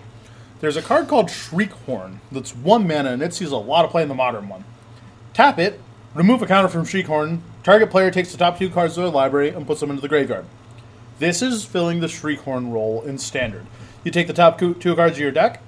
There's 0.61 0.77
a 0.77 0.81
card 0.81 1.07
called 1.07 1.27
Shriekhorn 1.27 2.19
that's 2.31 2.55
one 2.55 2.87
mana, 2.87 3.11
and 3.11 3.21
it 3.21 3.33
sees 3.33 3.51
a 3.51 3.57
lot 3.57 3.85
of 3.85 3.91
play 3.91 4.01
in 4.01 4.07
the 4.07 4.15
modern 4.15 4.47
one. 4.47 4.63
Tap 5.33 5.59
it, 5.59 5.79
remove 6.13 6.41
a 6.41 6.47
counter 6.47 6.69
from 6.69 6.85
Shriekhorn. 6.85 7.41
Target 7.63 7.91
player 7.91 8.09
takes 8.09 8.31
the 8.31 8.37
top 8.37 8.57
two 8.57 8.69
cards 8.69 8.97
of 8.97 9.03
their 9.03 9.11
library 9.11 9.49
and 9.49 9.67
puts 9.67 9.81
them 9.81 9.89
into 9.89 10.01
the 10.01 10.07
graveyard. 10.07 10.45
This 11.19 11.41
is 11.41 11.63
filling 11.63 11.99
the 11.99 12.07
Shriekhorn 12.07 12.71
role 12.71 13.01
in 13.01 13.17
standard. 13.17 13.65
You 14.03 14.11
take 14.11 14.27
the 14.27 14.33
top 14.33 14.59
two 14.59 14.95
cards 14.95 15.17
of 15.17 15.19
your 15.19 15.31
deck, 15.31 15.61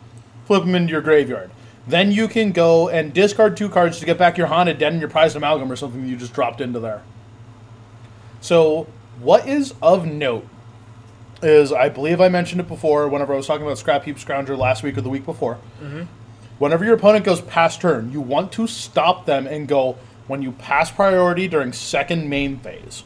flip 0.46 0.64
them 0.64 0.76
into 0.76 0.92
your 0.92 1.02
graveyard. 1.02 1.52
Then 1.88 2.12
you 2.12 2.28
can 2.28 2.52
go 2.52 2.90
and 2.90 3.14
discard 3.14 3.56
two 3.56 3.70
cards 3.70 4.00
to 4.00 4.06
get 4.06 4.18
back 4.18 4.38
your 4.38 4.48
Haunted 4.48 4.78
Dead 4.78 4.92
and 4.92 5.02
your 5.02 5.10
Prized 5.10 5.38
Amalgam 5.38 5.72
or 5.72 5.78
something 5.78 6.06
you 6.06 6.18
just 6.18 6.34
dropped 6.34 6.60
into 6.60 6.80
there. 6.80 7.02
So, 8.42 8.88
what 9.20 9.48
is 9.48 9.74
of 9.82 10.06
note 10.06 10.46
is 11.42 11.72
I 11.72 11.90
believe 11.90 12.20
I 12.20 12.28
mentioned 12.28 12.60
it 12.60 12.68
before 12.68 13.08
whenever 13.08 13.34
I 13.34 13.38
was 13.38 13.48
talking 13.48 13.66
about 13.66 13.78
Scrap 13.78 14.04
Heap 14.04 14.18
Scrounger 14.18 14.58
last 14.58 14.84
week 14.84 14.98
or 14.98 15.02
the 15.02 15.10
week 15.10 15.26
before. 15.26 15.58
Mm-hmm. 15.82 16.04
Whenever 16.60 16.84
your 16.84 16.96
opponent 16.96 17.24
goes 17.24 17.40
past 17.42 17.82
turn, 17.82 18.12
you 18.12 18.20
want 18.20 18.52
to 18.54 18.68
stop 18.68 19.26
them 19.26 19.48
and 19.48 19.68
go 19.68 19.98
when 20.28 20.42
you 20.42 20.52
pass 20.52 20.92
priority 20.92 21.48
during 21.48 21.72
second 21.72 22.30
main 22.30 22.58
phase. 22.58 23.04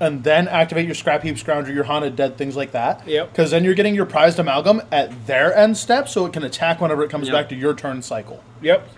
And 0.00 0.24
then 0.24 0.48
activate 0.48 0.86
your 0.86 0.94
Scrap 0.94 1.22
Heap 1.22 1.36
Scrounger, 1.36 1.74
your 1.74 1.84
Haunted 1.84 2.16
Dead, 2.16 2.38
things 2.38 2.56
like 2.56 2.72
that. 2.72 3.06
Yep. 3.06 3.30
Because 3.32 3.50
then 3.50 3.64
you're 3.64 3.74
getting 3.74 3.94
your 3.94 4.06
prized 4.06 4.38
amalgam 4.38 4.80
at 4.90 5.26
their 5.26 5.54
end 5.54 5.76
step 5.76 6.08
so 6.08 6.24
it 6.24 6.32
can 6.32 6.42
attack 6.42 6.80
whenever 6.80 7.02
it 7.04 7.10
comes 7.10 7.26
Yep. 7.28 7.34
back 7.34 7.48
to 7.50 7.54
your 7.54 7.74
turn 7.74 8.00
cycle. 8.00 8.42
Yep. 8.62 8.88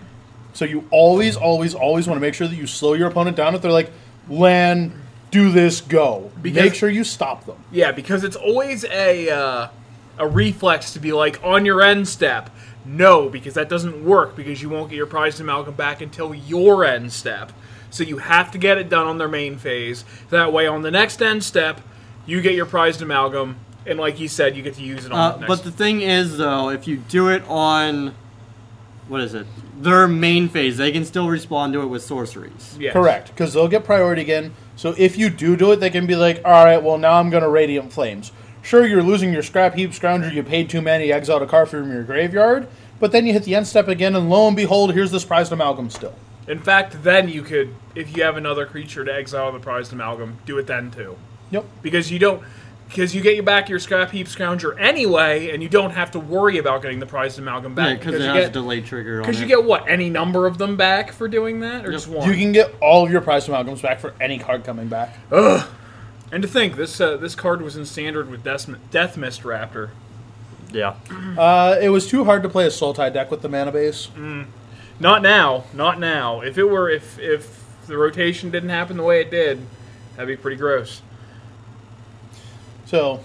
So 0.53 0.63
you 0.63 0.87
always, 0.91 1.35
always, 1.35 1.75
always 1.75 2.07
want 2.07 2.17
to 2.17 2.21
make 2.21 2.33
sure 2.35 2.47
that 2.47 2.55
you 2.55 2.67
slow 2.67 2.93
your 2.93 3.09
opponent 3.09 3.35
down 3.35 3.53
if 3.53 3.61
they're 3.61 3.71
like, 3.71 3.91
land, 4.29 4.93
do 5.29 5.51
this, 5.51 5.81
go. 5.81 6.31
Because- 6.41 6.63
make 6.63 6.75
sure 6.75 6.89
you 6.89 7.03
stop 7.03 7.45
them. 7.45 7.57
Yeah, 7.71 7.91
because 7.91 8.23
it's 8.23 8.35
always 8.37 8.85
a 8.85 9.29
uh, 9.29 9.67
a 10.19 10.27
reflex 10.27 10.93
to 10.93 10.99
be 10.99 11.11
like 11.11 11.39
on 11.43 11.65
your 11.65 11.81
end 11.81 12.07
step. 12.07 12.49
No, 12.85 13.29
because 13.29 13.55
that 13.55 13.67
doesn't 13.67 14.05
work 14.05 14.35
because 14.35 14.61
you 14.61 14.69
won't 14.69 14.89
get 14.89 14.95
your 14.97 15.05
prized 15.07 15.41
amalgam 15.41 15.73
back 15.73 16.01
until 16.01 16.33
your 16.35 16.85
end 16.85 17.11
step. 17.11 17.51
So 17.93 18.03
you 18.03 18.17
have 18.17 18.49
to 18.51 18.57
get 18.57 18.79
it 18.79 18.89
done 18.89 19.05
on 19.05 19.19
their 19.19 19.27
main 19.27 19.57
phase. 19.57 20.03
That 20.31 20.51
way, 20.51 20.65
on 20.65 20.81
the 20.81 20.89
next 20.89 21.21
end 21.21 21.43
step, 21.43 21.79
you 22.25 22.41
get 22.41 22.55
your 22.55 22.65
prized 22.65 23.03
amalgam, 23.03 23.57
and 23.85 23.99
like 23.99 24.19
you 24.19 24.27
said, 24.27 24.57
you 24.57 24.63
get 24.63 24.73
to 24.75 24.81
use 24.81 25.05
it 25.05 25.11
on 25.11 25.19
Uh, 25.19 25.31
the 25.33 25.37
next. 25.41 25.47
but 25.47 25.63
the 25.63 25.69
thing 25.71 26.01
is, 26.01 26.39
though, 26.39 26.69
if 26.69 26.87
you 26.87 26.97
do 26.97 27.29
it 27.29 27.43
on 27.47 28.15
what 29.07 29.21
is 29.21 29.35
it? 29.35 29.45
Their 29.79 30.07
main 30.07 30.47
phase, 30.49 30.77
they 30.77 30.91
can 30.91 31.05
still 31.05 31.27
respond 31.29 31.73
to 31.73 31.81
it 31.81 31.85
with 31.87 32.01
sorceries. 32.01 32.75
Yes. 32.79 32.93
Correct, 32.93 33.27
because 33.27 33.53
they'll 33.53 33.67
get 33.67 33.83
priority 33.83 34.21
again. 34.23 34.53
So 34.75 34.95
if 34.97 35.15
you 35.17 35.29
do 35.29 35.55
do 35.55 35.71
it, 35.73 35.79
they 35.79 35.89
can 35.91 36.07
be 36.07 36.15
like, 36.15 36.41
all 36.43 36.65
right, 36.65 36.81
well, 36.81 36.97
now 36.97 37.19
I'm 37.19 37.29
going 37.29 37.43
to 37.43 37.49
Radiant 37.49 37.93
Flames. 37.93 38.31
Sure, 38.63 38.87
you're 38.87 39.03
losing 39.03 39.31
your 39.33 39.43
Scrap 39.43 39.75
Heap 39.75 39.91
Scrounger, 39.91 40.33
you 40.33 40.41
paid 40.41 40.67
too 40.69 40.81
many, 40.81 41.07
you 41.07 41.13
exiled 41.13 41.43
a 41.43 41.45
card 41.45 41.69
from 41.69 41.91
your 41.91 42.01
graveyard, 42.03 42.65
but 42.99 43.11
then 43.11 43.27
you 43.27 43.33
hit 43.33 43.43
the 43.43 43.53
end 43.53 43.67
step 43.67 43.87
again, 43.87 44.15
and 44.15 44.29
lo 44.31 44.47
and 44.47 44.55
behold, 44.55 44.93
here's 44.93 45.11
this 45.11 45.25
prized 45.25 45.51
amalgam 45.51 45.89
still. 45.91 46.15
In 46.47 46.59
fact, 46.59 47.03
then 47.03 47.29
you 47.29 47.41
could, 47.41 47.73
if 47.95 48.15
you 48.17 48.23
have 48.23 48.35
another 48.37 48.65
creature 48.65 49.05
to 49.05 49.13
exile 49.13 49.51
the 49.51 49.59
prized 49.59 49.93
amalgam, 49.93 50.37
do 50.45 50.57
it 50.57 50.67
then 50.67 50.91
too. 50.91 51.17
Yep. 51.51 51.65
because 51.81 52.11
you 52.11 52.19
don't 52.19 52.41
because 52.89 53.15
you 53.15 53.21
get 53.21 53.35
you 53.35 53.41
back 53.43 53.69
your 53.69 53.79
scrap 53.79 54.11
heap 54.11 54.27
scrounger 54.27 54.77
anyway, 54.79 55.49
and 55.51 55.63
you 55.63 55.69
don't 55.69 55.91
have 55.91 56.11
to 56.11 56.19
worry 56.19 56.57
about 56.57 56.81
getting 56.81 56.99
the 56.99 57.05
prized 57.05 57.39
amalgam 57.39 57.71
Yeah, 57.71 57.75
back 57.75 57.99
because 57.99 58.15
it 58.15 58.21
you 58.21 58.27
has 58.27 58.35
a 58.37 58.41
get 58.41 58.53
delay 58.53 58.81
trigger 58.81 59.17
on 59.17 59.21
because 59.23 59.39
it. 59.39 59.43
you 59.43 59.47
get 59.47 59.63
what 59.63 59.87
any 59.89 60.09
number 60.09 60.45
of 60.47 60.57
them 60.57 60.75
back 60.77 61.11
for 61.11 61.27
doing 61.27 61.61
that, 61.61 61.85
or 61.85 61.91
Yep. 61.91 61.93
just 61.93 62.07
one. 62.07 62.27
You 62.29 62.35
can 62.35 62.51
get 62.51 62.73
all 62.81 63.05
of 63.05 63.11
your 63.11 63.21
prized 63.21 63.47
amalgams 63.49 63.81
back 63.81 63.99
for 63.99 64.13
any 64.19 64.37
card 64.37 64.63
coming 64.63 64.87
back. 64.89 65.17
Ugh. 65.31 65.67
and 66.31 66.41
to 66.43 66.47
think 66.49 66.75
this 66.75 66.99
uh, 66.99 67.17
this 67.17 67.35
card 67.35 67.61
was 67.61 67.77
in 67.77 67.85
standard 67.85 68.29
with 68.29 68.43
Death, 68.43 68.67
Deathmist 68.91 69.41
Raptor. 69.43 69.89
yeah. 70.71 70.95
Uh, 71.39 71.77
it 71.81 71.89
was 71.89 72.07
too 72.07 72.25
hard 72.25 72.43
to 72.43 72.49
play 72.49 72.65
a 72.65 72.69
Sultai 72.69 73.11
deck 73.13 73.31
with 73.31 73.41
the 73.41 73.49
mana 73.49 73.71
base. 73.71 74.09
Not 74.99 75.21
now, 75.21 75.65
not 75.73 75.99
now. 75.99 76.41
If 76.41 76.57
it 76.57 76.65
were 76.65 76.89
if 76.89 77.19
if 77.19 77.63
the 77.87 77.97
rotation 77.97 78.51
didn't 78.51 78.69
happen 78.69 78.97
the 78.97 79.03
way 79.03 79.21
it 79.21 79.29
did, 79.31 79.61
that'd 80.15 80.27
be 80.27 80.41
pretty 80.41 80.57
gross. 80.57 81.01
So 82.85 83.21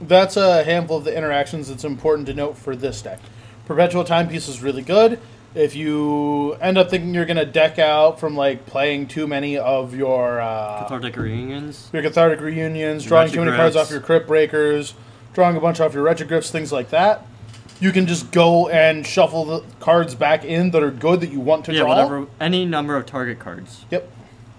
that's 0.00 0.36
a 0.36 0.64
handful 0.64 0.98
of 0.98 1.04
the 1.04 1.16
interactions 1.16 1.68
that's 1.68 1.84
important 1.84 2.26
to 2.28 2.34
note 2.34 2.58
for 2.58 2.76
this 2.76 3.00
deck. 3.02 3.20
Perpetual 3.66 4.04
Timepiece 4.04 4.48
is 4.48 4.62
really 4.62 4.82
good. 4.82 5.18
If 5.54 5.74
you 5.74 6.52
end 6.54 6.76
up 6.76 6.90
thinking 6.90 7.14
you're 7.14 7.24
going 7.24 7.38
to 7.38 7.46
deck 7.46 7.78
out 7.78 8.20
from 8.20 8.36
like 8.36 8.66
playing 8.66 9.08
too 9.08 9.26
many 9.26 9.56
of 9.56 9.94
your 9.94 10.38
uh, 10.38 10.82
Cathartic 10.82 11.16
reunions. 11.16 11.88
your 11.94 12.02
cathartic 12.02 12.40
reunions, 12.40 13.04
drawing 13.04 13.30
too 13.30 13.42
many 13.42 13.56
cards 13.56 13.74
off 13.74 13.90
your 13.90 14.00
crypt 14.00 14.26
breakers, 14.26 14.92
drawing 15.32 15.56
a 15.56 15.60
bunch 15.60 15.80
off 15.80 15.94
your 15.94 16.02
Wretched 16.02 16.28
Gryffs, 16.28 16.50
things 16.50 16.72
like 16.72 16.90
that, 16.90 17.24
you 17.80 17.92
can 17.92 18.06
just 18.06 18.30
go 18.32 18.68
and 18.68 19.06
shuffle 19.06 19.44
the 19.44 19.62
cards 19.80 20.14
back 20.14 20.44
in 20.44 20.70
that 20.70 20.82
are 20.82 20.90
good 20.90 21.20
that 21.20 21.30
you 21.30 21.40
want 21.40 21.64
to 21.66 21.72
Yeah, 21.72 21.80
draw. 21.80 21.88
whatever. 21.90 22.26
Any 22.40 22.64
number 22.64 22.96
of 22.96 23.06
target 23.06 23.38
cards. 23.38 23.84
Yep. 23.90 24.10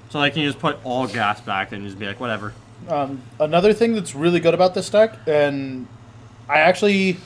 So 0.10 0.20
I 0.20 0.30
can 0.30 0.44
just 0.44 0.60
put 0.60 0.78
all 0.84 1.08
gas 1.08 1.42
back 1.42 1.72
and 1.72 1.84
just 1.84 2.00
be 2.00 2.06
like, 2.06 2.20
whatever. 2.20 2.54
Um, 2.88 3.22
another 3.40 3.74
thing 3.74 3.94
that's 3.94 4.16
really 4.16 4.40
good 4.40 4.54
about 4.54 4.74
this 4.74 4.90
deck, 4.90 5.18
and 5.28 5.88
I 6.48 6.60
actually, 6.60 7.18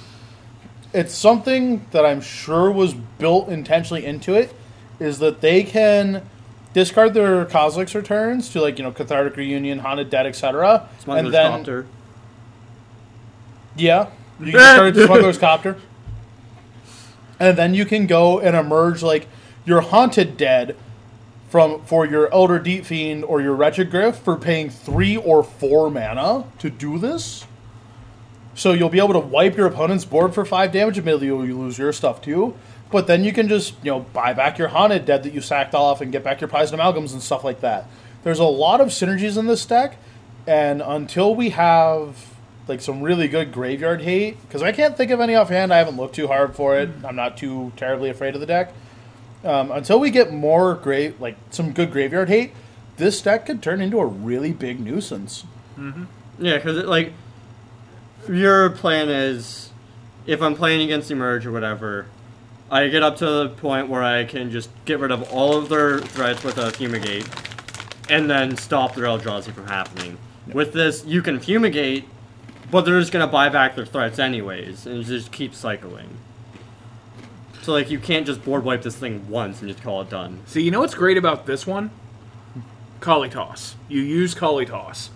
it's 0.93 1.13
something 1.13 1.85
that 1.91 2.05
I'm 2.05 2.21
sure 2.21 2.71
was 2.71 2.93
built 2.93 3.49
intentionally 3.49 4.05
into 4.05 4.33
it, 4.33 4.53
is 4.99 5.19
that 5.19 5.41
they 5.41 5.63
can 5.63 6.23
discard 6.73 7.13
their 7.13 7.45
Kozilek's 7.45 7.93
returns 7.93 8.49
to 8.49 8.61
like 8.61 8.79
you 8.79 8.83
know 8.83 8.91
Cathartic 8.91 9.35
Reunion, 9.35 9.79
Haunted 9.79 10.09
Dead, 10.09 10.25
etc. 10.25 10.89
And 11.05 11.31
then 11.33 11.85
yeah, 13.75 14.09
you 14.41 14.51
can 14.53 14.87
it 14.87 14.91
to 14.93 15.05
Smuggler's 15.05 15.37
Copter, 15.37 15.77
and 17.39 17.57
then 17.57 17.73
you 17.73 17.85
can 17.85 18.07
go 18.07 18.39
and 18.39 18.55
emerge 18.55 19.03
like 19.03 19.27
your 19.65 19.81
Haunted 19.81 20.37
Dead 20.37 20.75
from 21.49 21.83
for 21.83 22.05
your 22.05 22.31
Elder 22.33 22.59
Deep 22.59 22.85
Fiend 22.85 23.23
or 23.25 23.41
your 23.41 23.53
Wretched 23.53 23.91
Gryff 23.91 24.15
for 24.15 24.37
paying 24.37 24.69
three 24.69 25.17
or 25.17 25.43
four 25.43 25.91
mana 25.91 26.45
to 26.59 26.69
do 26.69 26.97
this. 26.97 27.45
So 28.55 28.73
you'll 28.73 28.89
be 28.89 28.99
able 28.99 29.13
to 29.13 29.19
wipe 29.19 29.57
your 29.57 29.67
opponent's 29.67 30.05
board 30.05 30.33
for 30.33 30.45
five 30.45 30.71
damage. 30.71 30.97
Admittedly, 30.97 31.27
you'll 31.27 31.45
you 31.45 31.57
lose 31.57 31.77
your 31.77 31.93
stuff 31.93 32.21
too, 32.21 32.55
but 32.89 33.07
then 33.07 33.23
you 33.23 33.33
can 33.33 33.47
just 33.47 33.75
you 33.83 33.91
know 33.91 33.99
buy 33.99 34.33
back 34.33 34.57
your 34.57 34.69
Haunted 34.69 35.05
Dead 35.05 35.23
that 35.23 35.33
you 35.33 35.41
sacked 35.41 35.75
off 35.75 36.01
and 36.01 36.11
get 36.11 36.23
back 36.23 36.41
your 36.41 36.47
prized 36.47 36.73
amalgams 36.73 37.11
and 37.11 37.21
stuff 37.21 37.43
like 37.43 37.61
that. 37.61 37.85
There's 38.23 38.39
a 38.39 38.45
lot 38.45 38.81
of 38.81 38.89
synergies 38.89 39.37
in 39.37 39.47
this 39.47 39.65
deck, 39.65 39.97
and 40.47 40.81
until 40.81 41.35
we 41.35 41.49
have 41.49 42.30
like 42.71 42.79
some 42.79 43.01
really 43.01 43.27
good 43.27 43.51
graveyard 43.51 44.01
hate, 44.01 44.41
because 44.43 44.63
I 44.63 44.71
can't 44.71 44.95
think 44.95 45.11
of 45.11 45.19
any 45.19 45.35
offhand. 45.35 45.73
I 45.73 45.77
haven't 45.77 45.97
looked 45.97 46.15
too 46.15 46.27
hard 46.27 46.55
for 46.55 46.77
it. 46.79 46.89
I'm 47.03 47.17
not 47.17 47.35
too 47.35 47.73
terribly 47.75 48.09
afraid 48.09 48.33
of 48.33 48.39
the 48.39 48.47
deck. 48.47 48.73
Um, 49.43 49.71
until 49.71 49.99
we 49.99 50.09
get 50.09 50.31
more 50.31 50.75
grave, 50.75 51.19
like 51.19 51.35
some 51.49 51.73
good 51.73 51.91
graveyard 51.91 52.29
hate, 52.29 52.53
this 52.95 53.21
deck 53.21 53.45
could 53.45 53.61
turn 53.61 53.81
into 53.81 53.99
a 53.99 54.05
really 54.05 54.53
big 54.53 54.79
nuisance. 54.79 55.43
Yeah, 56.39 56.55
because 56.55 56.77
like 56.85 57.11
your 58.29 58.69
plan 58.69 59.09
is, 59.09 59.71
if 60.25 60.41
I'm 60.41 60.55
playing 60.55 60.81
against 60.81 61.11
Emerge 61.11 61.45
or 61.45 61.51
whatever, 61.51 62.05
I 62.69 62.87
get 62.87 63.03
up 63.03 63.17
to 63.17 63.25
the 63.25 63.49
point 63.49 63.89
where 63.89 64.03
I 64.03 64.23
can 64.23 64.49
just 64.49 64.69
get 64.85 64.99
rid 64.99 65.11
of 65.11 65.29
all 65.33 65.57
of 65.57 65.67
their 65.67 65.99
threats 65.99 66.41
with 66.41 66.57
a 66.57 66.71
fumigate, 66.71 67.27
and 68.09 68.29
then 68.29 68.55
stop 68.55 68.95
their 68.95 69.05
Eldrazi 69.05 69.51
from 69.51 69.67
happening. 69.67 70.17
With 70.53 70.71
this, 70.71 71.03
you 71.05 71.21
can 71.21 71.39
fumigate, 71.39 72.05
but 72.71 72.81
they're 72.81 72.99
just 72.99 73.11
gonna 73.11 73.27
buy 73.27 73.49
back 73.49 73.75
their 73.75 73.85
threats 73.85 74.17
anyways, 74.17 74.85
and 74.85 75.03
just 75.05 75.31
keep 75.31 75.53
cycling. 75.53 76.17
So 77.61 77.73
like 77.73 77.91
you 77.91 77.99
can't 77.99 78.25
just 78.25 78.43
board 78.43 78.63
wipe 78.63 78.81
this 78.81 78.95
thing 78.95 79.29
once 79.29 79.61
and 79.61 79.69
just 79.69 79.83
call 79.83 80.01
it 80.01 80.09
done. 80.09 80.39
See, 80.47 80.63
you 80.63 80.71
know 80.71 80.79
what's 80.79 80.95
great 80.95 81.17
about 81.17 81.45
this 81.45 81.67
one? 81.67 81.91
Kalitas. 83.01 83.73
You 83.87 84.01
use 84.01 84.33
Kalitas. 84.33 85.09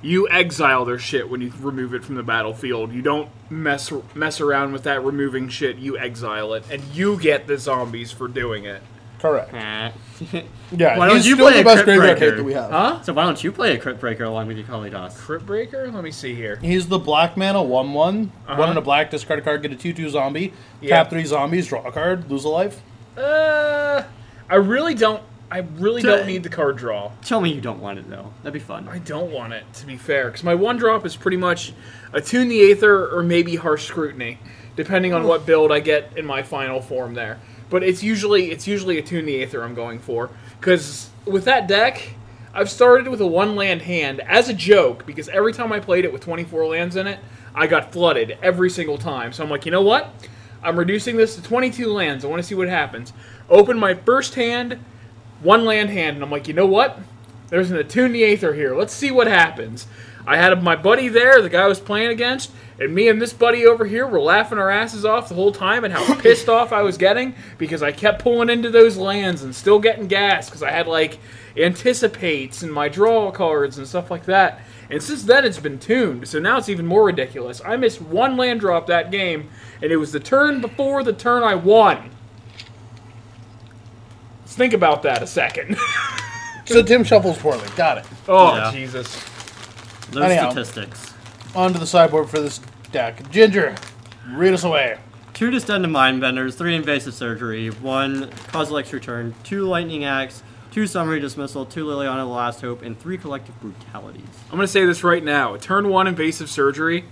You 0.00 0.28
exile 0.28 0.84
their 0.84 0.98
shit 0.98 1.30
when 1.30 1.40
you 1.40 1.52
remove 1.60 1.94
it 1.94 2.04
from 2.04 2.16
the 2.16 2.24
battlefield. 2.24 2.92
You 2.92 3.02
don't 3.02 3.28
mess 3.48 3.92
mess 4.14 4.40
around 4.40 4.72
with 4.72 4.82
that 4.82 5.04
removing 5.04 5.48
shit. 5.48 5.76
You 5.76 5.96
exile 5.96 6.54
it, 6.54 6.64
and 6.70 6.82
you 6.92 7.18
get 7.18 7.46
the 7.46 7.56
zombies 7.56 8.10
for 8.10 8.26
doing 8.26 8.64
it. 8.64 8.82
Correct. 9.22 9.54
Yeah, 10.74 10.96
Why 10.96 11.06
don't 11.06 11.16
he's 11.16 11.26
you 11.26 11.34
still 11.34 11.48
play 11.48 11.54
the 11.56 11.60
a 11.60 11.64
best 11.64 11.84
Crypt 11.84 11.98
graveyard 11.98 12.18
Breaker? 12.18 12.36
that 12.36 12.44
we 12.44 12.52
have. 12.54 12.70
Huh? 12.70 13.02
so 13.02 13.12
why 13.12 13.24
don't 13.24 13.44
you 13.44 13.52
play 13.52 13.76
a 13.76 13.78
Crypt 13.78 14.00
Breaker 14.00 14.24
along 14.24 14.46
with 14.46 14.56
your 14.56 14.66
Kalitas? 14.66 15.14
Crypt 15.18 15.44
Breaker? 15.44 15.90
Let 15.90 16.02
me 16.02 16.10
see 16.10 16.34
here. 16.34 16.56
He's 16.62 16.88
the 16.88 16.98
black 16.98 17.36
mana, 17.36 17.62
1 17.62 17.92
1. 17.92 18.32
Uh-huh. 18.46 18.58
One 18.58 18.70
in 18.70 18.76
a 18.78 18.80
black, 18.80 19.10
discard 19.10 19.40
a 19.40 19.42
card, 19.42 19.60
get 19.60 19.72
a 19.72 19.76
2 19.76 19.92
2 19.92 20.08
zombie. 20.08 20.54
Yeah. 20.80 20.96
Tap 20.96 21.10
3 21.10 21.24
zombies, 21.26 21.66
draw 21.66 21.82
a 21.86 21.92
card, 21.92 22.30
lose 22.30 22.44
a 22.44 22.48
life. 22.48 22.80
Uh, 23.18 24.02
I 24.48 24.54
really 24.54 24.94
don't. 24.94 25.22
I 25.50 25.58
really 25.58 26.00
don't 26.00 26.26
need 26.26 26.42
the 26.42 26.48
card 26.48 26.78
draw. 26.78 27.12
Tell 27.20 27.42
me 27.42 27.52
you 27.52 27.60
don't 27.60 27.80
want 27.80 27.98
it 27.98 28.08
though. 28.08 28.32
That'd 28.42 28.54
be 28.54 28.58
fun. 28.58 28.88
I 28.88 28.98
don't 28.98 29.30
want 29.30 29.52
it 29.52 29.64
to 29.74 29.86
be 29.86 29.98
fair, 29.98 30.28
because 30.28 30.42
my 30.42 30.54
one 30.54 30.78
drop 30.78 31.04
is 31.04 31.14
pretty 31.16 31.36
much 31.36 31.74
attune 32.14 32.48
the 32.48 32.72
Aether 32.72 33.14
or 33.14 33.22
maybe 33.22 33.56
harsh 33.56 33.84
scrutiny, 33.86 34.38
depending 34.74 35.12
on 35.12 35.24
what 35.24 35.44
build 35.44 35.70
I 35.70 35.80
get 35.80 36.16
in 36.16 36.24
my 36.24 36.42
final 36.42 36.80
form 36.80 37.12
there. 37.12 37.38
But 37.72 37.82
it's 37.82 38.02
usually 38.02 38.50
it's 38.50 38.66
usually 38.66 38.98
attune 38.98 39.24
the 39.24 39.42
Aether 39.42 39.64
I'm 39.64 39.74
going 39.74 39.98
for, 39.98 40.28
because 40.60 41.08
with 41.24 41.46
that 41.46 41.66
deck, 41.66 42.16
I've 42.52 42.68
started 42.68 43.08
with 43.08 43.22
a 43.22 43.26
one 43.26 43.56
land 43.56 43.80
hand 43.80 44.20
as 44.20 44.50
a 44.50 44.52
joke, 44.52 45.06
because 45.06 45.30
every 45.30 45.54
time 45.54 45.72
I 45.72 45.80
played 45.80 46.04
it 46.04 46.12
with 46.12 46.20
24 46.20 46.66
lands 46.66 46.96
in 46.96 47.06
it, 47.06 47.18
I 47.54 47.66
got 47.66 47.90
flooded 47.90 48.36
every 48.42 48.68
single 48.68 48.98
time. 48.98 49.32
So 49.32 49.42
I'm 49.42 49.48
like, 49.48 49.64
you 49.64 49.72
know 49.72 49.80
what? 49.80 50.12
I'm 50.62 50.78
reducing 50.78 51.16
this 51.16 51.34
to 51.36 51.42
22 51.42 51.90
lands. 51.90 52.26
I 52.26 52.28
want 52.28 52.42
to 52.42 52.46
see 52.46 52.54
what 52.54 52.68
happens. 52.68 53.14
Open 53.48 53.78
my 53.78 53.94
first 53.94 54.34
hand, 54.34 54.78
one 55.40 55.64
land 55.64 55.88
hand, 55.88 56.16
and 56.16 56.22
I'm 56.22 56.30
like, 56.30 56.48
you 56.48 56.54
know 56.54 56.66
what? 56.66 56.98
There's 57.52 57.70
an 57.70 57.76
attune 57.76 58.12
the 58.12 58.24
Aether 58.24 58.54
here. 58.54 58.74
Let's 58.74 58.94
see 58.94 59.10
what 59.10 59.26
happens. 59.26 59.86
I 60.26 60.38
had 60.38 60.62
my 60.62 60.74
buddy 60.74 61.08
there, 61.08 61.42
the 61.42 61.50
guy 61.50 61.64
I 61.64 61.68
was 61.68 61.80
playing 61.80 62.08
against, 62.08 62.50
and 62.80 62.94
me 62.94 63.08
and 63.08 63.20
this 63.20 63.34
buddy 63.34 63.66
over 63.66 63.84
here 63.84 64.06
were 64.06 64.22
laughing 64.22 64.56
our 64.56 64.70
asses 64.70 65.04
off 65.04 65.28
the 65.28 65.34
whole 65.34 65.52
time 65.52 65.84
and 65.84 65.92
how 65.92 66.14
pissed 66.22 66.48
off 66.48 66.72
I 66.72 66.80
was 66.80 66.96
getting 66.96 67.34
because 67.58 67.82
I 67.82 67.92
kept 67.92 68.22
pulling 68.22 68.48
into 68.48 68.70
those 68.70 68.96
lands 68.96 69.42
and 69.42 69.54
still 69.54 69.78
getting 69.78 70.06
gas 70.06 70.48
because 70.48 70.62
I 70.62 70.70
had 70.70 70.86
like 70.86 71.18
anticipates 71.54 72.62
and 72.62 72.72
my 72.72 72.88
draw 72.88 73.30
cards 73.30 73.76
and 73.76 73.86
stuff 73.86 74.10
like 74.10 74.24
that. 74.24 74.62
And 74.88 75.02
since 75.02 75.22
then, 75.22 75.44
it's 75.44 75.60
been 75.60 75.78
tuned, 75.78 76.28
so 76.28 76.38
now 76.38 76.56
it's 76.56 76.70
even 76.70 76.86
more 76.86 77.04
ridiculous. 77.04 77.60
I 77.62 77.76
missed 77.76 78.00
one 78.00 78.38
land 78.38 78.60
drop 78.60 78.86
that 78.86 79.10
game, 79.10 79.50
and 79.82 79.92
it 79.92 79.98
was 79.98 80.12
the 80.12 80.20
turn 80.20 80.62
before 80.62 81.04
the 81.04 81.12
turn 81.12 81.42
I 81.42 81.56
won. 81.56 82.12
Let's 84.40 84.56
think 84.56 84.72
about 84.72 85.02
that 85.02 85.22
a 85.22 85.26
second. 85.26 85.76
So 86.72 86.82
Tim 86.82 87.04
shuffles 87.04 87.38
poorly. 87.38 87.66
Got 87.76 87.98
it. 87.98 88.04
oh, 88.28 88.56
Yeah. 88.56 88.72
Jesus. 88.72 89.24
Those 90.10 90.24
Anyhow. 90.24 90.50
statistics. 90.50 91.14
Onto 91.54 91.78
the 91.78 91.86
sideboard 91.86 92.28
for 92.28 92.40
this 92.40 92.60
deck. 92.90 93.30
Ginger, 93.30 93.74
read 94.30 94.52
us 94.54 94.64
away. 94.64 94.98
Two 95.34 95.50
distended 95.50 95.90
mind 95.90 96.20
benders, 96.20 96.54
three 96.54 96.74
invasive 96.76 97.14
surgery, 97.14 97.68
one 97.68 98.26
Kozilek's 98.52 98.92
Return, 98.92 99.34
two 99.44 99.62
lightning 99.64 100.04
axe, 100.04 100.42
two 100.70 100.86
summary 100.86 101.20
dismissal, 101.20 101.64
two 101.64 101.86
Liliana 101.86 102.18
the 102.18 102.26
Last 102.26 102.60
Hope, 102.60 102.82
and 102.82 102.98
three 102.98 103.16
collective 103.16 103.58
brutalities. 103.60 104.22
I'm 104.50 104.56
going 104.56 104.66
to 104.66 104.68
say 104.72 104.84
this 104.84 105.02
right 105.02 105.24
now. 105.24 105.56
Turn 105.56 105.88
one 105.88 106.06
invasive 106.06 106.50
surgery 106.50 107.04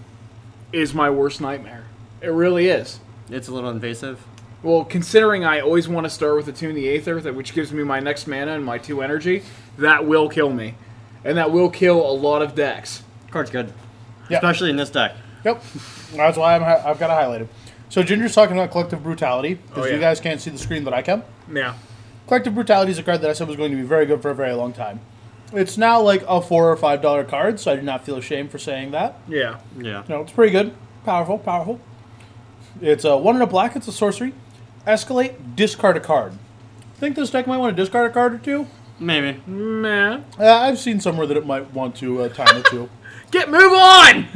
is 0.73 0.93
my 0.95 1.09
worst 1.11 1.41
nightmare. 1.41 1.85
It 2.21 2.29
really 2.29 2.69
is. 2.69 3.01
It's 3.31 3.49
a 3.49 3.55
little 3.55 3.71
invasive. 3.71 4.25
Well, 4.63 4.85
considering 4.85 5.45
I 5.45 5.61
always 5.61 5.89
want 5.89 6.05
to 6.05 6.11
start 6.11 6.37
with 6.37 6.47
Attune 6.49 6.75
the 6.75 6.89
Aether, 6.91 7.21
that 7.23 7.35
which 7.35 7.55
gives 7.55 7.73
me 7.73 7.83
my 7.83 7.99
next 8.01 8.27
mana 8.27 8.53
and 8.53 8.65
my 8.65 8.77
two 8.79 9.01
energy, 9.03 9.43
that 9.79 10.05
will 10.07 10.29
kill 10.29 10.51
me. 10.51 10.75
And 11.25 11.39
that 11.39 11.51
will 11.51 11.71
kill 11.71 11.99
a 11.99 12.13
lot 12.13 12.43
of 12.43 12.55
decks. 12.55 13.03
Card's 13.31 13.51
good. 13.51 13.73
Yeah. 14.29 14.37
Especially 14.39 14.71
in 14.71 14.77
this 14.77 14.91
deck. 14.91 15.15
Yep. 15.45 15.63
That's 16.15 16.37
why 16.37 16.55
I'm, 16.57 16.63
hi- 16.63 16.83
I've 16.85 16.99
got 16.99 17.11
it 17.11 17.15
highlighted. 17.15 17.49
So 17.89 18.03
Ginger's 18.03 18.35
talking 18.35 18.57
about 18.57 18.71
Collective 18.71 19.03
Brutality, 19.03 19.55
because 19.55 19.85
Oh, 19.85 19.89
yeah. 19.89 19.95
you 19.95 20.01
guys 20.01 20.21
can't 20.21 20.41
see 20.41 20.51
the 20.51 20.59
screen 20.59 20.85
that 20.85 20.95
I 20.95 21.03
can. 21.03 21.23
Yeah. 21.53 21.75
Collective 22.27 22.55
Brutality 22.55 22.93
is 22.93 22.99
a 22.99 23.03
card 23.03 23.21
that 23.23 23.31
I 23.31 23.33
said 23.33 23.49
was 23.49 23.57
going 23.57 23.71
to 23.71 23.77
be 23.77 23.83
very 23.83 24.07
good 24.07 24.21
for 24.23 24.31
a 24.31 24.35
very 24.35 24.53
long 24.53 24.73
time. 24.73 25.01
It's 25.53 25.77
now 25.77 26.01
like 26.01 26.23
a 26.29 26.41
four 26.41 26.71
or 26.71 26.77
five 26.77 27.03
dollar 27.03 27.25
card, 27.25 27.59
so 27.59 27.73
I 27.73 27.77
do 27.77 27.83
not 27.83 28.05
feel 28.05 28.17
ashamed 28.17 28.53
for 28.53 28.59
saying 28.59 28.93
that. 28.93 29.17
Yeah. 29.27 29.59
Yeah. 29.77 30.05
No, 30.09 30.21
it's 30.21 30.31
pretty 30.33 30.53
good. 30.53 30.73
Powerful, 31.05 31.39
powerful. 31.39 31.81
It's 32.81 33.05
a 33.05 33.17
one 33.17 33.35
in 33.35 33.43
a 33.43 33.47
black. 33.49 33.75
It's 33.75 33.89
a 33.89 33.93
sorcery. 33.93 34.33
Escalate. 34.87 35.57
Discard 35.57 35.97
a 35.97 36.01
card. 36.01 36.35
Think 36.97 37.17
this 37.17 37.31
deck 37.31 37.47
might 37.47 37.57
want 37.59 37.77
to 37.77 37.83
discard 37.83 38.11
a 38.11 38.13
card 38.13 38.35
or 38.35 38.39
two? 38.39 38.67
Maybe. 38.99 39.41
Man. 39.47 40.25
Uh, 40.39 40.45
I've 40.47 40.79
seen 40.79 41.01
somewhere 41.01 41.27
that 41.27 41.37
it 41.37 41.47
might 41.47 41.73
want 41.73 41.97
to 41.97 42.23
uh, 42.23 42.29
time 42.29 42.57
or 42.59 42.63
two. 42.65 42.89
Get 43.31 43.51
move 43.51 43.73
on! 43.73 44.27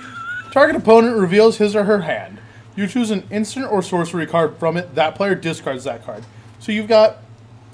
Target 0.52 0.76
opponent 0.76 1.16
reveals 1.16 1.58
his 1.58 1.74
or 1.74 1.84
her 1.84 2.02
hand. 2.02 2.38
You 2.76 2.86
choose 2.86 3.10
an 3.10 3.24
instant 3.30 3.70
or 3.70 3.82
sorcery 3.82 4.26
card 4.26 4.56
from 4.58 4.76
it. 4.76 4.94
That 4.94 5.14
player 5.14 5.34
discards 5.34 5.84
that 5.84 6.04
card. 6.04 6.24
So 6.60 6.72
you've 6.72 6.88
got 6.88 7.18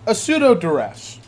a 0.06 0.14
pseudo 0.14 0.54
duress. 0.54 1.18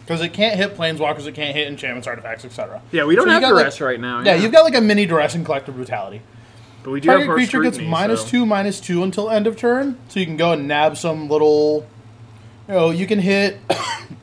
Because 0.00 0.20
it 0.20 0.32
can't 0.32 0.56
hit 0.56 0.76
planeswalkers, 0.76 1.26
it 1.26 1.34
can't 1.34 1.56
hit 1.56 1.68
enchantments, 1.68 2.06
artifacts, 2.08 2.44
etc. 2.44 2.82
Yeah, 2.90 3.04
we 3.04 3.14
don't 3.14 3.26
So 3.26 3.30
have 3.30 3.40
got, 3.42 3.50
duress 3.50 3.80
like- 3.80 3.86
right 3.88 4.00
now. 4.00 4.20
Yeah, 4.22 4.34
you've 4.34 4.52
got 4.52 4.64
like 4.64 4.74
a 4.74 4.80
mini 4.80 5.06
duress 5.06 5.34
in 5.36 5.44
collective 5.44 5.76
brutality. 5.76 6.20
But 6.82 6.90
we 6.90 7.00
do 7.00 7.08
Target 7.08 7.26
have 7.28 7.34
creature 7.34 7.60
gets 7.62 7.78
minus 7.78 8.22
so- 8.22 8.28
two, 8.28 8.46
minus 8.46 8.80
two 8.80 9.02
until 9.02 9.30
end 9.30 9.46
of 9.46 9.56
turn. 9.56 9.96
So 10.08 10.18
you 10.20 10.26
can 10.26 10.36
go 10.36 10.52
and 10.52 10.66
nab 10.66 10.96
some 10.96 11.28
little. 11.28 11.86
You 12.68 12.74
know, 12.74 12.90
you 12.90 13.06
can 13.06 13.18
hit 13.20 13.58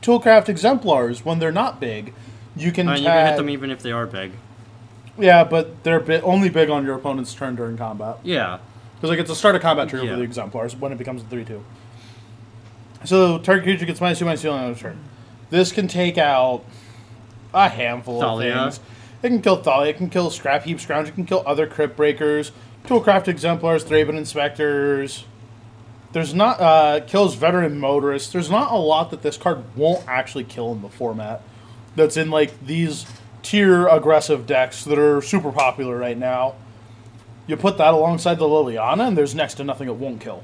Toolcraft 0.02 0.48
exemplars 0.48 1.24
when 1.24 1.38
they're 1.38 1.52
not 1.52 1.80
big. 1.80 2.12
You 2.56 2.72
can 2.72 2.88
I 2.88 2.94
mean, 2.94 3.02
you 3.04 3.08
can 3.08 3.26
hit 3.26 3.36
them 3.36 3.48
even 3.50 3.70
if 3.70 3.82
they 3.82 3.92
are 3.92 4.06
big. 4.06 4.32
Yeah, 5.18 5.44
but 5.44 5.82
they're 5.84 6.00
bi- 6.00 6.20
only 6.20 6.48
big 6.48 6.70
on 6.70 6.84
your 6.84 6.94
opponent's 6.96 7.34
turn 7.34 7.54
during 7.56 7.76
combat. 7.76 8.18
Yeah. 8.24 8.58
Because 8.96 9.10
like 9.10 9.18
it's 9.18 9.30
a 9.30 9.34
start 9.36 9.54
of 9.54 9.62
combat 9.62 9.88
trigger 9.88 10.04
Yeah. 10.06 10.12
for 10.12 10.16
the 10.18 10.22
exemplars 10.22 10.74
when 10.76 10.92
it 10.92 10.98
becomes 10.98 11.22
a 11.22 11.26
three 11.26 11.44
two. 11.44 11.62
So 13.04 13.38
target 13.38 13.64
creature 13.64 13.86
gets 13.86 14.00
minus 14.00 14.18
two 14.18 14.24
minus 14.26 14.42
two 14.42 14.50
on 14.50 14.62
end 14.62 14.72
of 14.72 14.78
turn. 14.78 14.98
This 15.50 15.72
can 15.72 15.88
take 15.88 16.18
out 16.18 16.64
a 17.54 17.68
handful 17.68 18.20
Thalia. 18.20 18.54
of 18.56 18.74
things. 18.74 18.86
It 19.22 19.28
can 19.28 19.42
kill 19.42 19.62
Thalia, 19.62 19.90
it 19.90 19.96
can 19.96 20.08
kill 20.08 20.30
Scrap 20.30 20.62
Heap 20.62 20.80
Scrounge, 20.80 21.08
it 21.08 21.14
can 21.14 21.26
kill 21.26 21.42
other 21.46 21.66
Crypt 21.66 21.96
Breakers, 21.96 22.52
Toolcraft 22.86 23.28
Exemplars, 23.28 23.84
Thraben 23.84 24.16
Inspectors. 24.16 25.24
There's 26.12 26.34
not 26.34 26.60
uh, 26.60 27.00
kills 27.06 27.34
Veteran 27.36 27.78
Motorists. 27.78 28.32
There's 28.32 28.50
not 28.50 28.72
a 28.72 28.76
lot 28.76 29.10
that 29.10 29.22
this 29.22 29.36
card 29.36 29.62
won't 29.76 30.04
actually 30.08 30.44
kill 30.44 30.72
in 30.72 30.82
the 30.82 30.88
format. 30.88 31.42
That's 31.94 32.16
in 32.16 32.30
like 32.30 32.66
these 32.66 33.06
tier 33.42 33.86
aggressive 33.86 34.46
decks 34.46 34.84
that 34.84 34.98
are 34.98 35.22
super 35.22 35.52
popular 35.52 35.96
right 35.96 36.18
now. 36.18 36.54
You 37.46 37.56
put 37.56 37.78
that 37.78 37.94
alongside 37.94 38.38
the 38.38 38.44
Liliana, 38.44 39.08
and 39.08 39.16
there's 39.16 39.34
next 39.34 39.54
to 39.54 39.64
nothing 39.64 39.88
it 39.88 39.94
won't 39.94 40.20
kill. 40.20 40.42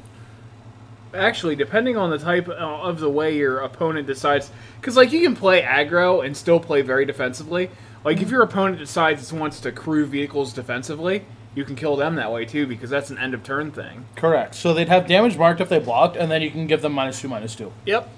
Actually, 1.14 1.56
depending 1.56 1.96
on 1.96 2.10
the 2.10 2.18
type 2.18 2.48
uh, 2.48 2.52
of 2.52 3.00
the 3.00 3.08
way 3.08 3.36
your 3.36 3.60
opponent 3.60 4.06
decides, 4.06 4.50
because 4.80 4.96
like 4.96 5.12
you 5.12 5.22
can 5.22 5.34
play 5.34 5.62
aggro 5.62 6.24
and 6.24 6.36
still 6.36 6.60
play 6.60 6.82
very 6.82 7.06
defensively. 7.06 7.70
Like 8.06 8.22
if 8.22 8.30
your 8.30 8.42
opponent 8.42 8.78
decides 8.78 9.32
it 9.32 9.36
wants 9.38 9.60
to 9.60 9.72
crew 9.72 10.06
vehicles 10.06 10.52
defensively, 10.52 11.24
you 11.56 11.64
can 11.64 11.74
kill 11.74 11.96
them 11.96 12.14
that 12.16 12.30
way 12.32 12.44
too, 12.44 12.66
because 12.66 12.88
that's 12.88 13.10
an 13.10 13.18
end 13.18 13.34
of 13.34 13.42
turn 13.42 13.72
thing. 13.72 14.04
Correct. 14.14 14.54
So 14.54 14.72
they'd 14.72 14.88
have 14.88 15.06
damage 15.06 15.36
marked 15.36 15.60
if 15.60 15.68
they 15.68 15.78
blocked, 15.80 16.16
and 16.16 16.30
then 16.30 16.40
you 16.40 16.50
can 16.50 16.66
give 16.66 16.82
them 16.82 16.92
minus 16.92 17.20
two, 17.20 17.28
minus 17.28 17.54
two. 17.56 17.72
Yep. 17.84 18.08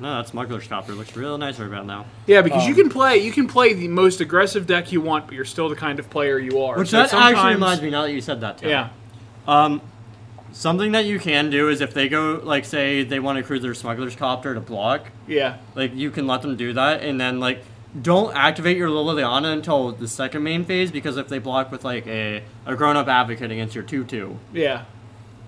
No, 0.00 0.16
that 0.16 0.28
smuggler's 0.28 0.66
copter 0.66 0.92
looks 0.92 1.16
real 1.16 1.36
nice 1.38 1.58
right 1.58 1.66
about 1.68 1.86
now. 1.86 2.06
Yeah, 2.26 2.42
because 2.42 2.62
Um, 2.64 2.68
you 2.68 2.74
can 2.74 2.88
play 2.88 3.18
you 3.18 3.30
can 3.32 3.46
play 3.48 3.74
the 3.74 3.88
most 3.88 4.20
aggressive 4.20 4.66
deck 4.66 4.90
you 4.92 5.00
want, 5.00 5.26
but 5.26 5.34
you're 5.34 5.44
still 5.44 5.68
the 5.68 5.76
kind 5.76 5.98
of 5.98 6.10
player 6.10 6.38
you 6.38 6.60
are. 6.62 6.76
Which 6.78 6.88
So 6.90 6.96
that 6.98 7.04
actually 7.12 7.20
sometimes- 7.34 7.54
reminds 7.54 7.82
me 7.82 7.90
now 7.90 8.02
that 8.02 8.12
you 8.12 8.20
said 8.20 8.40
that, 8.40 8.58
Tim. 8.58 8.70
Yeah. 8.70 8.88
Um, 9.46 9.80
something 10.52 10.92
that 10.92 11.04
you 11.04 11.18
can 11.18 11.50
do 11.50 11.68
is 11.68 11.80
if 11.80 11.94
they 11.94 12.08
go, 12.08 12.40
like, 12.42 12.64
say 12.64 13.02
they 13.04 13.20
want 13.20 13.38
to 13.38 13.44
cruise 13.44 13.62
their 13.62 13.74
smuggler's 13.74 14.16
copter 14.16 14.54
to 14.54 14.60
block, 14.60 15.06
Yeah. 15.26 15.54
like, 15.74 15.94
you 15.94 16.10
can 16.10 16.26
let 16.26 16.42
them 16.42 16.56
do 16.56 16.72
that, 16.72 17.02
and 17.02 17.20
then, 17.20 17.38
like, 17.40 17.64
don't 18.00 18.34
activate 18.36 18.76
your 18.76 18.88
Liliana 18.88 19.52
until 19.52 19.92
the 19.92 20.08
second 20.08 20.42
main 20.42 20.64
phase, 20.64 20.90
because 20.90 21.16
if 21.16 21.28
they 21.28 21.38
block 21.38 21.70
with, 21.72 21.84
like, 21.84 22.06
a, 22.06 22.42
a 22.66 22.76
grown 22.76 22.96
up 22.96 23.08
advocate 23.08 23.50
against 23.50 23.74
your 23.74 23.84
2 23.84 24.04
2, 24.04 24.38
Yeah. 24.52 24.84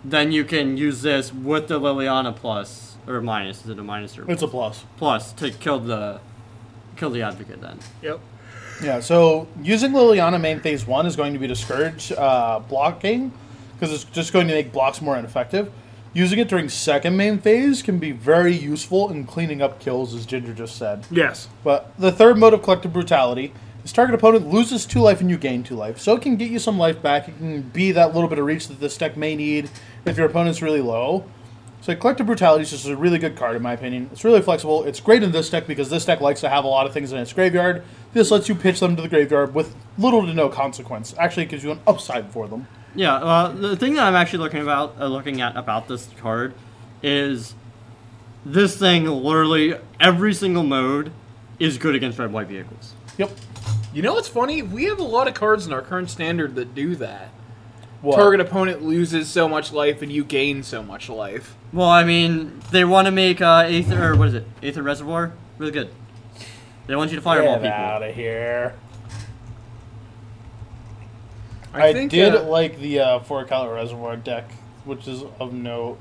then 0.04 0.32
you 0.32 0.44
can 0.44 0.76
use 0.76 1.02
this 1.02 1.32
with 1.32 1.68
the 1.68 1.78
Liliana 1.78 2.34
plus, 2.34 2.96
or 3.06 3.20
minus, 3.20 3.62
is 3.64 3.70
it 3.70 3.78
a 3.78 3.82
minus 3.82 4.16
or 4.18 4.30
It's 4.30 4.42
a 4.42 4.48
plus. 4.48 4.84
plus, 4.96 5.32
to 5.34 5.50
kill 5.50 5.78
the 5.80 6.20
kill 6.96 7.10
the 7.10 7.22
advocate 7.22 7.60
then. 7.62 7.78
Yep. 8.02 8.20
Yeah, 8.82 9.00
so 9.00 9.46
using 9.62 9.92
Liliana 9.92 10.40
main 10.40 10.60
phase 10.60 10.86
one 10.86 11.06
is 11.06 11.16
going 11.16 11.32
to 11.34 11.38
be 11.38 11.46
discourage 11.46 12.12
uh, 12.12 12.58
blocking 12.60 13.32
because 13.78 13.94
it's 13.94 14.04
just 14.04 14.32
going 14.32 14.48
to 14.48 14.54
make 14.54 14.72
blocks 14.72 15.00
more 15.02 15.16
ineffective. 15.18 15.70
Using 16.12 16.40
it 16.40 16.48
during 16.48 16.68
second 16.68 17.16
main 17.16 17.38
phase 17.38 17.82
can 17.82 18.00
be 18.00 18.10
very 18.10 18.52
useful 18.52 19.10
in 19.10 19.24
cleaning 19.24 19.62
up 19.62 19.78
kills, 19.78 20.12
as 20.12 20.26
Ginger 20.26 20.52
just 20.52 20.76
said. 20.76 21.06
Yes. 21.08 21.48
But 21.62 21.96
the 21.98 22.10
third 22.10 22.36
mode 22.36 22.52
of 22.52 22.62
collective 22.64 22.92
brutality 22.92 23.52
is 23.84 23.92
target 23.92 24.16
opponent 24.16 24.48
loses 24.48 24.86
two 24.86 25.00
life 25.00 25.20
and 25.20 25.30
you 25.30 25.38
gain 25.38 25.62
two 25.62 25.76
life. 25.76 26.00
So 26.00 26.16
it 26.16 26.22
can 26.22 26.34
get 26.34 26.50
you 26.50 26.58
some 26.58 26.78
life 26.78 27.00
back. 27.00 27.28
It 27.28 27.38
can 27.38 27.62
be 27.62 27.92
that 27.92 28.12
little 28.12 28.28
bit 28.28 28.40
of 28.40 28.44
reach 28.44 28.66
that 28.68 28.80
this 28.80 28.98
deck 28.98 29.16
may 29.16 29.36
need 29.36 29.70
if 30.04 30.16
your 30.16 30.26
opponent's 30.26 30.60
really 30.60 30.80
low. 30.80 31.24
So 31.80 31.94
collective 31.94 32.26
brutality 32.26 32.62
is 32.62 32.70
just 32.70 32.86
a 32.86 32.96
really 32.96 33.18
good 33.18 33.36
card 33.36 33.54
in 33.54 33.62
my 33.62 33.72
opinion. 33.72 34.10
It's 34.12 34.24
really 34.24 34.42
flexible. 34.42 34.84
It's 34.84 35.00
great 35.00 35.22
in 35.22 35.30
this 35.30 35.48
deck 35.48 35.66
because 35.68 35.90
this 35.90 36.04
deck 36.04 36.20
likes 36.20 36.40
to 36.40 36.48
have 36.48 36.64
a 36.64 36.68
lot 36.68 36.86
of 36.86 36.92
things 36.92 37.12
in 37.12 37.18
its 37.18 37.32
graveyard. 37.32 37.84
This 38.12 38.32
lets 38.32 38.48
you 38.48 38.56
pitch 38.56 38.80
them 38.80 38.96
to 38.96 39.02
the 39.02 39.08
graveyard 39.08 39.54
with 39.54 39.74
little 39.96 40.26
to 40.26 40.34
no 40.34 40.48
consequence. 40.48 41.14
Actually, 41.18 41.44
it 41.44 41.50
gives 41.50 41.62
you 41.62 41.70
an 41.70 41.80
upside 41.86 42.30
for 42.32 42.48
them. 42.48 42.66
Yeah, 42.94 43.14
uh, 43.14 43.48
the 43.52 43.76
thing 43.76 43.94
that 43.94 44.04
I'm 44.04 44.16
actually 44.16 44.40
looking 44.40 44.62
about 44.62 44.96
uh, 45.00 45.06
looking 45.06 45.40
at 45.40 45.56
about 45.56 45.88
this 45.88 46.08
card 46.20 46.54
is 47.02 47.54
this 48.44 48.76
thing 48.76 49.04
literally 49.06 49.74
every 50.00 50.34
single 50.34 50.62
mode 50.62 51.12
is 51.58 51.78
good 51.78 51.94
against 51.94 52.18
red 52.18 52.32
white 52.32 52.48
vehicles. 52.48 52.94
Yep. 53.18 53.30
You 53.92 54.02
know 54.02 54.14
what's 54.14 54.28
funny? 54.28 54.62
We 54.62 54.84
have 54.84 54.98
a 54.98 55.04
lot 55.04 55.28
of 55.28 55.34
cards 55.34 55.66
in 55.66 55.72
our 55.72 55.82
current 55.82 56.10
standard 56.10 56.54
that 56.54 56.74
do 56.74 56.96
that. 56.96 57.28
What? 58.02 58.16
Target 58.16 58.40
opponent 58.40 58.82
loses 58.82 59.28
so 59.28 59.46
much 59.48 59.72
life 59.72 60.00
and 60.00 60.10
you 60.10 60.24
gain 60.24 60.62
so 60.62 60.82
much 60.82 61.08
life. 61.08 61.54
Well, 61.72 61.88
I 61.88 62.02
mean, 62.02 62.60
they 62.70 62.84
want 62.84 63.06
to 63.06 63.10
make 63.12 63.42
uh, 63.42 63.64
Aether, 63.68 64.12
or 64.12 64.16
what 64.16 64.28
is 64.28 64.34
it? 64.34 64.46
Aether 64.62 64.82
Reservoir? 64.82 65.32
Really 65.58 65.72
good. 65.72 65.90
They 66.86 66.96
want 66.96 67.10
you 67.10 67.16
to 67.16 67.22
fireball 67.22 67.56
Get 67.56 67.62
people. 67.64 67.76
out 67.78 68.02
of 68.02 68.14
here. 68.14 68.74
I, 71.72 71.88
I, 71.88 71.92
think 71.92 72.10
did 72.10 72.34
uh, 72.34 72.44
like 72.44 72.78
the 72.78 73.00
uh, 73.00 73.20
four 73.20 73.44
color 73.44 73.74
reservoir 73.74 74.16
deck, 74.16 74.50
which 74.84 75.06
is 75.06 75.22
of 75.38 75.52
note. 75.52 75.98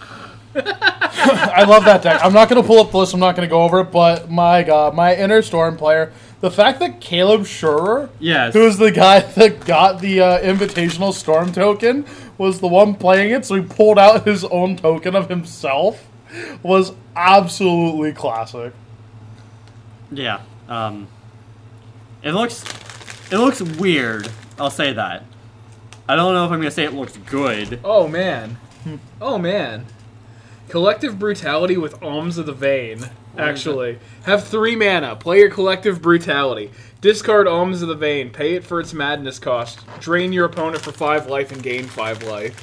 I 0.54 1.64
love 1.68 1.84
that 1.84 2.02
deck. 2.02 2.20
I'm 2.24 2.32
not 2.32 2.48
going 2.48 2.60
to 2.60 2.66
pull 2.66 2.80
up 2.80 2.90
the 2.90 2.98
list. 2.98 3.12
I'm 3.12 3.20
not 3.20 3.36
going 3.36 3.46
to 3.46 3.50
go 3.50 3.62
over 3.62 3.80
it, 3.80 3.92
but 3.92 4.30
my 4.30 4.62
god, 4.62 4.94
my 4.94 5.14
inner 5.14 5.42
storm 5.42 5.76
player. 5.76 6.12
The 6.40 6.50
fact 6.50 6.78
that 6.80 7.00
Caleb 7.00 7.46
Scherer, 7.46 8.10
Yes. 8.20 8.54
who 8.54 8.64
was 8.64 8.78
the 8.78 8.90
guy 8.92 9.20
that 9.36 9.64
got 9.66 10.00
the 10.00 10.20
uh, 10.20 10.40
invitational 10.40 11.12
storm 11.12 11.52
token, 11.52 12.06
was 12.38 12.60
the 12.60 12.68
one 12.68 12.94
playing 12.94 13.32
it, 13.32 13.44
so 13.44 13.56
he 13.56 13.62
pulled 13.62 13.98
out 13.98 14.24
his 14.24 14.44
own 14.44 14.76
token 14.76 15.14
of 15.16 15.28
himself, 15.28 16.08
was 16.62 16.92
absolutely 17.16 18.12
classic. 18.12 18.72
Yeah. 20.10 20.40
Um, 20.68 21.08
it 22.22 22.32
looks, 22.32 22.64
it 23.30 23.38
looks 23.38 23.60
weird. 23.60 24.28
I'll 24.58 24.70
say 24.70 24.92
that. 24.92 25.24
I 26.08 26.16
don't 26.16 26.34
know 26.34 26.44
if 26.44 26.50
I'm 26.50 26.58
gonna 26.58 26.70
say 26.70 26.84
it 26.84 26.94
looks 26.94 27.16
good. 27.16 27.80
Oh 27.84 28.08
man. 28.08 28.58
Oh 29.20 29.38
man. 29.38 29.86
Collective 30.68 31.18
brutality 31.18 31.76
with 31.76 32.02
alms 32.02 32.38
of 32.38 32.46
the 32.46 32.52
vein. 32.52 33.08
Actually, 33.36 33.98
have 34.24 34.46
three 34.46 34.74
mana. 34.74 35.14
Play 35.16 35.38
your 35.40 35.50
collective 35.50 36.02
brutality. 36.02 36.70
Discard 37.00 37.46
alms 37.46 37.82
of 37.82 37.88
the 37.88 37.94
vein. 37.94 38.30
Pay 38.30 38.54
it 38.54 38.64
for 38.64 38.80
its 38.80 38.92
madness 38.92 39.38
cost. 39.38 39.80
Drain 40.00 40.32
your 40.32 40.44
opponent 40.46 40.82
for 40.82 40.90
five 40.92 41.28
life 41.28 41.52
and 41.52 41.62
gain 41.62 41.84
five 41.84 42.22
life. 42.24 42.58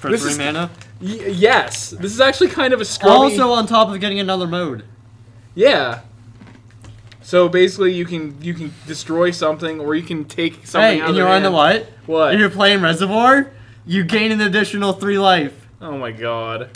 For 0.00 0.10
This 0.10 0.22
three 0.22 0.30
is- 0.32 0.38
mana. 0.38 0.70
Y- 1.00 1.08
yes, 1.28 1.90
this 1.90 2.12
is 2.12 2.20
actually 2.20 2.48
kind 2.48 2.72
of 2.72 2.80
a 2.80 2.84
scrubby. 2.84 3.14
Also, 3.14 3.50
on 3.50 3.66
top 3.66 3.90
of 3.90 4.00
getting 4.00 4.18
another 4.20 4.46
mode. 4.46 4.84
yeah. 5.54 6.00
So 7.26 7.48
basically, 7.48 7.92
you 7.92 8.04
can 8.04 8.40
you 8.40 8.54
can 8.54 8.72
destroy 8.86 9.32
something, 9.32 9.80
or 9.80 9.96
you 9.96 10.04
can 10.04 10.26
take 10.26 10.64
something 10.64 10.80
Hey, 10.80 11.00
out 11.00 11.08
and 11.08 11.10
of 11.10 11.16
you 11.16 11.22
their 11.22 11.24
want 11.26 11.42
to 11.42 11.50
know 11.50 11.56
hand. 11.60 11.86
what? 12.06 12.08
What? 12.08 12.34
If 12.34 12.38
you're 12.38 12.50
playing 12.50 12.82
Reservoir, 12.82 13.50
you 13.84 14.04
gain 14.04 14.30
an 14.30 14.40
additional 14.40 14.92
three 14.92 15.18
life. 15.18 15.66
Oh 15.80 15.98
my 15.98 16.12
god. 16.12 16.70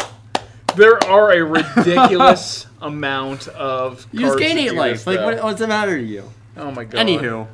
There 0.75 0.99
are 1.05 1.31
a 1.31 1.45
ridiculous 1.45 2.67
amount 2.83 3.47
of. 3.47 4.09
You 4.11 4.23
just 4.23 4.31
cards 4.39 4.43
gain 4.43 4.57
to 4.57 4.63
eight 4.63 4.69
do 4.71 4.77
life. 4.77 4.93
this, 4.97 5.07
Like, 5.07 5.19
though. 5.21 5.25
what, 5.27 5.45
what's 5.45 5.61
the 5.61 5.69
matter 5.69 5.97
to 5.97 6.03
you? 6.03 6.25
Oh 6.57 6.73
my 6.73 6.83
god. 6.83 7.07
Anywho, 7.07 7.47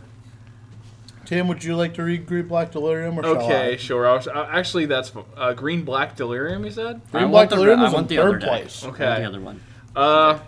Tim, 1.26 1.48
would 1.48 1.62
you 1.62 1.76
like 1.76 1.92
to 1.96 2.02
read 2.02 2.26
Green 2.26 2.48
Black 2.48 2.70
Delirium 2.72 3.18
or 3.18 3.24
shall 3.24 3.36
Okay, 3.42 3.74
I? 3.74 3.76
sure. 3.76 4.06
I'll, 4.08 4.24
uh, 4.34 4.48
actually, 4.50 4.86
that's 4.86 5.12
uh, 5.36 5.52
green 5.52 5.82
black 5.84 6.16
delirium. 6.16 6.64
You 6.64 6.70
said. 6.70 7.02
Green 7.12 7.24
I 7.24 7.26
Black 7.26 7.32
want 7.32 7.50
the, 7.50 7.56
Delirium 7.56 7.80
I 7.80 7.82
was 7.82 7.92
in 7.92 7.94
want 7.96 8.08
the 8.08 8.16
third 8.16 8.26
other 8.28 8.38
deck. 8.38 8.48
place. 8.48 8.82
I 8.82 8.86
want 8.86 9.00
Okay. 9.02 9.20
the 9.20 9.28
other 9.28 9.40
one. 9.42 9.60
Uh, 9.94 10.38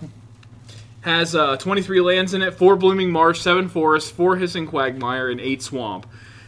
has 1.02 1.34
uh, 1.34 1.56
23 1.56 2.00
lands 2.00 2.34
in 2.34 2.42
it, 2.42 2.54
4 2.54 2.76
Blooming 2.76 3.10
Marsh, 3.10 3.40
7 3.40 3.68
Forest, 3.68 4.12
4 4.14 4.36
Hissing 4.36 4.66
Quagmire, 4.66 5.30
and 5.30 5.40
8 5.40 5.62
Swamp. 5.62 6.06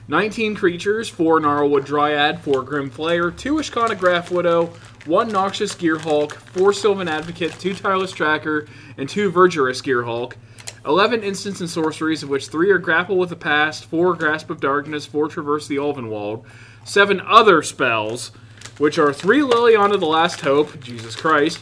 19 0.09 0.57
creatures, 0.57 1.09
4 1.09 1.41
Gnarlwood 1.41 1.85
Dryad, 1.85 2.41
4 2.41 2.63
Grim 2.63 2.91
Flayer, 2.91 3.37
2 3.37 3.55
Ishkanah 3.55 3.97
Grafwidow, 3.97 4.69
1 5.07 5.29
Noxious 5.29 5.75
Gearhulk, 5.75 6.33
4 6.33 6.73
Sylvan 6.73 7.07
Advocate, 7.07 7.53
2 7.61 7.75
Tireless 7.75 8.11
Tracker, 8.11 8.67
and 8.99 9.09
2 9.09 9.31
Verdurous 9.31 9.81
Gearhulk. 9.81 10.35
11 10.85 11.23
instants 11.23 11.61
and 11.61 11.71
sorceries, 11.71 12.23
of 12.23 12.29
which 12.29 12.49
3 12.49 12.71
are 12.71 12.79
Grapple 12.79 13.19
with 13.19 13.29
the 13.29 13.37
Past, 13.37 13.85
4 13.85 14.15
Grasp 14.15 14.51
of 14.51 14.61
Darkness, 14.61 15.07
4 15.07 15.29
Traverse 15.29 15.69
the 15.69 15.77
Ulvenwald, 15.77 16.45
7 16.85 17.21
other 17.21 17.63
spells, 17.63 18.33
which 18.79 18.99
are 18.99 19.13
3 19.13 19.41
Liliana 19.41 20.01
the 20.01 20.07
Last 20.07 20.41
Hope, 20.41 20.81
Jesus 20.81 21.15
Christ, 21.15 21.61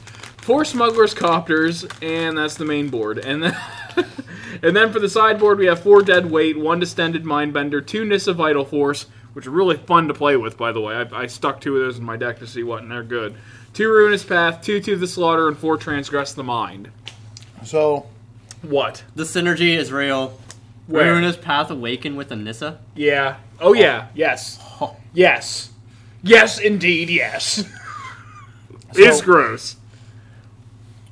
4 0.49 0.65
Smuggler's 0.65 1.13
Copters, 1.13 1.85
and 2.01 2.39
that's 2.39 2.55
the 2.55 2.65
main 2.65 2.89
board. 2.89 3.19
And 3.19 3.43
then, 3.43 3.57
and 4.63 4.75
then 4.75 4.91
for 4.91 4.99
the 4.99 5.11
sideboard, 5.11 5.59
we 5.59 5.67
have 5.67 5.83
4 5.83 6.01
Dead 6.01 6.31
Weight, 6.31 6.59
1 6.59 6.81
Distended 6.81 7.25
Mindbender, 7.25 7.87
2 7.87 8.07
Nissa 8.07 8.33
Vital 8.33 8.65
Force, 8.65 9.09
which 9.35 9.47
are 9.47 9.51
really 9.51 9.77
fun 9.77 10.09
to 10.09 10.15
play 10.15 10.39
with, 10.39 10.57
by 10.57 10.73
the 10.73 10.81
way. 10.81 10.95
I, 10.95 11.25
I 11.25 11.27
stuck 11.27 11.61
2 11.61 11.77
of 11.77 11.83
those 11.83 11.99
in 11.99 12.05
my 12.05 12.17
deck 12.17 12.39
to 12.39 12.47
see 12.47 12.63
what, 12.63 12.81
and 12.81 12.91
they're 12.91 13.03
good. 13.03 13.35
2 13.75 13.91
Ruinous 13.91 14.25
Path, 14.25 14.63
2 14.63 14.81
To 14.81 14.97
the 14.97 15.07
Slaughter, 15.07 15.49
and 15.49 15.59
4 15.59 15.77
Transgress 15.77 16.33
the 16.33 16.43
Mind. 16.43 16.91
So, 17.63 18.07
What? 18.63 19.05
The 19.15 19.25
synergy 19.25 19.77
is 19.77 19.93
real. 19.93 20.41
Where? 20.87 21.13
Ruinous 21.13 21.37
Path 21.37 21.71
Awaken 21.71 22.17
with 22.17 22.31
Anissa. 22.31 22.79
Yeah. 22.95 23.37
Oh, 23.61 23.75
yeah. 23.75 24.09
Yes. 24.15 24.59
Yes. 25.13 25.73
Yes, 26.23 26.59
indeed, 26.59 27.11
yes. 27.11 27.71
it's 28.95 29.21
gross. 29.21 29.77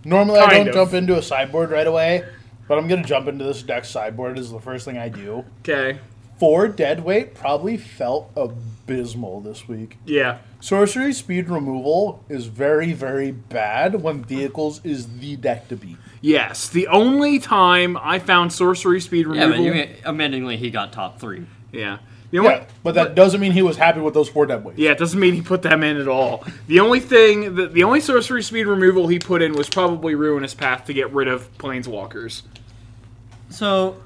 Normally 0.06 0.40
I 0.40 0.50
don't 0.50 0.68
of. 0.68 0.74
jump 0.74 0.92
into 0.94 1.16
a 1.18 1.22
sideboard 1.22 1.70
right 1.70 1.86
away, 1.86 2.24
but 2.68 2.78
I'm 2.78 2.88
going 2.88 3.02
to 3.02 3.08
jump 3.08 3.28
into 3.28 3.44
this 3.44 3.62
deck 3.62 3.84
sideboard 3.84 4.38
is 4.38 4.50
the 4.50 4.60
first 4.60 4.84
thing 4.84 4.98
I 4.98 5.08
do. 5.08 5.44
Okay. 5.60 5.98
Four 6.38 6.68
dead 6.68 7.02
weight 7.02 7.34
probably 7.34 7.76
felt 7.78 8.30
abysmal 8.36 9.40
this 9.40 9.66
week. 9.66 9.96
Yeah. 10.04 10.38
Sorcery 10.60 11.12
speed 11.12 11.48
removal 11.48 12.24
is 12.28 12.46
very, 12.46 12.92
very 12.92 13.30
bad 13.30 14.02
when 14.02 14.22
vehicles 14.22 14.80
is 14.84 15.18
the 15.18 15.36
deck 15.36 15.68
to 15.68 15.76
beat. 15.76 15.96
Yes. 16.20 16.68
The 16.68 16.88
only 16.88 17.38
time 17.38 17.96
I 18.00 18.18
found 18.18 18.52
sorcery 18.52 19.00
speed 19.00 19.26
removal. 19.26 19.64
Yeah, 19.64 19.70
removal. 19.70 19.86
but 19.86 19.88
you, 19.98 20.04
admittingly, 20.04 20.56
he 20.58 20.70
got 20.70 20.92
top 20.92 21.18
three. 21.20 21.46
yeah. 21.72 21.98
The 22.36 22.40
only, 22.42 22.54
Yeah, 22.54 22.64
but 22.82 22.94
that 22.96 23.14
doesn't 23.14 23.40
mean 23.40 23.52
he 23.52 23.62
was 23.62 23.78
happy 23.78 23.98
with 24.00 24.12
those 24.12 24.28
four 24.28 24.44
dead 24.44 24.62
weights. 24.62 24.78
Yeah, 24.78 24.90
it 24.90 24.98
doesn't 24.98 25.18
mean 25.18 25.32
he 25.32 25.40
put 25.40 25.62
them 25.62 25.82
in 25.82 25.96
at 25.96 26.06
all. 26.06 26.44
The 26.66 26.80
only 26.80 27.00
thing, 27.00 27.54
the, 27.54 27.66
the 27.66 27.82
only 27.82 28.00
sorcery 28.00 28.42
speed 28.42 28.66
removal 28.66 29.08
he 29.08 29.18
put 29.18 29.40
in 29.40 29.54
was 29.54 29.70
probably 29.70 30.14
Ruinous 30.14 30.52
Path 30.52 30.84
to 30.84 30.92
get 30.92 31.10
rid 31.12 31.28
of 31.28 31.50
Planeswalkers. 31.56 32.42
So, 33.48 33.96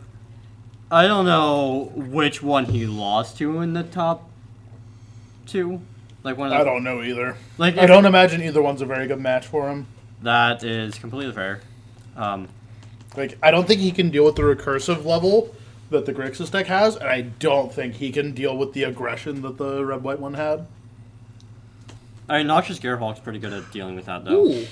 I 0.92 1.08
don't 1.08 1.24
know 1.24 1.90
which 1.96 2.40
one 2.40 2.66
he 2.66 2.86
lost 2.86 3.36
to 3.38 3.62
in 3.62 3.72
the 3.72 3.82
top 3.82 4.30
two. 5.48 5.80
Like 6.22 6.36
one 6.36 6.48
of 6.48 6.50
the, 6.52 6.60
I 6.60 6.64
don't 6.64 6.84
know 6.84 7.02
either. 7.02 7.36
Like 7.58 7.78
I 7.78 7.86
don't 7.86 8.06
imagine 8.06 8.42
either 8.42 8.62
one's 8.62 8.80
a 8.80 8.86
very 8.86 9.08
good 9.08 9.20
match 9.20 9.48
for 9.48 9.68
him. 9.68 9.88
That 10.22 10.62
is 10.62 10.96
completely 11.00 11.34
fair. 11.34 11.62
Um, 12.14 12.46
Like, 13.16 13.38
I 13.42 13.50
don't 13.50 13.66
think 13.66 13.80
he 13.80 13.90
can 13.90 14.10
deal 14.10 14.24
with 14.24 14.36
the 14.36 14.42
recursive 14.42 15.04
level 15.04 15.52
that 15.91 16.07
the 16.07 16.14
Grixis 16.14 16.51
deck 16.51 16.66
has, 16.66 16.97
and 16.97 17.09
I 17.09 17.22
don't 17.22 17.72
think 17.72 17.95
he 17.95 18.11
can 18.11 18.32
deal 18.32 18.57
with 18.57 18.72
the 18.72 18.84
aggression 18.84 19.43
that 19.43 19.59
the 19.59 19.84
red 19.84 20.03
white 20.03 20.20
one 20.20 20.34
had. 20.34 20.66
I 22.28 22.38
mean, 22.38 22.47
Noxious 22.47 22.78
Gearhulk's 22.78 23.20
pretty 23.20 23.41
good 23.41 23.53
at 23.53 23.70
dealing 23.72 23.97
with 23.97 24.07
that, 24.07 24.24
though. 24.24 24.47
Ooh. 24.47 24.66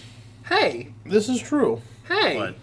Hey. 0.47 0.93
This 1.05 1.29
is 1.29 1.41
true. 1.41 1.83
Hey. 2.07 2.39
But 2.39 2.55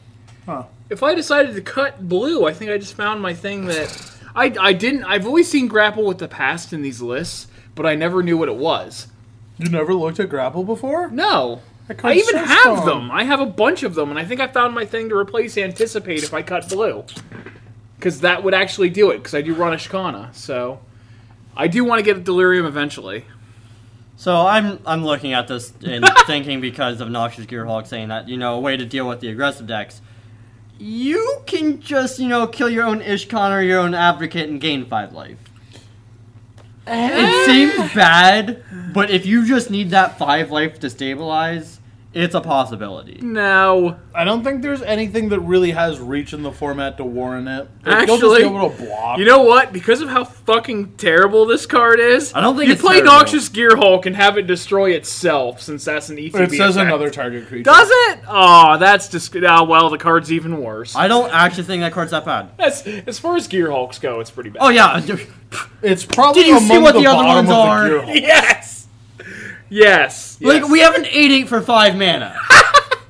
Huh. 0.46 0.64
If 0.90 1.02
I 1.02 1.16
decided 1.16 1.56
to 1.56 1.62
cut 1.62 2.08
blue, 2.08 2.46
I 2.46 2.54
think 2.54 2.70
I 2.70 2.78
just 2.78 2.94
found 2.94 3.22
my 3.22 3.34
thing 3.34 3.66
that 3.66 4.12
I, 4.36 4.54
I 4.60 4.74
didn't. 4.74 5.04
I've 5.06 5.26
always 5.26 5.50
seen 5.50 5.68
grapple 5.68 6.06
with 6.06 6.20
the 6.20 6.28
past 6.28 6.72
in 6.72 6.84
these 6.84 7.02
lists, 7.02 7.48
but 7.74 7.86
I 7.86 7.96
never 7.96 8.22
knew 8.22 8.38
what 8.38 8.48
it 8.48 8.56
was. 8.56 9.08
You 9.58 9.70
never 9.70 9.94
looked 9.94 10.20
at 10.20 10.30
grapple 10.30 10.64
before? 10.64 11.10
No. 11.10 11.62
That 11.88 12.04
I 12.04 12.14
even 12.14 12.36
have 12.36 12.86
them. 12.86 13.10
I 13.12 13.24
have 13.24 13.40
a 13.40 13.46
bunch 13.46 13.84
of 13.84 13.96
them, 13.96 14.10
and 14.10 14.20
I 14.20 14.26
think 14.26 14.40
I 14.40 14.48
found 14.48 14.74
my 14.76 14.86
thing 14.86 15.10
to 15.10 15.16
replace 15.16 15.58
Anticipate 15.58 16.24
if 16.24 16.34
I 16.34 16.42
cut 16.42 16.70
blue. 16.70 17.06
Because 17.98 18.22
that 18.22 18.44
would 18.44 18.54
actually 18.54 18.90
do 18.90 19.12
it, 19.12 19.18
because 19.18 19.34
I 19.34 19.42
do 19.42 19.54
run 19.54 19.74
an 19.74 19.80
Ishkanah. 19.80 20.36
So 20.36 20.80
I 21.56 21.68
do 21.68 21.84
want 21.86 22.00
to 22.00 22.04
get 22.04 22.18
a 22.18 22.20
Delirium 22.20 22.66
eventually. 22.66 23.26
So 24.18 24.48
I'm 24.48 24.80
I'm 24.86 25.04
looking 25.04 25.34
at 25.34 25.48
this 25.48 25.74
and 25.86 26.06
thinking 26.28 26.62
because 26.62 27.02
of 27.02 27.10
Noxious 27.10 27.46
Gearhulk 27.46 27.88
saying 27.88 28.10
that 28.10 28.30
you 28.30 28.38
know 28.38 28.56
a 28.56 28.60
way 28.60 28.78
to 28.78 28.86
deal 28.86 29.08
with 29.08 29.20
the 29.20 29.30
aggressive 29.30 29.68
decks, 29.68 30.02
you 30.80 31.42
can 31.46 31.82
just 31.82 32.20
you 32.20 32.28
know 32.28 32.48
kill 32.48 32.70
your 32.70 32.86
own 32.86 33.02
Ishkan 33.02 33.52
or 33.52 33.62
your 33.62 33.80
own 33.80 33.94
Advocate 33.94 34.50
and 34.50 34.60
gain 34.60 34.86
five 34.86 35.14
life. 35.14 35.38
It 36.88 36.92
eh? 36.92 37.46
seems 37.46 37.94
bad, 37.94 38.64
but 38.94 39.10
if 39.10 39.26
you 39.26 39.46
just 39.46 39.72
need 39.72 39.90
that 39.90 40.20
five 40.20 40.52
life 40.52 40.80
to 40.82 40.90
stabilize, 40.90 41.80
it's 42.16 42.34
a 42.34 42.40
possibility. 42.40 43.20
No. 43.22 44.00
I 44.14 44.24
don't 44.24 44.42
think 44.42 44.62
there's 44.62 44.82
anything 44.82 45.28
that 45.30 45.42
really 45.42 45.72
has 45.72 46.00
reach 46.00 46.32
in 46.32 46.44
the 46.44 46.52
format 46.52 46.96
to 46.98 47.04
warrant 47.04 47.50
it. 47.50 47.68
Like, 47.86 48.08
you'll 48.08 48.18
just 48.18 48.38
be 48.38 48.44
able 48.46 48.70
to 48.70 48.78
block. 48.84 49.20
You 49.20 49.26
know 49.26 49.44
what? 49.44 49.74
Because 49.74 50.00
of 50.00 50.08
how 50.08 50.24
fucking 50.24 50.96
terrible 50.96 51.46
this 51.46 51.66
card 51.66 52.00
is, 52.00 52.34
I 52.34 52.40
don't 52.40 52.56
think 52.56 52.68
you 52.68 52.74
it's 52.74 52.82
play 52.82 53.02
terrible. 53.02 53.12
Noxious 53.12 53.50
Gearhulk 53.50 54.06
and 54.06 54.16
have 54.16 54.38
it 54.38 54.48
destroy 54.48 54.92
itself, 54.92 55.62
since 55.62 55.84
that's 55.84 56.08
an 56.08 56.16
ETB. 56.16 56.40
it 56.40 56.52
says 56.52 56.78
effect. 56.78 56.88
another 56.88 57.10
target 57.10 57.48
creature. 57.48 57.64
Does 57.64 57.90
it? 57.92 58.20
Oh, 58.30 58.78
that's 58.78 59.10
just. 59.10 59.36
Oh, 59.36 59.66
well, 59.66 59.90
the 59.90 59.98
card's 59.98 60.32
even 60.32 60.62
worse. 60.62 60.96
I 60.96 61.10
don't 61.10 61.30
actually 61.34 61.64
think 61.64 61.82
that 61.82 61.92
card's 61.92 62.12
that 62.12 62.24
bad. 62.24 62.52
That's 62.58 62.88
as 62.88 63.20
far 63.20 63.36
as 63.36 63.48
Gear 63.50 63.68
Gearhulks 63.68 64.00
go, 64.00 64.22
it's 64.22 64.32
pretty 64.32 64.52
bad. 64.52 64.60
Oh 64.62 64.70
yeah, 64.70 65.02
It's 65.82 66.06
probably 66.06 66.44
Did 66.44 66.50
you 66.50 66.60
see 66.60 66.66
among 66.76 66.84
what 66.84 66.94
the, 66.94 67.02
the 67.02 67.08
other 67.08 67.24
bottom 67.24 67.48
ones 67.48 67.50
of 67.50 67.56
are? 67.56 68.06
The 68.06 68.22
Gearhulk. 68.22 68.72
yes, 69.70 70.38
yes. 70.40 70.42
like 70.42 70.62
yes. 70.64 70.72
we 70.72 70.80
have 70.80 70.96
an 70.96 71.06
eight 71.06 71.32
eight 71.32 71.48
for 71.48 71.62
five 71.62 71.96
mana. 71.96 72.38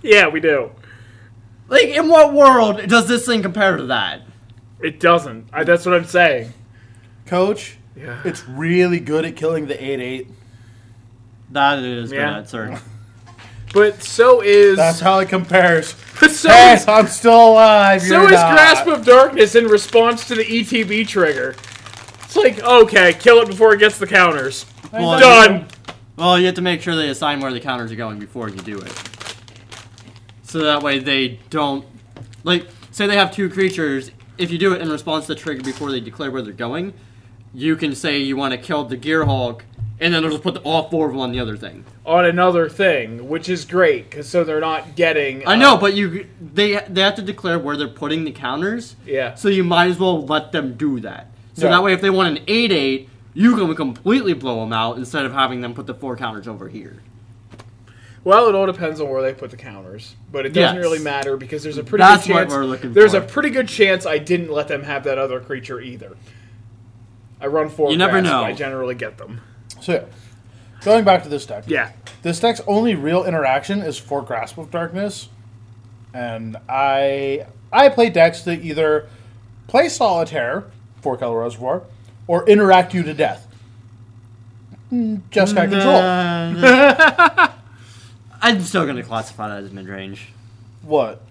Yeah, 0.06 0.28
we 0.28 0.40
do. 0.40 0.70
Like, 1.68 1.86
in 1.86 2.08
what 2.10 2.32
world 2.32 2.88
does 2.88 3.08
this 3.08 3.26
thing 3.26 3.42
compare 3.42 3.76
to 3.76 3.88
that? 3.88 4.22
It 4.80 5.00
doesn't. 5.00 5.48
I, 5.52 5.64
that's 5.64 5.84
what 5.84 5.96
I'm 5.96 6.06
saying. 6.06 6.54
Coach, 7.26 7.78
Yeah. 7.96 8.22
it's 8.24 8.48
really 8.48 9.00
good 9.00 9.26
at 9.26 9.36
killing 9.36 9.66
the 9.66 9.84
8 9.84 10.00
8. 10.00 10.28
That 11.54 11.80
is 11.80 12.12
good 12.12 12.18
Yeah. 12.20 12.38
answer. 12.38 12.80
But 13.74 14.04
so 14.04 14.42
is 14.42 14.78
That's 14.78 15.02
how 15.02 15.20
it 15.20 15.28
compares. 15.28 15.88
so 16.30 16.50
Hey, 16.50 16.76
is, 16.76 16.88
I'm 16.88 17.08
still 17.08 17.50
alive. 17.50 18.04
so 18.04 18.22
you're 18.22 18.26
is 18.26 18.32
not. 18.32 18.54
Grasp 18.54 18.88
of 18.88 19.04
Darkness 19.06 19.56
in 19.56 19.66
response 19.66 20.28
to 20.28 20.36
the 20.36 20.46
ETB 20.46 21.06
trigger. 21.08 21.56
It's 22.24 22.38
like 22.38 22.64
okay, 22.64 23.14
kill 23.14 23.40
it 23.40 23.48
before 23.48 23.74
it 23.74 23.80
gets 23.80 23.98
the 23.98 24.08
counters. 24.08 24.66
Well, 24.94 25.20
Done. 25.20 25.68
Well, 26.18 26.40
you 26.40 26.46
have 26.46 26.56
to 26.56 26.62
make 26.62 26.82
sure 26.82 26.96
they 26.96 27.10
assign 27.10 27.42
where 27.42 27.52
the 27.52 27.60
counters 27.60 27.92
are 27.92 27.96
going 27.96 28.20
before 28.20 28.50
you 28.50 28.58
do 28.58 28.80
it. 28.80 28.94
So 30.44 30.60
that 30.60 30.82
way 30.82 31.00
they 31.00 31.40
don't. 31.50 31.86
Like, 32.44 32.68
say 32.92 33.08
they 33.08 33.18
have 33.18 33.32
two 33.32 33.50
creatures. 33.50 34.12
If 34.38 34.52
you 34.52 34.58
do 34.58 34.74
it 34.74 34.82
in 34.82 34.90
response 34.90 35.28
to 35.28 35.34
the 35.34 35.40
trigger 35.40 35.64
before 35.64 35.92
they 35.92 36.00
declare 36.00 36.32
where 36.32 36.42
they're 36.42 36.54
going, 36.54 36.94
you 37.54 37.76
can 37.76 37.96
say 37.96 38.20
you 38.20 38.38
want 38.38 38.54
to 38.54 38.58
kill 38.58 38.86
the 38.86 38.98
Gearhulk, 38.98 39.62
and 40.00 40.14
then 40.14 40.22
they'll 40.22 40.32
just 40.32 40.44
put 40.44 40.54
the, 40.54 40.60
all 40.62 40.90
four 40.90 41.08
of 41.08 41.14
them 41.14 41.22
on 41.22 41.32
the 41.32 41.40
other 41.40 41.58
thing. 41.58 41.86
On 42.06 42.26
another 42.26 42.70
thing, 42.70 43.28
which 43.28 43.50
is 43.50 43.66
great, 43.66 44.10
because 44.10 44.28
so 44.28 44.44
they're 44.44 44.60
not 44.60 44.96
getting. 44.96 45.46
I 45.48 45.54
uh, 45.54 45.56
know, 45.56 45.78
but 45.78 45.94
you 45.96 46.28
they 46.42 46.80
they 46.88 47.02
have 47.02 47.16
to 47.16 47.22
declare 47.22 47.60
where 47.60 47.76
they're 47.78 47.88
putting 47.88 48.24
the 48.24 48.32
counters. 48.32 48.96
Yeah. 49.06 49.36
So 49.36 49.50
you 49.50 49.64
might 49.64 49.90
as 49.90 50.00
well 50.00 50.26
let 50.26 50.52
them 50.52 50.76
do 50.76 51.00
that. 51.02 51.28
So 51.54 51.66
Yeah. 51.66 51.72
that 51.72 51.84
way, 51.84 51.94
if 51.94 52.02
they 52.02 52.10
want 52.10 52.38
an 52.38 52.44
eight 52.48 52.72
eight, 52.72 53.10
you 53.36 53.56
can 53.56 53.76
completely 53.76 54.34
blow 54.34 54.62
them 54.62 54.74
out 54.74 54.98
instead 54.98 55.26
of 55.26 55.34
having 55.34 55.62
them 55.62 55.76
put 55.76 55.86
the 55.86 55.94
four 55.94 56.16
counters 56.18 56.48
over 56.48 56.68
here. 56.70 56.98
Well, 58.24 58.48
it 58.50 58.56
all 58.56 58.66
depends 58.66 59.00
on 59.00 59.08
where 59.10 59.22
they 59.22 59.34
put 59.36 59.52
the 59.52 59.58
counters, 59.58 60.16
but 60.32 60.48
it 60.48 60.50
doesn't 60.54 60.78
Yes. 60.78 60.84
really 60.84 60.98
matter 60.98 61.38
because 61.38 61.62
there's 61.62 61.78
a 61.78 61.84
pretty 61.84 62.02
That's 62.02 62.26
good 62.26 62.34
what 62.34 62.40
chance. 62.44 62.54
we're 62.54 62.66
looking 62.66 62.94
there's 62.94 63.12
for. 63.12 63.18
a 63.20 63.22
pretty 63.22 63.52
good 63.52 63.68
chance 63.68 64.08
I 64.08 64.18
didn't 64.18 64.52
let 64.52 64.68
them 64.68 64.82
have 64.82 65.04
that 65.04 65.20
other 65.20 65.40
creature 65.40 65.80
either. 65.80 66.18
I 67.40 67.46
run 67.48 67.70
four. 67.70 67.92
You 67.92 67.98
never 67.98 68.22
know. 68.22 68.44
I 68.44 68.54
generally 68.54 68.96
get 68.96 69.20
them. 69.20 69.42
So, 69.82 69.94
yeah. 69.94 70.06
going 70.84 71.04
back 71.06 71.22
to 71.24 71.30
this 71.30 71.46
deck. 71.46 71.66
Yeah. 71.68 71.92
This 72.24 72.40
deck's 72.40 72.62
only 72.66 72.96
real 72.96 73.26
interaction 73.26 73.82
is 73.82 74.00
for 74.00 74.24
Grasp 74.24 74.58
of 74.58 74.72
Darkness, 74.72 75.30
and 76.14 76.58
I 76.68 77.46
I 77.72 77.90
play 77.90 78.10
decks 78.10 78.42
that 78.44 78.64
either 78.64 79.08
play 79.68 79.88
Solitaire, 79.90 80.64
four 81.02 81.18
color 81.18 81.42
reservoir, 81.42 81.84
or 82.28 82.48
interact 82.48 82.94
you 82.94 83.04
to 83.04 83.14
death. 83.14 83.48
Just 85.32 85.56
got 85.56 85.70
control. 85.70 85.96
I'm 88.42 88.62
still 88.62 88.86
gonna 88.86 89.04
classify 89.04 89.50
that 89.50 89.64
as 89.64 89.72
mid 89.72 89.88
range. 89.88 90.30
What? 90.84 91.22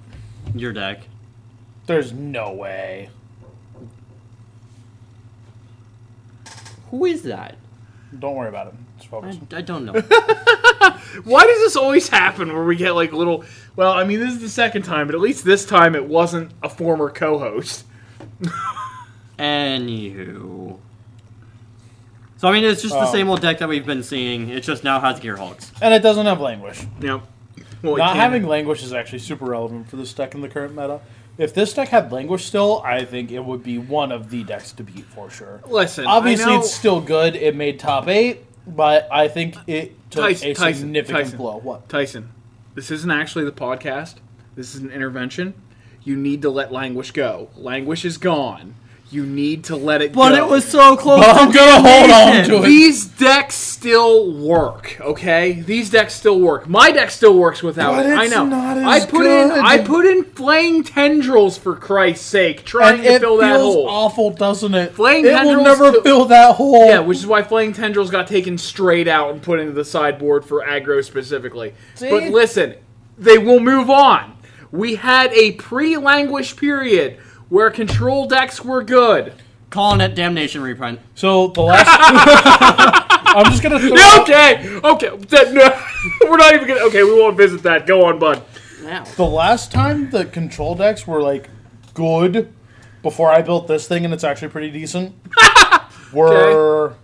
Your 0.55 0.73
deck. 0.73 1.03
There's 1.87 2.13
no 2.13 2.53
way. 2.53 3.11
Who 6.91 7.05
is 7.05 7.23
that? 7.23 7.57
Don't 8.19 8.37
worry 8.37 8.49
about 8.49 8.69
it. 8.69 8.75
I. 9.13 9.39
I 9.53 9.61
don't 9.61 9.85
know. 9.85 9.93
Why 11.25 11.45
does 11.45 11.59
this 11.59 11.77
always 11.77 12.09
happen 12.09 12.53
where 12.53 12.65
we 12.65 12.77
get 12.77 12.93
like 12.93 13.13
little? 13.13 13.45
Well, 13.77 13.93
I 13.93 14.05
mean, 14.05 14.21
this 14.21 14.33
is 14.33 14.41
the 14.41 14.49
second 14.49 14.83
time, 14.83 15.07
but 15.07 15.15
at 15.15 15.21
least 15.21 15.45
this 15.45 15.65
time 15.65 15.95
it 15.95 16.07
wasn't 16.07 16.53
a 16.63 16.69
former 16.69 17.11
co-host. 17.11 17.85
Anywho. 19.39 20.79
So 22.37 22.49
I 22.49 22.53
mean, 22.53 22.65
it's 22.65 22.83
just 22.83 22.95
the 22.95 23.09
Oh. 23.09 23.13
same 23.13 23.29
old 23.31 23.41
deck 23.41 23.59
that 23.59 23.69
we've 23.69 23.87
been 23.87 24.03
seeing. 24.03 24.49
It 24.51 24.63
just 24.63 24.85
now 24.85 25.01
has 25.01 25.21
Gearhulks. 25.21 25.71
And 25.81 25.95
it 25.95 26.03
doesn't 26.03 26.27
have 26.27 26.41
Languish. 26.41 26.81
Yep. 27.01 27.23
Well, 27.83 27.95
it 27.95 27.99
Not 27.99 28.09
can't- 28.09 28.19
having 28.19 28.47
Languish 28.47 28.83
is 28.83 28.93
actually 28.93 29.19
super 29.21 29.45
relevant 29.47 29.89
for 29.89 29.97
this 29.97 30.13
deck 30.13 30.35
in 30.35 30.41
the 30.41 30.49
current 30.49 30.75
meta. 30.75 31.01
If 31.37 31.53
this 31.53 31.73
deck 31.73 31.89
had 31.89 32.13
Languish 32.13 32.45
still, 32.45 32.81
I 32.85 33.05
think 33.05 33.33
it 33.33 33.45
would 33.45 33.63
be 33.63 33.79
one 33.79 34.13
of 34.13 34.31
the 34.31 34.45
decks 34.45 34.73
to 34.73 34.83
beat 34.85 35.05
for 35.05 35.29
sure. 35.31 35.61
Listen, 35.69 36.07
Obviously, 36.07 36.45
I 36.45 36.49
know, 36.57 36.61
it's 36.61 36.73
still 36.73 37.01
good. 37.01 37.35
It 37.35 37.57
made 37.57 37.79
top 37.81 38.09
eight, 38.09 38.45
but 38.67 39.09
I 39.11 39.29
think 39.29 39.57
it 39.67 39.97
took 40.11 40.23
Tyson- 40.25 40.49
a 40.51 40.55
Tyson, 40.55 40.81
significant 40.83 41.19
Tyson. 41.25 41.39
blow. 41.39 41.57
What? 41.63 41.89
Tyson. 41.89 42.29
This 42.75 42.91
isn't 42.91 43.11
actually 43.11 43.45
the 43.45 43.53
podcast. 43.53 44.15
This 44.55 44.75
is 44.75 44.81
an 44.83 44.91
intervention. 44.91 45.55
You 46.05 46.17
need 46.17 46.43
to 46.43 46.51
let 46.51 46.73
Languish 46.73 47.11
go. 47.11 47.49
Languish 47.57 48.05
is 48.05 48.17
gone. 48.19 48.75
You 49.15 49.25
need 49.25 49.65
to 49.65 49.77
let 49.77 50.03
it 50.03 50.13
But 50.13 50.31
go. 50.31 50.35
But 50.35 50.39
it 50.41 50.51
was 50.51 50.65
so 50.65 50.97
close. 50.97 51.25
But 51.25 51.37
I'm 51.37 51.53
gonna 51.53 51.89
hold 51.89 52.11
on 52.11 52.45
to 52.47 52.57
it. 52.65 52.67
These 52.67 53.05
decks 53.07 53.55
still 53.55 54.33
work, 54.33 54.97
okay? 55.01 55.53
These 55.53 55.91
decks 55.91 56.15
still 56.15 56.41
work. 56.41 56.69
My 56.69 56.91
deck 56.91 57.11
still 57.13 57.39
works 57.39 57.63
without 57.63 57.93
But 57.95 58.07
it. 58.07 58.19
I 58.19 58.25
it's 58.25 58.35
know. 58.35 58.45
not 58.45 58.77
as 58.77 58.85
I 58.85 59.07
put 59.07 59.25
in. 59.25 59.51
I 59.53 59.79
put 59.79 60.05
in 60.05 60.25
flaying 60.25 60.83
tendrils 60.83 61.57
for 61.57 61.77
Christ's 61.77 62.27
sake, 62.27 62.65
trying 62.65 62.95
And 63.01 63.05
to 63.05 63.19
fill 63.21 63.37
that 63.37 63.55
feels 63.55 63.75
hole. 63.75 63.89
awful, 63.89 64.31
doesn't 64.31 64.75
it? 64.75 64.95
Flaying 64.95 65.27
it 65.27 65.45
will 65.45 65.63
never 65.63 65.93
to- 65.93 66.03
fill 66.03 66.25
that 66.25 66.57
hole. 66.57 66.87
Yeah, 66.89 66.99
which 66.99 67.19
is 67.19 67.27
why 67.29 67.43
flaying 67.45 67.73
tendrils 67.73 68.11
got 68.11 68.27
taken 68.27 68.59
straight 68.59 69.07
out 69.07 69.31
and 69.31 69.41
put 69.41 69.61
into 69.61 69.73
the 69.75 69.85
sideboard 69.85 70.45
for 70.45 70.61
aggro 70.67 71.05
specifically. 71.05 71.73
See? 71.95 72.11
But 72.11 72.25
listen, 72.25 72.75
they 73.17 73.39
will 73.39 73.61
move 73.61 73.91
on. 73.91 74.33
We 74.73 74.97
had 74.97 75.33
a 75.35 75.53
pre-languish 75.53 76.57
period 76.57 77.19
where 77.49 77.71
control 77.71 78.27
decks 78.27 78.65
were 78.65 78.83
good. 78.83 79.33
Calling 79.71 80.01
it 80.01 80.15
damnation 80.15 80.63
reprint. 80.63 81.01
So 81.17 81.49
the 81.49 81.63
last, 81.63 81.89
I'm 83.37 83.45
just 83.47 83.63
gonna 83.63 83.81
throw. 83.81 83.97
out- 83.97 84.21
Okay, 84.23 84.79
okay, 84.85 85.17
that, 85.27 85.53
no, 85.53 86.29
we're 86.31 86.37
not 86.37 86.55
even 86.55 86.69
gonna. 86.69 86.81
Okay, 86.83 87.03
we 87.03 87.13
won't 87.21 87.37
visit 87.37 87.63
that. 87.65 87.87
Go 87.87 88.05
on, 88.05 88.19
bud. 88.21 88.43
Now. 88.83 89.03
The 89.05 89.25
last 89.25 89.73
time 89.73 90.11
the 90.11 90.27
control 90.27 90.75
decks 90.77 91.07
were 91.07 91.21
like 91.23 91.49
good 91.95 92.53
before 93.03 93.33
I 93.33 93.43
built 93.43 93.67
this 93.67 93.89
thing, 93.89 94.05
and 94.05 94.15
it's 94.15 94.23
actually 94.25 94.49
pretty 94.49 94.71
decent. 94.71 95.15
were 96.13 96.95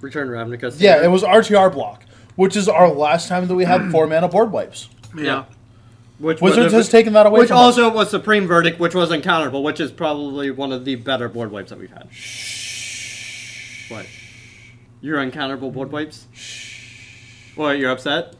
Return 0.00 0.28
Ravnica. 0.28 0.74
yeah, 0.78 1.04
it 1.04 1.08
was 1.08 1.22
RTR 1.22 1.72
block, 1.72 2.04
which 2.36 2.56
is 2.56 2.68
our 2.68 2.88
last 2.88 3.28
time 3.28 3.46
that 3.48 3.54
we 3.54 3.64
had 3.64 3.90
four 3.90 4.06
mana 4.06 4.28
board 4.28 4.50
wipes. 4.52 4.88
Yeah. 5.16 5.44
Which 6.18 6.40
Wizards 6.40 6.72
was, 6.72 6.86
has 6.86 6.88
taken 6.88 7.12
that 7.12 7.26
away. 7.26 7.40
Which 7.40 7.48
from 7.48 7.58
also 7.58 7.88
us. 7.88 7.94
was 7.94 8.10
Supreme 8.10 8.46
Verdict, 8.46 8.78
which 8.80 8.94
was 8.94 9.10
uncounterable, 9.10 9.62
which 9.62 9.80
is 9.80 9.92
probably 9.92 10.50
one 10.50 10.72
of 10.72 10.84
the 10.84 10.94
better 10.94 11.28
board 11.28 11.50
wipes 11.50 11.70
that 11.70 11.78
we've 11.78 11.90
had. 11.90 12.08
What? 13.88 14.06
Your 15.02 15.18
uncounterable 15.18 15.72
board 15.72 15.92
wipes? 15.92 16.26
What, 17.54 17.78
you're 17.78 17.90
upset? 17.90 18.34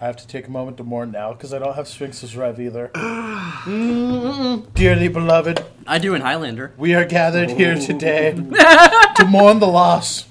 I 0.00 0.06
have 0.06 0.16
to 0.16 0.26
take 0.26 0.46
a 0.46 0.50
moment 0.50 0.76
to 0.76 0.84
mourn 0.84 1.10
now 1.12 1.32
because 1.32 1.54
I 1.54 1.58
don't 1.58 1.74
have 1.74 1.88
Sphinx's 1.88 2.36
Rev 2.36 2.60
either. 2.60 2.90
Dearly 4.74 5.08
beloved, 5.08 5.64
I 5.86 5.98
do 5.98 6.14
in 6.14 6.20
Highlander. 6.20 6.72
we 6.76 6.94
are 6.94 7.04
gathered 7.04 7.50
here 7.50 7.74
today 7.76 8.32
to 9.16 9.26
mourn 9.28 9.60
the 9.60 9.66
loss 9.66 10.26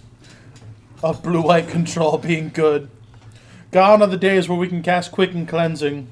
of 1.02 1.24
blue 1.24 1.42
white 1.42 1.68
control 1.70 2.18
being 2.18 2.50
good. 2.50 2.90
Gone 3.74 4.02
are 4.04 4.08
the 4.08 4.18
days 4.18 4.48
where 4.48 4.58
we 4.58 4.68
can 4.68 4.84
cast 4.84 5.12
quick 5.12 5.34
and 5.34 5.48
cleansing, 5.48 6.08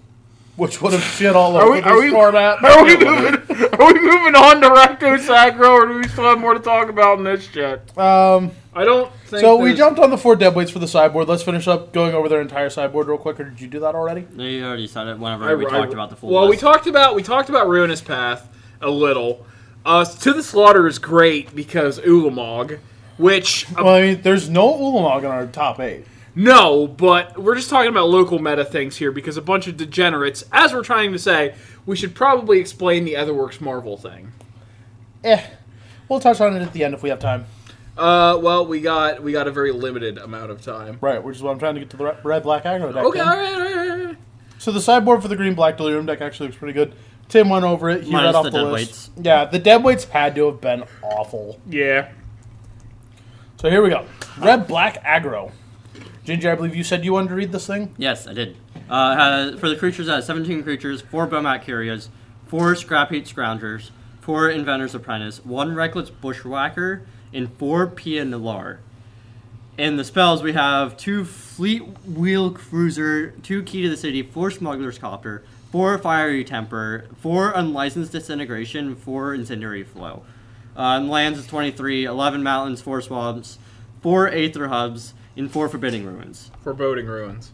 which 0.55 0.81
would 0.81 0.93
have 0.93 1.03
shit 1.03 1.35
all 1.35 1.55
over 1.55 1.71
we- 1.71 1.77
this 1.79 1.85
are 1.91 1.99
we- 1.99 2.09
format. 2.09 2.63
Are 2.63 2.83
we 2.83 2.97
moving? 2.97 3.35
Are 3.81 3.93
we 3.93 3.99
moving 3.99 4.35
on 4.35 4.61
to 4.61 4.69
Rakdos 4.69 5.27
aggro, 5.27 5.69
or 5.69 5.85
do 5.87 5.93
we 5.95 6.07
still 6.07 6.23
have 6.25 6.39
more 6.39 6.53
to 6.53 6.59
talk 6.59 6.89
about 6.89 7.17
in 7.19 7.23
this 7.23 7.43
shit? 7.47 7.97
Um, 7.97 8.51
I 8.75 8.83
don't 8.83 9.11
think. 9.25 9.41
so 9.41 9.55
we 9.57 9.65
there's- 9.69 9.77
jumped 9.77 9.99
on 9.99 10.09
the 10.09 10.17
four 10.17 10.35
dead 10.35 10.53
weights 10.55 10.69
for 10.71 10.79
the 10.79 10.87
sideboard. 10.87 11.27
Let's 11.27 11.41
finish 11.43 11.67
up 11.67 11.93
going 11.93 12.13
over 12.13 12.27
their 12.29 12.41
entire 12.41 12.69
sideboard 12.69 13.07
real 13.07 13.17
quick. 13.17 13.39
Or 13.39 13.43
did 13.45 13.59
you 13.61 13.67
do 13.67 13.79
that 13.79 13.95
already? 13.95 14.21
They 14.21 14.61
already 14.63 14.87
said 14.87 15.07
it 15.07 15.17
whenever 15.19 15.45
I- 15.49 15.53
we 15.55 15.65
I- 15.65 15.69
talked 15.69 15.93
about 15.93 16.09
the 16.09 16.15
full 16.15 16.29
Well, 16.31 16.43
we 16.45 16.51
list. 16.51 16.61
talked 16.61 16.87
about 16.87 17.15
we 17.15 17.23
talked 17.23 17.49
about 17.49 17.67
Ruinous 17.69 18.01
Path 18.01 18.47
a 18.81 18.89
little. 18.89 19.45
Uh, 19.85 20.03
to 20.05 20.33
the 20.33 20.43
Slaughter 20.43 20.87
is 20.87 20.99
great 20.99 21.55
because 21.55 21.99
Ulamog, 22.01 22.77
which 23.17 23.65
Well, 23.75 23.87
I 23.89 24.01
mean, 24.01 24.21
there's 24.21 24.47
no 24.49 24.71
Ulamog 24.73 25.19
in 25.19 25.25
our 25.25 25.45
top 25.47 25.79
eight. 25.79 26.05
No, 26.33 26.87
but 26.87 27.37
we're 27.37 27.55
just 27.55 27.69
talking 27.69 27.89
about 27.89 28.07
local 28.09 28.39
meta 28.39 28.63
things 28.63 28.97
here 28.97 29.11
because 29.11 29.35
a 29.35 29.41
bunch 29.41 29.67
of 29.67 29.75
degenerates, 29.75 30.45
as 30.51 30.73
we're 30.73 30.83
trying 30.83 31.11
to 31.11 31.19
say, 31.19 31.55
we 31.85 31.95
should 31.95 32.15
probably 32.15 32.59
explain 32.59 33.03
the 33.03 33.15
Aetherworks 33.15 33.59
Marvel 33.59 33.97
thing. 33.97 34.31
Eh, 35.23 35.43
we'll 36.07 36.21
touch 36.21 36.39
on 36.39 36.55
it 36.55 36.61
at 36.61 36.71
the 36.73 36.83
end 36.83 36.93
if 36.93 37.03
we 37.03 37.09
have 37.09 37.19
time. 37.19 37.45
Uh, 37.97 38.39
well, 38.41 38.65
we 38.65 38.79
got 38.79 39.21
we 39.21 39.33
got 39.33 39.47
a 39.47 39.51
very 39.51 39.71
limited 39.73 40.17
amount 40.17 40.49
of 40.51 40.61
time. 40.61 40.97
Right, 41.01 41.21
which 41.21 41.35
is 41.35 41.43
what 41.43 41.51
I'm 41.51 41.59
trying 41.59 41.73
to 41.75 41.81
get 41.81 41.89
to 41.91 41.97
the 41.97 42.15
red 42.23 42.43
black 42.43 42.63
aggro 42.63 42.93
deck. 42.93 43.03
Okay, 43.03 43.19
all 43.19 43.25
right, 43.37 43.53
all 43.53 43.59
right, 43.59 43.89
all 43.89 44.05
right. 44.05 44.17
So 44.57 44.71
the 44.71 44.79
sideboard 44.81 45.21
for 45.21 45.27
the 45.27 45.35
green 45.35 45.53
black 45.55 45.75
delirium 45.75 46.05
deck 46.05 46.21
actually 46.21 46.47
looks 46.47 46.57
pretty 46.57 46.73
good. 46.73 46.93
Tim 47.27 47.49
went 47.49 47.65
over 47.65 47.89
it. 47.89 48.03
He 48.03 48.11
Minus 48.11 48.27
read 48.27 48.35
off 48.35 48.43
the 48.45 48.49
the, 48.51 48.57
dead 48.57 48.71
list. 48.71 48.73
weights. 48.73 49.09
Yeah, 49.21 49.45
the 49.45 49.59
dead 49.59 49.83
weights 49.83 50.05
had 50.05 50.35
to 50.35 50.45
have 50.47 50.61
been 50.61 50.83
awful. 51.01 51.59
Yeah. 51.69 52.11
So 53.57 53.69
here 53.69 53.81
we 53.81 53.89
go. 53.89 54.05
Red 54.39 54.67
black 54.67 55.03
aggro. 55.03 55.51
Ginger, 56.23 56.51
I 56.51 56.55
believe 56.55 56.75
you 56.75 56.83
said 56.83 57.03
you 57.03 57.13
wanted 57.13 57.29
to 57.29 57.35
read 57.35 57.51
this 57.51 57.65
thing. 57.65 57.95
Yes, 57.97 58.27
I 58.27 58.33
did. 58.33 58.55
Uh, 58.89 59.57
for 59.57 59.69
the 59.69 59.75
creatures, 59.75 60.07
has 60.07 60.25
17 60.27 60.61
creatures, 60.63 61.01
4 61.01 61.27
Bomat 61.27 61.65
Couriers, 61.65 62.09
4 62.47 62.75
Scrap 62.75 63.11
Heap 63.11 63.25
Scroungers, 63.25 63.89
4 64.21 64.49
Inventor's 64.49 64.93
Apprentice, 64.93 65.43
1 65.43 65.73
Reckless 65.73 66.09
Bushwhacker, 66.11 67.01
and 67.33 67.51
4 67.57 67.87
Pia 67.87 68.23
Nalaar. 68.23 68.77
in 69.77 69.95
the 69.95 70.03
spells, 70.03 70.43
we 70.43 70.53
have 70.53 70.95
two 70.95 71.25
Fleet 71.25 71.81
Wheel 72.05 72.51
Cruiser, 72.51 73.31
two 73.41 73.63
Key 73.63 73.81
to 73.81 73.89
the 73.89 73.97
City, 73.97 74.21
four 74.21 74.51
Smuggler's 74.51 74.99
Copter, 74.99 75.43
four 75.71 75.97
Fiery 75.97 76.43
Temper, 76.43 77.05
four 77.19 77.51
Unlicensed 77.55 78.11
Disintegration, 78.11 78.95
four 78.95 79.33
Incendiary 79.33 79.83
Flow. 79.83 80.21
Uh, 80.77 80.97
and 80.99 81.09
lands 81.09 81.39
is 81.39 81.47
23, 81.47 82.05
11 82.05 82.43
Mountains, 82.43 82.81
four 82.81 83.01
Swamps, 83.01 83.57
four 84.01 84.27
Aether 84.29 84.67
Hubs, 84.67 85.13
and 85.35 85.49
four 85.51 85.67
Forbidding 85.69 86.05
Ruins. 86.05 86.51
Foreboding 86.63 87.05
ruins. 87.07 87.51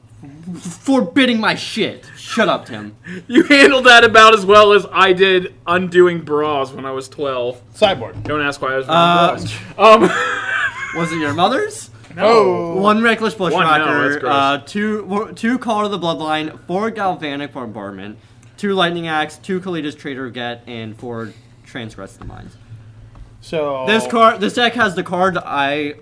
Forbidding 0.60 1.40
my 1.40 1.54
shit! 1.56 2.06
Shut 2.18 2.50
up, 2.50 2.66
Tim. 2.66 2.96
You 3.28 3.44
handled 3.44 3.86
that 3.86 4.04
about 4.04 4.34
as 4.34 4.46
well 4.46 4.74
as 4.74 4.86
I 4.92 5.14
did 5.14 5.54
undoing 5.68 6.22
bras 6.22 6.72
when 6.72 6.86
I 6.86 6.92
was 6.92 7.08
12. 7.10 7.62
Sideboard. 7.74 8.24
Don't 8.24 8.42
ask 8.42 8.62
why 8.62 8.74
I 8.74 8.78
was 8.78 8.86
Uh, 8.90 9.38
wearing 9.38 9.48
bras. 9.76 10.12
Um, 10.14 10.98
Was 11.02 11.12
it 11.12 11.20
your 11.20 11.34
mother's? 11.34 11.92
Oh. 12.18 12.82
One 12.82 13.04
reckless 13.04 13.34
no, 13.38 13.50
bushwhacker, 13.50 14.10
that's 14.10 14.22
gross. 14.22 14.34
uh, 14.34 14.58
two 14.66 15.34
two 15.36 15.60
call 15.60 15.84
to 15.84 15.90
the 15.90 16.00
bloodline, 16.00 16.58
four 16.66 16.90
galvanic 16.90 17.54
bombardment, 17.54 18.18
two 18.56 18.74
lightning 18.74 19.08
axe, 19.08 19.38
two 19.38 19.60
Kalitas 19.60 19.96
traitor 19.96 20.30
Ghet, 20.32 20.64
and 20.66 20.98
four 20.98 21.34
transgress 21.66 22.16
the 22.18 22.26
minds. 22.26 22.56
So 23.42 23.86
This 23.86 24.08
card, 24.08 24.40
this 24.40 24.56
deck 24.56 24.74
has 24.74 24.96
the 24.96 25.04
card 25.04 25.38
I 25.38 25.96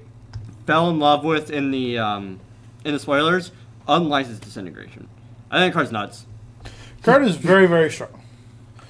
fell 0.65 0.89
in 0.89 0.99
love 0.99 1.23
with 1.23 1.49
in 1.51 1.71
the 1.71 1.97
um, 1.97 2.39
in 2.83 2.93
the 2.93 2.99
spoilers, 2.99 3.51
unlicensed 3.87 4.41
disintegration. 4.41 5.07
I 5.51 5.59
think 5.59 5.73
the 5.73 5.77
card's 5.77 5.91
nuts. 5.91 6.25
card 7.03 7.23
is 7.23 7.35
very 7.35 7.67
very 7.67 7.89
strong. 7.91 8.21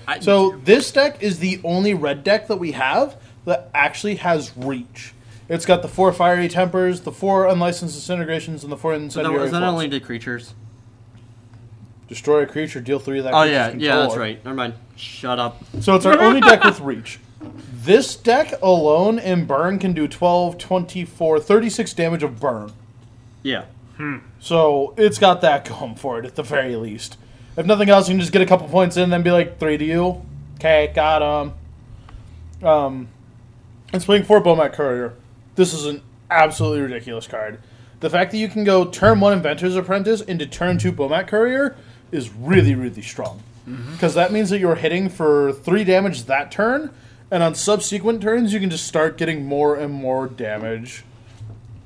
I, 0.07 0.19
So 0.19 0.51
this 0.63 0.91
deck 0.91 1.21
is 1.23 1.39
the 1.39 1.59
only 1.63 1.93
red 1.93 2.23
deck 2.23 2.47
that 2.47 2.57
we 2.57 2.73
have 2.73 3.17
that 3.45 3.69
actually 3.73 4.15
has 4.15 4.55
reach. 4.55 5.13
It's 5.47 5.65
got 5.65 5.81
the 5.81 5.87
four 5.87 6.11
fiery 6.11 6.47
tempers, 6.47 7.01
the 7.01 7.11
four 7.11 7.47
unlicensed 7.47 7.95
disintegrations, 7.95 8.63
and 8.63 8.71
the 8.71 8.77
four 8.77 8.93
so 8.93 8.97
that, 8.97 9.03
incendiary. 9.05 9.41
was 9.41 9.51
that 9.51 9.59
Flows. 9.59 9.71
only 9.73 9.87
did 9.87 10.03
creatures? 10.03 10.53
Destroy 12.07 12.43
a 12.43 12.45
creature, 12.45 12.81
deal 12.81 12.99
three 12.99 13.17
of 13.19 13.23
that. 13.25 13.33
Oh 13.33 13.41
creature's 13.41 13.81
yeah, 13.81 13.95
yeah, 13.95 14.01
that's 14.01 14.15
right. 14.15 14.43
Never 14.45 14.55
mind. 14.55 14.73
Shut 14.95 15.39
up. 15.39 15.63
So 15.81 15.95
it's 15.95 16.05
our 16.05 16.19
only 16.21 16.41
deck 16.41 16.63
with 16.63 16.79
reach. 16.79 17.19
This 17.73 18.15
deck 18.15 18.53
alone 18.61 19.19
in 19.19 19.45
burn 19.45 19.79
can 19.79 19.93
do 19.93 20.07
12, 20.07 20.57
24, 20.57 21.39
36 21.39 21.93
damage 21.93 22.23
of 22.23 22.39
burn. 22.39 22.71
Yeah. 23.43 23.65
So 24.39 24.93
it's 24.97 25.19
got 25.19 25.41
that 25.41 25.65
going 25.65 25.95
for 25.95 26.19
it 26.19 26.25
at 26.25 26.35
the 26.35 26.43
very 26.43 26.75
least. 26.75 27.17
If 27.55 27.65
nothing 27.65 27.89
else, 27.89 28.09
you 28.09 28.13
can 28.13 28.19
just 28.19 28.33
get 28.33 28.41
a 28.41 28.45
couple 28.45 28.67
points 28.67 28.97
in, 28.97 29.03
and 29.03 29.13
then 29.13 29.23
be 29.23 29.31
like 29.31 29.59
three 29.59 29.77
to 29.77 29.85
you. 29.85 30.21
Okay, 30.55 30.91
got 30.93 31.21
him. 32.61 32.67
Um, 32.67 33.07
it's 33.93 34.05
playing 34.05 34.23
for 34.23 34.41
Bomat 34.41 34.73
Courier. 34.73 35.13
This 35.55 35.73
is 35.73 35.85
an 35.85 36.01
absolutely 36.29 36.81
ridiculous 36.81 37.27
card. 37.27 37.59
The 38.01 38.09
fact 38.09 38.31
that 38.31 38.37
you 38.37 38.49
can 38.49 38.63
go 38.65 38.85
turn 38.85 39.19
one 39.21 39.39
Inventor's 39.39 39.75
Apprentice 39.75 40.21
into 40.21 40.45
turn 40.45 40.77
two 40.77 40.91
Bomat 40.91 41.27
Courier 41.27 41.77
is 42.11 42.33
really, 42.33 42.75
really 42.75 43.01
strong. 43.01 43.41
Because 43.93 44.13
that 44.13 44.31
means 44.31 44.49
that 44.51 44.59
you're 44.59 44.75
hitting 44.75 45.09
for 45.09 45.51
three 45.51 45.83
damage 45.83 46.25
that 46.25 46.51
turn, 46.51 46.93
and 47.31 47.43
on 47.43 47.55
subsequent 47.55 48.21
turns, 48.21 48.53
you 48.53 48.59
can 48.59 48.69
just 48.69 48.87
start 48.87 49.17
getting 49.17 49.45
more 49.45 49.75
and 49.75 49.93
more 49.93 50.27
damage 50.27 51.03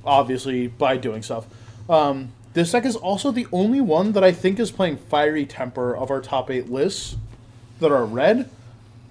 obviously 0.05 0.67
by 0.67 0.97
doing 0.97 1.21
stuff. 1.21 1.45
Um, 1.89 2.31
this 2.53 2.71
deck 2.71 2.85
is 2.85 2.95
also 2.95 3.31
the 3.31 3.47
only 3.51 3.81
one 3.81 4.13
that 4.13 4.23
I 4.23 4.31
think 4.31 4.59
is 4.59 4.71
playing 4.71 4.97
Fiery 4.97 5.45
Temper 5.45 5.95
of 5.95 6.11
our 6.11 6.21
top 6.21 6.49
eight 6.49 6.69
lists 6.69 7.15
that 7.79 7.91
are 7.91 8.05
red. 8.05 8.49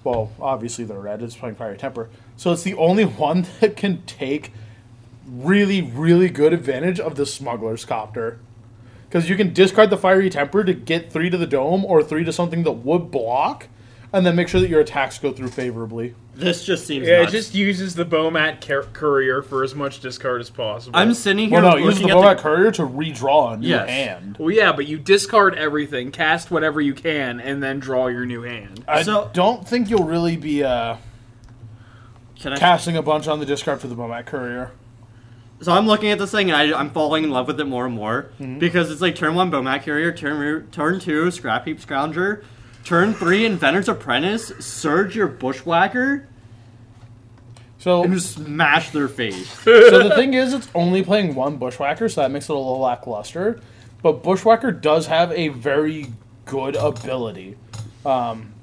Well, 0.03 0.31
obviously 0.39 0.85
they're 0.85 0.99
red. 0.99 1.21
It's 1.21 1.35
playing 1.35 1.55
Fiery 1.55 1.77
Temper, 1.77 2.09
so 2.37 2.51
it's 2.51 2.63
the 2.63 2.75
only 2.75 3.05
one 3.25 3.47
that 3.59 3.75
can 3.75 4.03
take 4.03 4.51
really, 5.27 5.81
really 5.81 6.29
good 6.29 6.53
advantage 6.53 6.99
of 6.99 7.15
the 7.15 7.25
Smuggler's 7.25 7.85
Copter. 7.85 8.39
Because 9.07 9.27
you 9.27 9.35
can 9.35 9.53
discard 9.53 9.89
the 9.89 9.97
Fiery 9.97 10.29
Temper 10.29 10.63
to 10.63 10.73
get 10.73 11.11
three 11.11 11.31
to 11.31 11.37
the 11.37 11.47
dome 11.47 11.83
or 11.83 12.03
three 12.03 12.23
to 12.23 12.31
something 12.31 12.63
that 12.63 12.71
would 12.71 13.09
block, 13.09 13.67
and 14.11 14.25
then 14.25 14.35
make 14.35 14.47
sure 14.47 14.59
that 14.61 14.69
your 14.69 14.79
attacks 14.81 15.19
go 15.19 15.31
through 15.31 15.49
favorably. 15.49 16.15
This 16.33 16.65
just 16.65 16.87
seems. 16.87 17.05
yeah, 17.07 17.21
it 17.23 17.29
just 17.29 17.53
uses 17.53 17.95
the 17.95 18.05
Bomat 18.05 18.65
car- 18.65 18.83
courier 18.93 19.41
for 19.41 19.63
as 19.63 19.75
much 19.75 19.99
discard 19.99 20.39
as 20.41 20.49
possible. 20.49 20.97
I'm 20.97 21.13
sitting 21.13 21.49
here 21.49 21.61
Well, 21.61 21.71
no, 21.71 21.77
use 21.85 21.95
looking 21.95 22.07
the 22.07 22.17
at 22.17 22.23
Bomat 22.23 22.37
the, 22.37 22.41
Courier 22.43 22.71
to 22.71 22.81
redraw 22.83 23.53
a 23.53 23.57
new 23.57 23.67
Yes. 23.67 23.89
hand. 23.89 24.37
Well, 24.39 24.51
yeah, 24.51 24.71
but 24.71 24.87
you 24.87 24.97
discard 24.97 25.55
everything, 25.55 26.11
cast 26.11 26.49
whatever 26.49 26.79
you 26.79 26.93
can, 26.93 27.39
and 27.41 27.61
then 27.61 27.79
draw 27.79 28.07
your 28.07 28.25
new 28.25 28.43
hand. 28.43 28.83
I 28.87 29.03
So- 29.03 29.29
don't 29.33 29.67
think 29.67 29.89
you'll 29.89 30.05
really 30.05 30.37
be 30.37 30.63
uh, 30.63 30.95
Can 32.39 32.53
I, 32.53 32.57
casting 32.57 32.95
a 32.95 33.01
bunch 33.01 33.27
on 33.27 33.39
the 33.39 33.45
discard 33.45 33.81
for 33.81 33.87
the 33.87 33.95
Bomat 33.95 34.25
Courier. 34.25 34.71
So 35.61 35.73
I'm 35.73 35.87
looking 35.87 36.09
at 36.09 36.19
this 36.19 36.31
thing 36.31 36.49
and 36.49 36.55
I, 36.73 36.79
I'm 36.79 36.89
falling 36.91 37.25
in 37.25 37.31
love 37.31 37.47
with 37.47 37.59
it 37.59 37.65
more 37.65 37.85
and 37.85 37.93
more 37.93 38.29
Mm-hmm. 38.39 38.59
because 38.59 38.89
it's 38.89 39.01
like 39.01 39.15
turn 39.15 39.35
one 39.35 39.51
Bomat 39.51 39.83
Courier, 39.83 40.13
turn 40.13 40.69
turn 40.71 41.01
two 41.01 41.29
Scrap 41.31 41.65
Heap 41.65 41.81
Scrounger, 41.81 42.43
turn 42.83 43.13
three 43.13 43.45
Inventor's 43.45 43.89
Apprentice, 43.89 44.47
surge 44.59 45.15
your 45.15 45.27
Bushwhacker, 45.27 46.27
So, 47.77 48.03
and 48.03 48.13
just 48.13 48.33
smash 48.35 48.89
their 48.91 49.07
face. 49.07 49.49
so 49.63 50.07
the 50.07 50.15
thing 50.15 50.33
is, 50.33 50.53
it's 50.53 50.69
only 50.75 51.03
playing 51.03 51.35
one 51.35 51.57
Bushwhacker, 51.57 52.09
so 52.09 52.21
that 52.21 52.31
makes 52.31 52.45
it 52.49 52.51
a 52.51 52.55
little 52.55 52.79
lackluster. 52.79 53.61
But 54.01 54.23
Bushwhacker 54.23 54.71
does 54.71 55.07
have 55.07 55.31
a 55.31 55.49
very 55.49 56.07
good 56.45 56.75
ability. 56.75 57.57
Um, 58.05 58.53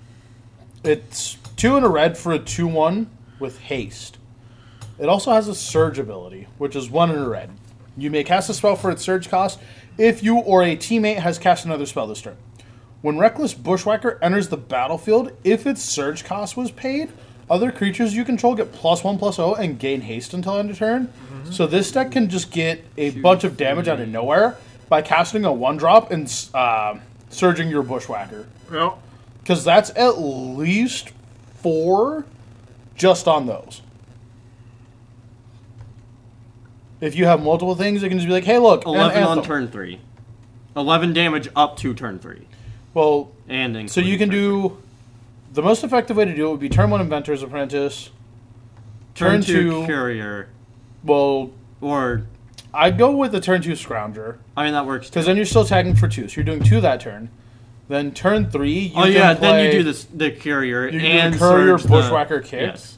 it's 0.82 1.36
two 1.56 1.76
in 1.76 1.84
a 1.84 1.88
red 1.88 2.16
for 2.16 2.32
a 2.32 2.38
two-one 2.38 3.10
with 3.38 3.58
haste. 3.58 4.18
It 4.98 5.08
also 5.08 5.32
has 5.32 5.46
a 5.46 5.54
surge 5.54 5.98
ability, 5.98 6.46
which 6.58 6.74
is 6.74 6.88
one 6.90 7.10
in 7.10 7.18
a 7.18 7.28
red. 7.28 7.50
You 7.98 8.10
may 8.10 8.24
cast 8.24 8.48
a 8.48 8.54
spell 8.54 8.76
for 8.76 8.90
its 8.90 9.02
surge 9.02 9.28
cost 9.28 9.58
if 9.98 10.22
you 10.22 10.38
or 10.38 10.62
a 10.62 10.76
teammate 10.76 11.18
has 11.18 11.38
cast 11.38 11.64
another 11.64 11.86
spell 11.86 12.06
this 12.06 12.20
turn. 12.22 12.36
When 13.02 13.18
Reckless 13.18 13.54
Bushwhacker 13.54 14.18
enters 14.22 14.48
the 14.48 14.56
battlefield, 14.56 15.30
if 15.44 15.66
its 15.66 15.82
surge 15.82 16.24
cost 16.24 16.56
was 16.56 16.70
paid, 16.70 17.10
other 17.48 17.70
creatures 17.70 18.14
you 18.16 18.24
control 18.24 18.54
get 18.54 18.72
plus 18.72 19.04
one 19.04 19.18
plus 19.18 19.38
O 19.38 19.54
and 19.54 19.78
gain 19.78 20.00
haste 20.00 20.34
until 20.34 20.56
end 20.56 20.70
of 20.70 20.78
turn. 20.78 21.12
So 21.50 21.66
this 21.68 21.92
deck 21.92 22.10
can 22.10 22.28
just 22.28 22.50
get 22.50 22.84
a 22.96 23.10
bunch 23.10 23.44
of 23.44 23.56
damage 23.56 23.86
out 23.86 24.00
of 24.00 24.08
nowhere 24.08 24.56
by 24.88 25.02
casting 25.02 25.44
a 25.44 25.52
one 25.52 25.76
drop 25.76 26.10
and 26.10 26.32
uh, 26.54 26.98
surging 27.30 27.68
your 27.68 27.82
Bushwhacker. 27.84 28.46
Well, 28.70 29.00
Because 29.42 29.62
that's 29.64 29.90
at 29.90 30.18
least 30.18 31.12
four 31.62 32.24
just 32.96 33.28
on 33.28 33.46
those. 33.46 33.82
If 37.00 37.14
you 37.14 37.26
have 37.26 37.42
multiple 37.42 37.74
things, 37.76 38.02
it 38.02 38.08
can 38.08 38.18
just 38.18 38.26
be 38.26 38.32
like, 38.32 38.44
hey, 38.44 38.58
look, 38.58 38.84
Eleven 38.86 39.22
on 39.22 39.42
turn 39.44 39.68
three. 39.68 40.00
Eleven 40.74 41.12
damage 41.12 41.48
up 41.54 41.76
to 41.78 41.94
turn 41.94 42.18
three, 42.18 42.46
Well, 42.96 43.30
and 43.46 43.90
so 43.90 44.00
you 44.00 44.16
can 44.16 44.30
turn 44.30 44.38
do 44.38 44.78
the 45.52 45.60
most 45.60 45.84
effective 45.84 46.16
way 46.16 46.24
to 46.24 46.34
do 46.34 46.46
it 46.48 46.50
would 46.52 46.60
be 46.60 46.70
turn 46.70 46.88
one 46.88 47.06
Inventor's 47.06 47.42
Apprentice. 47.42 48.08
turn, 49.14 49.32
turn 49.32 49.42
two, 49.42 49.70
two- 49.70 49.86
Courier, 49.86 50.48
Well, 51.04 51.50
or 51.82 52.22
I'd 52.72 52.96
go 52.96 53.14
with 53.14 53.32
the 53.32 53.40
turn 53.42 53.60
two 53.60 53.72
Scrounger 53.72 54.38
I 54.56 54.64
mean 54.64 54.72
that 54.72 54.86
works. 54.86 55.10
Because 55.10 55.26
then 55.26 55.36
you're 55.36 55.44
still 55.44 55.66
tagging 55.66 55.94
for 55.94 56.08
two, 56.08 56.26
so 56.26 56.36
you're 56.36 56.44
doing 56.46 56.62
two 56.62 56.80
that 56.80 57.00
turn. 57.02 57.28
Then 57.88 58.12
turn 58.12 58.48
three, 58.50 58.72
you 58.72 58.92
oh 58.96 59.02
can 59.02 59.12
yeah, 59.12 59.34
then 59.34 59.62
you 59.66 59.70
do 59.72 59.82
this 59.82 60.04
the 60.04 60.30
Courier 60.30 60.86
You 60.86 60.92
can 60.92 61.00
do 61.00 61.06
and 61.06 61.34
the 61.34 61.38
Courier 61.38 61.76
Bushwhacker 61.76 62.40
the, 62.40 62.48
kick. 62.48 62.60
Yes. 62.62 62.96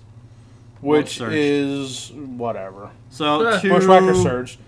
which 0.81 1.17
surge. 1.19 1.33
is 1.35 2.13
whatever. 2.13 2.91
So 3.11 3.45
Eh. 3.49 3.61
two 3.63 3.71
Bushwhacker 3.71 4.15
surge, 4.15 4.61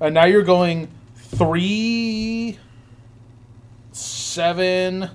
and 0.00 0.14
now 0.14 0.24
you're 0.24 0.40
going 0.42 0.88
three, 1.16 2.58
seven, 4.30 5.10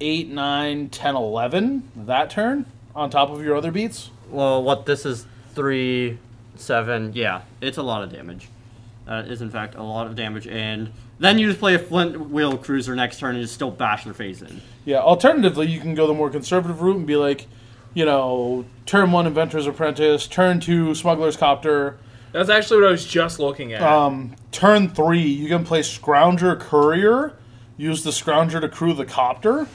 eight, 0.00 0.28
nine, 0.28 0.88
ten, 0.88 1.14
eleven. 1.14 1.90
That 1.94 2.30
turn 2.30 2.66
on 2.94 3.10
top 3.10 3.30
of 3.30 3.42
your 3.44 3.56
other 3.56 3.70
beats. 3.70 4.10
Well, 4.30 4.62
what 4.62 4.86
this 4.86 5.04
is 5.04 5.26
three, 5.54 6.18
seven. 6.56 7.12
Yeah, 7.14 7.42
it's 7.60 7.76
a 7.78 7.82
lot 7.82 8.02
of 8.02 8.12
damage. 8.12 8.48
That 9.04 9.28
is 9.28 9.42
in 9.42 9.50
fact 9.50 9.74
a 9.74 9.82
lot 9.82 10.06
of 10.06 10.16
damage, 10.16 10.46
and 10.46 10.92
then 11.18 11.38
you 11.38 11.48
just 11.48 11.60
play 11.60 11.74
a 11.74 11.78
fleetwheel 11.78 12.62
cruiser 12.62 12.96
next 12.96 13.20
turn 13.20 13.36
and 13.36 13.44
just 13.44 13.54
still 13.54 13.70
bash 13.70 14.04
their 14.04 14.14
face 14.14 14.42
in. 14.42 14.60
Yeah. 14.84 14.98
Alternatively, 14.98 15.66
you 15.68 15.80
can 15.80 15.94
go 15.94 16.06
the 16.06 16.14
more 16.14 16.30
conservative 16.30 16.80
route 16.82 16.96
and 16.96 17.06
be 17.06 17.16
like, 17.16 17.46
you 17.94 18.04
know, 18.04 18.64
turn 18.84 19.12
one 19.12 19.26
Inventor's 19.26 19.66
Apprentice, 19.66 20.26
turn 20.26 20.60
two 20.60 20.94
Smuggler's 20.94 21.36
Copter, 21.36 21.98
that's 22.32 22.50
actually 22.50 22.80
what 22.82 22.88
I 22.88 22.90
was 22.90 23.06
just 23.06 23.38
looking 23.38 23.72
at. 23.72 23.80
um, 23.80 24.36
turn 24.52 24.90
three 24.90 25.22
you 25.22 25.48
can 25.48 25.64
play 25.64 25.80
Scrounger 25.80 26.58
Courier, 26.60 27.32
use 27.76 28.02
the 28.04 28.10
Scrounger 28.10 28.60
to 28.60 28.68
crew 28.68 28.92
the 28.94 29.04
Copter, 29.04 29.66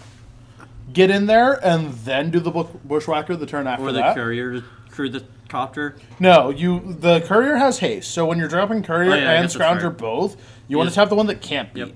get 0.93 1.09
in 1.09 1.25
there, 1.27 1.53
and 1.65 1.93
then 1.93 2.31
do 2.31 2.39
the 2.39 2.51
Bushwhacker 2.51 3.35
the 3.35 3.45
turn 3.45 3.67
after 3.67 3.85
Or 3.85 3.91
the 3.91 3.99
that. 3.99 4.15
courier 4.15 4.53
to 4.61 4.63
crew 4.89 5.09
the 5.09 5.23
copter. 5.49 5.95
No, 6.19 6.49
you 6.49 6.95
the 6.99 7.21
courier 7.21 7.55
has 7.57 7.79
haste. 7.79 8.11
So 8.11 8.25
when 8.25 8.37
you're 8.37 8.47
dropping 8.47 8.83
courier 8.83 9.11
Oh, 9.11 9.15
yeah, 9.15 9.29
I 9.29 9.33
and 9.35 9.43
guess 9.45 9.53
that's 9.53 9.81
scrounger 9.83 9.95
both, 9.95 10.37
you 10.67 10.77
want 10.77 10.89
to 10.89 10.95
tap 10.95 11.09
the 11.09 11.15
one 11.15 11.27
that 11.27 11.41
can't 11.41 11.73
beat. 11.73 11.81
Yep. 11.87 11.95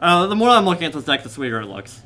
Uh, 0.00 0.26
the 0.26 0.36
more 0.36 0.50
I'm 0.50 0.64
looking 0.66 0.84
at 0.84 0.92
this 0.92 1.04
deck, 1.04 1.22
the 1.22 1.28
sweeter 1.30 1.60
it 1.60 1.66
looks. 1.66 2.02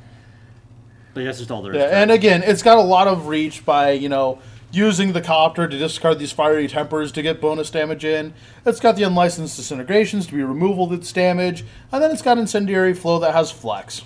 But 1.15 1.25
that's 1.25 1.39
just 1.39 1.51
all 1.51 1.63
there 1.63 1.73
is. 1.73 1.79
Yeah, 1.79 1.87
to 1.87 1.93
it. 1.93 2.03
and 2.03 2.11
again, 2.13 2.43
it's 2.45 2.63
got 2.63 2.79
a 2.79 2.83
lot 2.83 3.09
of 3.09 3.27
reach 3.27 3.65
by 3.65 3.93
you 3.93 4.09
know 4.09 4.39
using 4.71 5.13
the 5.13 5.21
copter 5.21 5.67
to 5.67 5.79
discard 5.79 6.19
these 6.19 6.33
fiery 6.33 6.69
tempers 6.69 7.11
to 7.13 7.23
get 7.23 7.41
bonus 7.41 7.71
damage 7.71 8.05
in. 8.05 8.35
It's 8.67 8.81
got 8.81 8.97
the 8.97 9.03
unlicensed 9.03 9.57
disintegrations 9.57 10.27
to 10.27 10.35
be 10.35 10.43
removal 10.43 10.87
that's 10.87 11.13
damage, 11.13 11.65
and 11.91 12.03
then 12.03 12.11
it's 12.11 12.23
got 12.23 12.39
incendiary 12.39 12.95
flow 12.95 13.19
that 13.21 13.35
has 13.35 13.51
flex, 13.51 14.03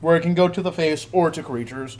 where 0.00 0.16
it 0.16 0.22
can 0.22 0.34
go 0.34 0.48
to 0.48 0.62
the 0.62 0.72
face 0.72 1.06
or 1.12 1.30
to 1.30 1.42
creatures. 1.42 1.98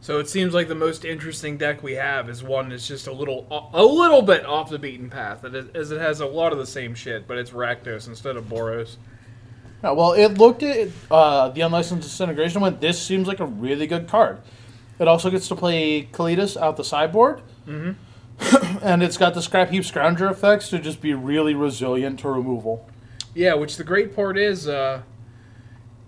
So 0.00 0.18
it 0.18 0.28
seems 0.28 0.52
like 0.52 0.68
the 0.68 0.74
most 0.74 1.04
interesting 1.06 1.56
deck 1.56 1.82
we 1.82 1.94
have 1.94 2.28
is 2.28 2.42
one 2.42 2.68
that's 2.68 2.86
just 2.86 3.06
a 3.06 3.12
little, 3.12 3.46
a 3.72 3.82
little 3.82 4.20
bit 4.20 4.44
off 4.44 4.68
the 4.68 4.78
beaten 4.78 5.08
path, 5.08 5.42
as 5.74 5.92
it 5.92 6.00
has 6.00 6.20
a 6.20 6.26
lot 6.26 6.52
of 6.52 6.58
the 6.58 6.66
same 6.66 6.94
shit, 6.94 7.26
but 7.26 7.38
it's 7.38 7.52
Rakdos 7.52 8.06
instead 8.06 8.36
of 8.36 8.44
Boros. 8.44 8.96
Yeah, 9.82 9.92
well, 9.92 10.12
it 10.12 10.36
looked 10.36 10.62
at 10.62 10.88
uh, 11.10 11.48
the 11.50 11.62
unlicensed 11.62 12.06
disintegration 12.06 12.58
and 12.58 12.62
went, 12.62 12.80
this 12.82 13.00
seems 13.00 13.26
like 13.26 13.40
a 13.40 13.46
really 13.46 13.86
good 13.86 14.06
card. 14.06 14.40
It 14.98 15.08
also 15.08 15.30
gets 15.30 15.48
to 15.48 15.56
play 15.56 16.04
Kalitas 16.12 16.56
out 16.56 16.76
the 16.76 16.84
sideboard. 16.84 17.42
Mm-hmm. 17.66 17.92
and 18.82 19.02
it's 19.02 19.16
got 19.16 19.34
the 19.34 19.42
Scrap 19.42 19.70
Heap 19.70 19.82
Scrounger 19.82 20.30
effects 20.30 20.68
to 20.70 20.78
just 20.78 21.00
be 21.00 21.14
really 21.14 21.54
resilient 21.54 22.20
to 22.20 22.28
removal. 22.28 22.88
Yeah, 23.34 23.54
which 23.54 23.76
the 23.76 23.84
great 23.84 24.14
part 24.14 24.38
is, 24.38 24.68
uh, 24.68 25.02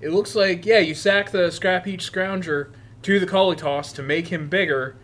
it 0.00 0.10
looks 0.10 0.34
like 0.34 0.64
yeah, 0.66 0.78
you 0.78 0.94
sack 0.94 1.30
the 1.30 1.50
Scrap 1.50 1.86
Heap 1.86 2.00
Scrounger 2.00 2.72
to 3.02 3.20
the 3.20 3.26
Kalitas 3.26 3.94
to 3.94 4.02
make 4.02 4.28
him 4.28 4.48
bigger, 4.48 4.96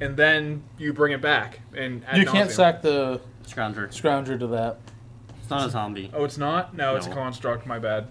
and 0.00 0.16
then 0.16 0.62
you 0.78 0.92
bring 0.92 1.12
it 1.12 1.20
back. 1.20 1.60
And 1.74 2.02
you 2.14 2.24
can't 2.24 2.34
nauseam. 2.34 2.50
sack 2.50 2.82
the 2.82 3.20
Scrounger. 3.46 3.88
Scrounger 3.88 4.38
to 4.38 4.46
that. 4.48 4.78
It's 5.40 5.50
not 5.50 5.66
a 5.66 5.70
zombie. 5.70 6.10
Oh, 6.14 6.24
it's 6.24 6.38
not. 6.38 6.74
No, 6.74 6.96
it's 6.96 7.06
a 7.06 7.10
construct. 7.10 7.66
My 7.66 7.78
bad. 7.78 8.08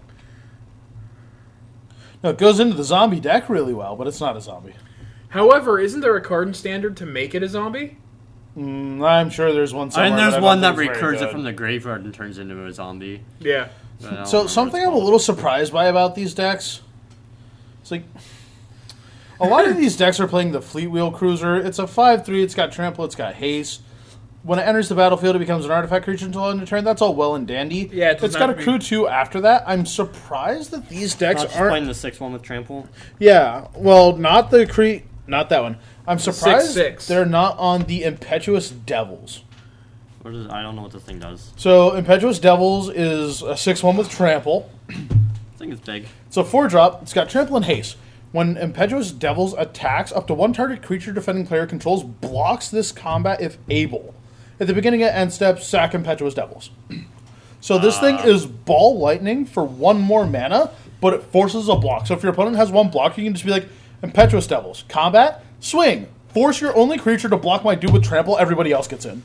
No, 2.22 2.30
it 2.30 2.38
goes 2.38 2.60
into 2.60 2.76
the 2.76 2.84
zombie 2.84 3.20
deck 3.20 3.48
really 3.48 3.72
well, 3.72 3.96
but 3.96 4.06
it's 4.06 4.20
not 4.20 4.36
a 4.36 4.40
zombie. 4.40 4.74
However, 5.30 5.78
isn't 5.78 6.00
there 6.00 6.16
a 6.16 6.20
card 6.20 6.48
in 6.48 6.54
standard 6.54 6.96
to 6.98 7.06
make 7.06 7.34
it 7.34 7.42
a 7.42 7.48
zombie? 7.48 7.96
Mm, 8.56 9.04
I'm 9.06 9.30
sure 9.30 9.52
there's 9.52 9.72
one 9.72 9.88
I 9.88 9.90
somewhere. 9.90 10.10
mean, 10.10 10.18
but 10.18 10.30
there's 10.32 10.42
one 10.42 10.60
that 10.62 10.76
think 10.76 10.90
recurs 10.90 11.20
it 11.22 11.30
from 11.30 11.44
the 11.44 11.52
graveyard 11.52 12.04
and 12.04 12.12
turns 12.12 12.38
into 12.38 12.64
a 12.66 12.72
zombie. 12.72 13.22
Yeah. 13.38 13.68
but 14.00 14.12
I 14.12 14.16
don't 14.16 14.26
So 14.26 14.46
something 14.48 14.82
I'm 14.84 14.92
a 14.92 14.98
little 14.98 15.18
surprised 15.20 15.72
by 15.72 15.86
about 15.86 16.14
these 16.16 16.34
decks, 16.34 16.80
it's 17.80 17.90
like 17.92 18.02
a 19.40 19.46
lot 19.46 19.66
of 19.68 19.76
these 19.76 19.96
decks 19.96 20.18
are 20.20 20.26
playing 20.26 20.50
the 20.52 20.58
Fleetwheel 20.60 21.14
Cruiser. 21.14 21.56
It's 21.56 21.78
a 21.78 21.86
five-three. 21.86 22.42
It's 22.42 22.54
got 22.54 22.72
trample. 22.72 23.04
It's 23.04 23.14
got 23.14 23.34
haste. 23.34 23.82
When 24.42 24.58
it 24.58 24.62
enters 24.62 24.88
the 24.88 24.94
battlefield, 24.94 25.36
it 25.36 25.38
becomes 25.40 25.64
an 25.66 25.70
artifact 25.70 26.04
creature 26.06 26.24
until 26.26 26.48
end 26.50 26.62
of 26.62 26.68
turn. 26.68 26.82
That's 26.82 27.02
all 27.02 27.14
well 27.14 27.34
and 27.36 27.46
dandy. 27.46 27.88
Yeah, 27.92 28.10
it 28.12 28.22
it's 28.22 28.34
got 28.34 28.46
not 28.48 28.54
a 28.54 28.58
be- 28.58 28.64
crew 28.64 28.78
two 28.78 29.06
after 29.06 29.40
that. 29.42 29.62
I'm 29.66 29.84
surprised 29.86 30.70
that 30.72 30.88
these 30.88 31.14
decks 31.14 31.40
Not 31.42 31.48
just 31.48 31.60
aren't. 31.60 31.70
playing 31.72 31.86
the 31.86 31.94
six 31.94 32.18
one 32.18 32.32
with 32.32 32.42
trample. 32.42 32.88
Yeah, 33.18 33.68
well, 33.76 34.16
not 34.16 34.50
the 34.50 34.66
cre, 34.66 35.04
not 35.30 35.48
that 35.48 35.62
one. 35.62 35.78
I'm 36.06 36.18
surprised 36.18 36.72
six. 36.72 37.06
they're 37.06 37.24
not 37.24 37.58
on 37.58 37.82
the 37.82 38.04
Impetuous 38.04 38.70
Devils. 38.70 39.42
What 40.22 40.34
is? 40.34 40.46
I 40.48 40.60
don't 40.60 40.76
know 40.76 40.82
what 40.82 40.92
this 40.92 41.02
thing 41.02 41.18
does. 41.18 41.52
So 41.56 41.94
Impetuous 41.94 42.38
Devils 42.38 42.90
is 42.90 43.40
a 43.40 43.56
six-one 43.56 43.96
with 43.96 44.10
trample. 44.10 44.70
I 44.90 44.94
think 45.56 45.72
it's 45.72 45.80
big. 45.80 46.06
It's 46.26 46.36
a 46.36 46.44
four 46.44 46.68
drop. 46.68 47.02
It's 47.02 47.14
got 47.14 47.30
trample 47.30 47.56
and 47.56 47.64
haste. 47.64 47.96
When 48.32 48.56
Impetuous 48.56 49.12
Devils 49.12 49.54
attacks, 49.56 50.12
up 50.12 50.26
to 50.26 50.34
one 50.34 50.52
target 50.52 50.82
creature 50.82 51.12
defending 51.12 51.46
player 51.46 51.66
controls 51.66 52.04
blocks 52.04 52.68
this 52.68 52.92
combat 52.92 53.40
if 53.40 53.56
able. 53.68 54.14
At 54.60 54.66
the 54.66 54.74
beginning 54.74 55.02
of 55.02 55.08
end 55.08 55.32
step, 55.32 55.60
sack 55.60 55.94
Impetuous 55.94 56.34
Devils. 56.34 56.70
So 57.62 57.78
this 57.78 58.00
thing 58.00 58.16
ah. 58.16 58.24
is 58.24 58.46
ball 58.46 58.98
lightning 58.98 59.44
for 59.44 59.62
one 59.62 60.00
more 60.00 60.26
mana, 60.26 60.70
but 61.00 61.12
it 61.12 61.22
forces 61.24 61.68
a 61.68 61.76
block. 61.76 62.06
So 62.06 62.14
if 62.14 62.22
your 62.22 62.32
opponent 62.32 62.56
has 62.56 62.72
one 62.72 62.88
block, 62.88 63.18
you 63.18 63.24
can 63.24 63.34
just 63.34 63.44
be 63.44 63.50
like 63.50 63.68
Impetuous 64.02 64.46
Devils. 64.46 64.84
Combat, 64.88 65.44
swing. 65.60 66.08
Force 66.28 66.60
your 66.60 66.76
only 66.76 66.98
creature 66.98 67.28
to 67.28 67.36
block 67.36 67.64
my 67.64 67.74
dude 67.74 67.92
with 67.92 68.04
trample. 68.04 68.38
Everybody 68.38 68.72
else 68.72 68.86
gets 68.88 69.04
in. 69.04 69.22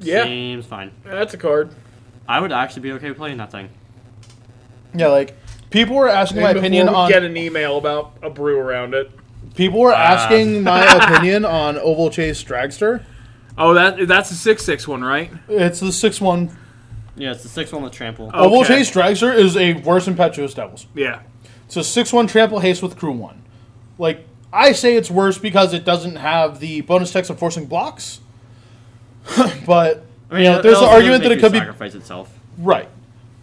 Yeah. 0.00 0.24
Seems 0.24 0.66
fine. 0.66 0.92
That's 1.04 1.34
a 1.34 1.38
card. 1.38 1.74
I 2.28 2.40
would 2.40 2.52
actually 2.52 2.82
be 2.82 2.92
okay 2.92 3.12
playing 3.12 3.38
that 3.38 3.50
thing. 3.50 3.68
Yeah, 4.94 5.08
like 5.08 5.36
people 5.70 5.96
were 5.96 6.08
asking 6.08 6.42
my 6.42 6.50
And 6.50 6.58
opinion 6.58 6.86
we 6.88 6.94
on 6.94 7.10
get 7.10 7.22
an 7.22 7.36
email 7.36 7.78
about 7.78 8.14
a 8.22 8.30
brew 8.30 8.58
around 8.58 8.94
it. 8.94 9.10
people 9.54 9.80
were 9.80 9.92
ah. 9.92 9.96
asking 9.96 10.62
my 10.62 10.84
opinion 11.04 11.44
on 11.44 11.78
Oval 11.78 12.10
Chase 12.10 12.42
Dragster. 12.42 13.02
Oh, 13.56 13.74
that 13.74 14.06
that's 14.08 14.30
a 14.30 14.34
six 14.34 14.64
six 14.64 14.86
one, 14.86 15.02
right? 15.02 15.30
It's 15.48 15.80
the 15.80 15.92
six 15.92 16.20
one. 16.20 16.56
Yeah, 17.16 17.32
it's 17.32 17.42
the 17.42 17.48
six 17.48 17.72
one 17.72 17.82
with 17.82 17.92
trample. 17.92 18.28
Uh, 18.28 18.32
oh. 18.34 18.44
Oval 18.46 18.60
Okay. 18.60 18.78
Chase 18.78 18.90
Dragster 18.90 19.34
is 19.34 19.56
a 19.56 19.74
worse 19.74 20.08
Impetuous 20.08 20.54
Devils. 20.54 20.86
Yeah. 20.94 21.20
It's 21.66 21.76
a 21.76 21.84
six 21.84 22.12
one 22.12 22.26
trample 22.26 22.60
haste 22.60 22.82
with 22.82 22.96
crew 22.96 23.12
one. 23.12 23.42
Like 23.98 24.26
I 24.52 24.72
say, 24.72 24.96
it's 24.96 25.10
worse 25.10 25.38
because 25.38 25.72
it 25.72 25.84
doesn't 25.84 26.16
have 26.16 26.60
the 26.60 26.80
bonus 26.82 27.12
text 27.12 27.30
of 27.30 27.38
forcing 27.38 27.66
blocks. 27.66 28.20
but 29.66 30.04
I 30.30 30.34
mean, 30.34 30.44
you 30.44 30.50
know, 30.50 30.62
there's 30.62 30.78
an 30.78 30.84
argument 30.84 31.22
that 31.22 31.32
it 31.32 31.36
could 31.40 31.52
you 31.52 31.52
be 31.52 31.58
sacrifice 31.58 31.94
itself. 31.94 32.32
right. 32.58 32.88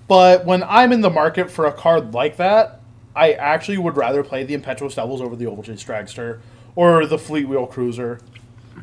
But 0.07 0.43
when 0.43 0.63
I'm 0.63 0.91
in 0.91 1.01
the 1.01 1.09
market 1.11 1.51
for 1.51 1.65
a 1.65 1.71
card 1.71 2.15
like 2.15 2.37
that, 2.37 2.81
I 3.15 3.33
actually 3.33 3.77
would 3.77 3.95
rather 3.95 4.23
play 4.23 4.43
the 4.43 4.55
Impetuous 4.55 4.95
Devils 4.95 5.21
over 5.21 5.35
the 5.35 5.45
Oval 5.45 5.63
Chase 5.63 5.83
Dragster 5.83 6.39
or 6.75 7.05
the 7.05 7.17
Fleetwheel 7.17 7.69
Cruiser. 7.69 8.19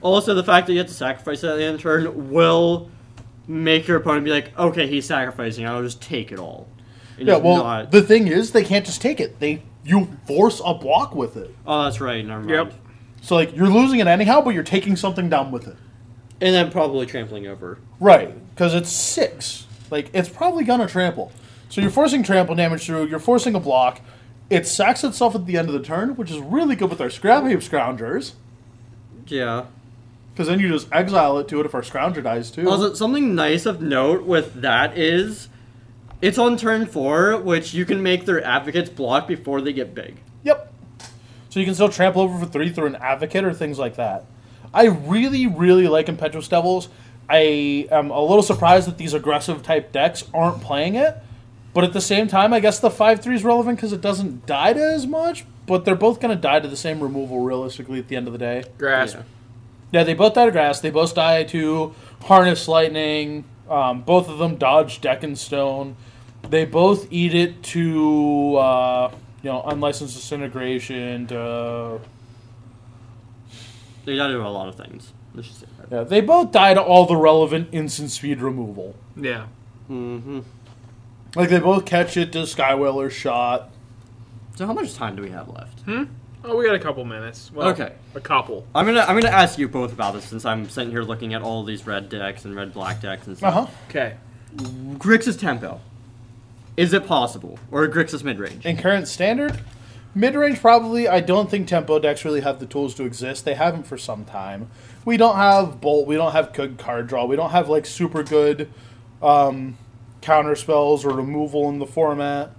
Also, 0.02 0.34
the 0.34 0.44
fact 0.44 0.66
that 0.68 0.74
you 0.74 0.78
have 0.78 0.88
to 0.88 0.94
sacrifice 0.94 1.42
it 1.42 1.48
at 1.48 1.56
the 1.56 1.64
end 1.64 1.74
of 1.76 1.80
turn 1.80 2.30
will 2.30 2.90
make 3.48 3.86
your 3.86 3.96
opponent 3.98 4.24
be 4.24 4.30
like, 4.30 4.56
okay, 4.58 4.86
he's 4.86 5.06
sacrificing. 5.06 5.66
I'll 5.66 5.82
just 5.82 6.00
take 6.02 6.32
it 6.32 6.38
all. 6.38 6.68
And 7.18 7.28
Yeah, 7.28 7.36
well, 7.36 7.62
not- 7.64 7.90
the 7.90 8.02
thing 8.02 8.26
is, 8.28 8.52
they 8.52 8.64
can't 8.64 8.84
just 8.84 9.00
take 9.00 9.20
it. 9.20 9.40
They 9.40 9.62
you 9.84 10.08
force 10.26 10.60
a 10.64 10.74
block 10.74 11.14
with 11.14 11.36
it. 11.36 11.54
oh, 11.66 11.84
that's 11.84 12.00
right. 12.00 12.24
Never 12.24 12.40
mind. 12.40 12.50
Yep. 12.50 12.74
So 13.22 13.34
like 13.36 13.54
you're 13.56 13.68
losing 13.70 14.00
it 14.00 14.06
anyhow, 14.06 14.40
but 14.40 14.50
you're 14.50 14.62
taking 14.64 14.96
something 14.96 15.28
down 15.28 15.50
with 15.52 15.66
it. 15.68 15.76
And 16.40 16.54
then 16.54 16.70
probably 16.70 17.06
trampling 17.06 17.46
over. 17.46 17.78
Right, 18.00 18.34
because 18.54 18.74
it's 18.74 18.90
six. 18.90 19.66
Like 19.90 20.10
it's 20.12 20.28
probably 20.28 20.64
gonna 20.64 20.86
trample. 20.88 21.32
So 21.68 21.80
you're 21.80 21.90
forcing 21.90 22.22
trample 22.22 22.54
damage 22.54 22.84
through. 22.86 23.06
You're 23.06 23.18
forcing 23.18 23.54
a 23.54 23.60
block. 23.60 24.00
It 24.50 24.66
sacks 24.66 25.02
itself 25.02 25.34
at 25.34 25.46
the 25.46 25.56
end 25.56 25.68
of 25.68 25.74
the 25.74 25.80
turn, 25.82 26.10
which 26.16 26.30
is 26.30 26.38
really 26.38 26.76
good 26.76 26.90
with 26.90 27.00
our 27.00 27.10
scrap 27.10 27.44
heap 27.46 27.58
scroungers. 27.60 28.32
Yeah. 29.26 29.66
Because 30.36 30.48
then 30.48 30.60
you 30.60 30.68
just 30.68 30.86
exile 30.92 31.38
it 31.38 31.48
to 31.48 31.60
it 31.60 31.64
if 31.64 31.74
our 31.74 31.80
scrounger 31.80 32.22
dies 32.22 32.50
too. 32.50 32.68
Also, 32.68 32.92
something 32.92 33.34
nice 33.34 33.64
of 33.64 33.80
note 33.80 34.24
with 34.24 34.60
that 34.60 34.98
is 34.98 35.48
it's 36.20 36.36
on 36.36 36.58
turn 36.58 36.84
four, 36.84 37.38
which 37.38 37.72
you 37.72 37.86
can 37.86 38.02
make 38.02 38.26
their 38.26 38.44
advocates 38.44 38.90
block 38.90 39.26
before 39.26 39.62
they 39.62 39.72
get 39.72 39.94
big. 39.94 40.16
Yep. 40.42 40.74
So 41.48 41.58
you 41.58 41.64
can 41.64 41.74
still 41.74 41.88
trample 41.88 42.20
over 42.20 42.38
for 42.38 42.44
three 42.44 42.68
through 42.70 42.88
an 42.88 42.96
advocate 42.96 43.46
or 43.46 43.54
things 43.54 43.78
like 43.78 43.96
that. 43.96 44.26
I 44.74 44.88
really, 44.88 45.46
really 45.46 45.88
like 45.88 46.10
Impetuous 46.10 46.48
Devils. 46.48 46.90
I 47.30 47.88
am 47.90 48.10
a 48.10 48.20
little 48.20 48.42
surprised 48.42 48.88
that 48.88 48.98
these 48.98 49.14
aggressive 49.14 49.62
type 49.62 49.90
decks 49.90 50.22
aren't 50.34 50.60
playing 50.60 50.96
it. 50.96 51.16
But 51.72 51.84
at 51.84 51.94
the 51.94 52.02
same 52.02 52.28
time, 52.28 52.52
I 52.52 52.60
guess 52.60 52.78
the 52.78 52.90
5 52.90 53.22
3 53.22 53.34
is 53.34 53.42
relevant 53.42 53.78
because 53.78 53.94
it 53.94 54.02
doesn't 54.02 54.44
die 54.44 54.74
to 54.74 54.82
as 54.82 55.06
much. 55.06 55.46
But 55.66 55.86
they're 55.86 55.94
both 55.94 56.20
going 56.20 56.34
to 56.34 56.40
die 56.40 56.60
to 56.60 56.68
the 56.68 56.76
same 56.76 57.00
removal 57.00 57.40
realistically 57.40 57.98
at 57.98 58.08
the 58.08 58.16
end 58.16 58.26
of 58.26 58.34
the 58.34 58.38
day. 58.38 58.64
Grasp. 58.76 59.16
Yeah. 59.16 59.22
Yeah, 59.92 60.02
they 60.04 60.14
both 60.14 60.34
die 60.34 60.46
to 60.46 60.50
grass. 60.50 60.80
They 60.80 60.90
both 60.90 61.14
die 61.14 61.44
to 61.44 61.94
harness 62.22 62.68
lightning. 62.68 63.44
Um, 63.68 64.02
both 64.02 64.28
of 64.28 64.38
them 64.38 64.56
dodge 64.56 65.00
deck 65.00 65.22
and 65.22 65.38
stone. 65.38 65.96
They 66.48 66.64
both 66.64 67.08
eat 67.10 67.34
it 67.34 67.62
to 67.64 68.56
uh, 68.56 69.10
you 69.42 69.50
know 69.50 69.62
unlicensed 69.62 70.14
disintegration. 70.14 71.26
To, 71.28 72.00
They 74.04 74.16
gotta 74.16 74.36
a 74.36 74.42
lot 74.48 74.68
of 74.68 74.76
things. 74.76 75.12
Let's 75.34 75.48
just 75.48 75.60
say 75.60 75.66
that. 75.80 75.90
yeah, 75.90 76.04
they 76.04 76.20
both 76.20 76.52
die 76.52 76.74
to 76.74 76.80
all 76.82 77.06
the 77.06 77.16
relevant 77.16 77.68
instant 77.72 78.10
speed 78.10 78.40
removal. 78.40 78.94
Yeah. 79.16 79.46
Mm-hmm. 79.90 80.40
Like 81.34 81.50
they 81.50 81.60
both 81.60 81.84
catch 81.84 82.16
it 82.16 82.32
to 82.32 82.38
Skywhaler's 82.40 83.12
shot. 83.12 83.70
So 84.56 84.66
how 84.66 84.72
much 84.72 84.94
time 84.94 85.16
do 85.16 85.22
we 85.22 85.30
have 85.30 85.48
left? 85.48 85.84
Oh, 86.48 86.56
we 86.56 86.64
got 86.64 86.76
a 86.76 86.78
couple 86.78 87.04
minutes. 87.04 87.50
Well, 87.52 87.68
Okay. 87.70 87.92
A 88.14 88.20
couple. 88.20 88.64
I'm 88.74 88.86
gonna 88.86 89.00
I'm 89.00 89.18
gonna 89.20 89.34
ask 89.34 89.58
you 89.58 89.68
both 89.68 89.92
about 89.92 90.14
this 90.14 90.24
since 90.26 90.44
I'm 90.44 90.68
sitting 90.68 90.90
here 90.92 91.02
looking 91.02 91.34
at 91.34 91.42
all 91.42 91.64
these 91.64 91.86
red 91.86 92.08
decks 92.08 92.44
and 92.44 92.54
red 92.54 92.72
black 92.72 93.00
decks 93.00 93.26
and 93.26 93.34
Uh 93.36 93.38
stuff. 93.38 93.54
huh. 93.54 93.66
Okay. 93.88 94.14
Grixis 94.56 95.38
tempo. 95.38 95.80
Is 96.76 96.92
it 96.92 97.06
possible? 97.06 97.58
Or 97.72 97.86
Grixis 97.88 98.22
mid 98.22 98.38
range? 98.38 98.64
In 98.64 98.76
current 98.76 99.08
standard, 99.08 99.58
mid 100.14 100.34
range 100.36 100.60
probably. 100.60 101.08
I 101.08 101.20
don't 101.20 101.50
think 101.50 101.66
tempo 101.66 101.98
decks 101.98 102.24
really 102.24 102.42
have 102.42 102.60
the 102.60 102.66
tools 102.66 102.94
to 102.96 103.04
exist. 103.04 103.44
They 103.44 103.54
haven't 103.54 103.84
for 103.84 103.98
some 103.98 104.24
time. 104.24 104.70
We 105.04 105.16
don't 105.16 105.36
have 105.36 105.80
bolt. 105.80 106.06
We 106.06 106.14
don't 106.16 106.32
have 106.32 106.52
good 106.52 106.78
card 106.78 107.08
draw. 107.08 107.24
We 107.24 107.34
don't 107.36 107.50
have 107.50 107.68
like 107.68 107.86
super 107.86 108.22
good 108.22 108.70
um, 109.20 109.78
counter 110.20 110.54
spells 110.54 111.04
or 111.04 111.10
removal 111.10 111.68
in 111.70 111.78
the 111.80 111.86
format. 111.86 112.50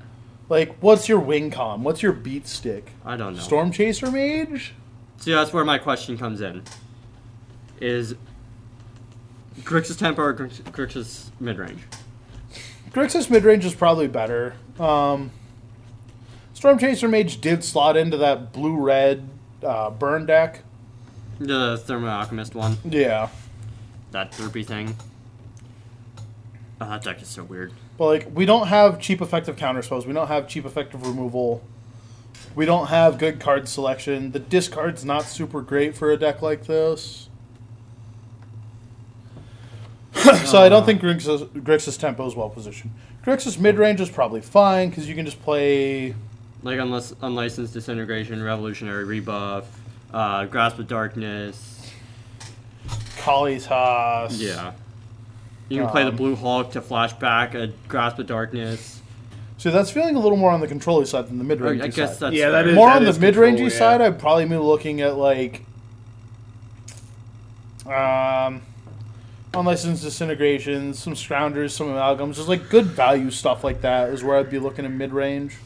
Like, 0.50 0.76
what's 0.80 1.10
your 1.10 1.20
wing 1.20 1.52
com? 1.52 1.84
What's 1.84 2.02
your 2.02 2.14
beat 2.14 2.48
stick? 2.48 2.92
I 3.06 3.18
don't 3.18 3.36
know. 3.36 3.42
Storm 3.42 3.72
Chaser 3.72 4.10
Mage? 4.10 4.74
See, 5.18 5.34
that's 5.34 5.52
where 5.52 5.66
my 5.66 5.78
question 5.78 6.18
comes 6.18 6.42
in. 6.42 6.64
Is 7.82 8.16
Grixis 9.62 9.98
tempo 9.98 10.22
or 10.22 10.34
Grix- 10.34 10.62
Grixis 10.62 11.30
mid 11.40 11.58
range? 11.58 11.82
Grixis 12.92 13.30
mid 13.30 13.44
range 13.44 13.66
is 13.66 13.76
probably 13.76 14.08
better. 14.08 14.56
Um, 14.80 15.32
Storm 16.54 16.80
Chaser 16.80 17.08
Mage 17.08 17.42
did 17.42 17.64
slot 17.64 17.98
into 17.98 18.18
that 18.18 18.54
blue 18.54 18.78
red 18.78 19.28
uh, 19.64 19.90
burn 19.90 20.26
deck. 20.26 20.62
The 21.40 21.78
Thermo 21.78 22.08
Alchemist 22.08 22.56
one. 22.56 22.78
Yeah. 22.86 23.30
That 24.12 24.32
derpy 24.32 24.66
thing. 24.66 24.96
Oh, 26.80 26.88
that 26.90 27.04
deck 27.04 27.22
is 27.22 27.28
so 27.28 27.44
weird. 27.44 27.74
But 27.98 28.06
like 28.06 28.28
we 28.34 28.46
don't 28.46 28.68
have 28.68 29.00
cheap 29.00 29.22
effective 29.22 29.58
counter 29.58 29.82
spells. 29.82 30.06
We 30.06 30.14
don't 30.14 30.28
have 30.28 30.48
cheap 30.48 30.66
effective 30.66 31.06
removal. 31.06 31.64
We 32.56 32.66
don't 32.66 32.88
have 32.88 33.18
good 33.18 33.40
card 33.40 33.68
selection. 33.68 34.32
The 34.32 34.40
discard's 34.40 35.04
not 35.04 35.24
super 35.24 35.62
great 35.62 35.96
for 35.96 36.12
a 36.12 36.18
deck 36.18 36.42
like 36.42 36.66
this. 36.66 37.30
so 40.46 40.60
I 40.60 40.70
don't 40.70 40.86
think 40.86 41.02
Grixis, 41.02 41.48
Grixis 41.50 42.00
tempo 42.00 42.26
is 42.26 42.36
well 42.36 42.50
positioned. 42.50 42.94
Grixis 43.24 43.60
mid 43.60 43.78
range 43.78 44.02
is 44.02 44.10
probably 44.10 44.42
fine 44.42 44.90
because 44.90 45.08
you 45.08 45.16
can 45.16 45.26
just 45.26 45.42
play. 45.42 46.16
Like 46.64 46.80
unless 46.80 47.14
unlicensed 47.22 47.74
disintegration, 47.74 48.42
revolutionary 48.42 49.04
rebuff, 49.04 49.66
uh, 50.14 50.46
grasp 50.46 50.80
of 50.80 50.88
darkness. 50.88 51.92
Kalitas. 53.18 54.40
Yeah. 54.40 54.74
You 55.70 55.82
can 55.82 55.90
play 55.90 56.04
the 56.04 56.10
Um, 56.10 56.16
blue 56.16 56.36
Hulk 56.36 56.72
to 56.72 56.82
flash 56.82 57.14
back 57.14 57.54
a 57.56 57.68
grasp 57.88 58.20
of 58.20 58.28
darkness. 58.28 59.02
So 59.58 59.72
that's 59.72 59.90
feeling 59.90 60.16
a 60.16 60.20
little 60.20 60.38
more 60.38 60.52
on 60.52 60.62
the 60.62 60.68
controller 60.68 61.06
side 61.06 61.28
than 61.28 61.38
the 61.40 61.44
mid 61.44 61.60
Or 61.62 61.66
range 61.72 61.82
I 61.82 61.88
guess 61.88 62.20
side. 62.20 62.28
that's 62.32 62.36
Yeah, 62.36 62.52
that 62.52 62.62
fair. 62.64 62.70
is- 62.70 62.76
more 62.76 62.90
on 62.90 63.04
the 63.04 63.14
mid 63.20 63.36
rangey 63.36 63.64
yeah. 63.64 63.78
side, 63.78 64.02
I'd 64.02 64.20
probably 64.20 64.46
be 64.46 64.56
looking 64.56 65.02
at 65.02 65.18
like 65.18 65.64
um, 67.86 68.62
unlicensed 69.54 70.04
disintegrations, 70.04 71.00
some 71.00 71.14
scroungers, 71.14 71.72
some 71.72 71.88
amalgams, 71.88 72.36
just 72.36 72.48
like 72.50 72.70
good 72.70 72.86
value 72.86 73.32
stuff 73.32 73.64
like 73.64 73.82
that 73.82 74.10
is 74.10 74.24
where 74.24 74.38
I'd 74.38 74.50
be 74.50 74.60
looking 74.60 74.86
in 74.86 74.98
mid 74.98 75.14
range. 75.14 75.58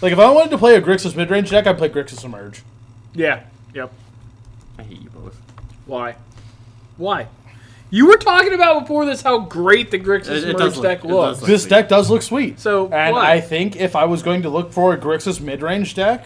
Like 0.00 0.12
if 0.12 0.18
I 0.18 0.28
wanted 0.30 0.50
to 0.50 0.58
play 0.58 0.74
a 0.74 0.82
Grixis 0.82 1.14
mid 1.16 1.30
range 1.30 1.50
deck, 1.50 1.66
I'd 1.66 1.78
play 1.78 1.88
Grixis 1.88 2.24
Emerge. 2.24 2.62
Yeah. 3.14 3.40
Yep. 3.74 3.92
I 4.78 4.82
hate 4.82 5.00
you 5.02 5.10
both. 5.10 5.40
Why? 5.86 6.16
Why? 6.96 7.28
You 7.94 8.06
were 8.06 8.16
talking 8.16 8.54
about 8.54 8.80
before 8.80 9.04
this 9.04 9.20
how 9.20 9.40
great 9.40 9.90
the 9.90 9.98
Grixis 9.98 10.28
It- 10.30 10.48
it 10.48 10.58
merge 10.58 10.76
look- 10.76 10.82
deck 10.82 10.98
it 11.04 11.08
does 11.08 11.10
looks. 11.10 11.40
look- 11.42 11.48
This 11.50 11.62
sweet. 11.64 11.68
deck 11.70 11.88
does 11.90 12.08
look 12.10 12.22
sweet. 12.22 12.58
So, 12.58 12.88
and 12.90 13.14
why? 13.14 13.32
I 13.32 13.40
think 13.42 13.76
if 13.76 13.94
I 13.94 14.06
was 14.06 14.22
going 14.22 14.40
to 14.42 14.48
look 14.48 14.72
for 14.72 14.94
a 14.94 14.96
Grixis 14.96 15.42
mid 15.42 15.60
range 15.60 15.94
deck, 15.94 16.24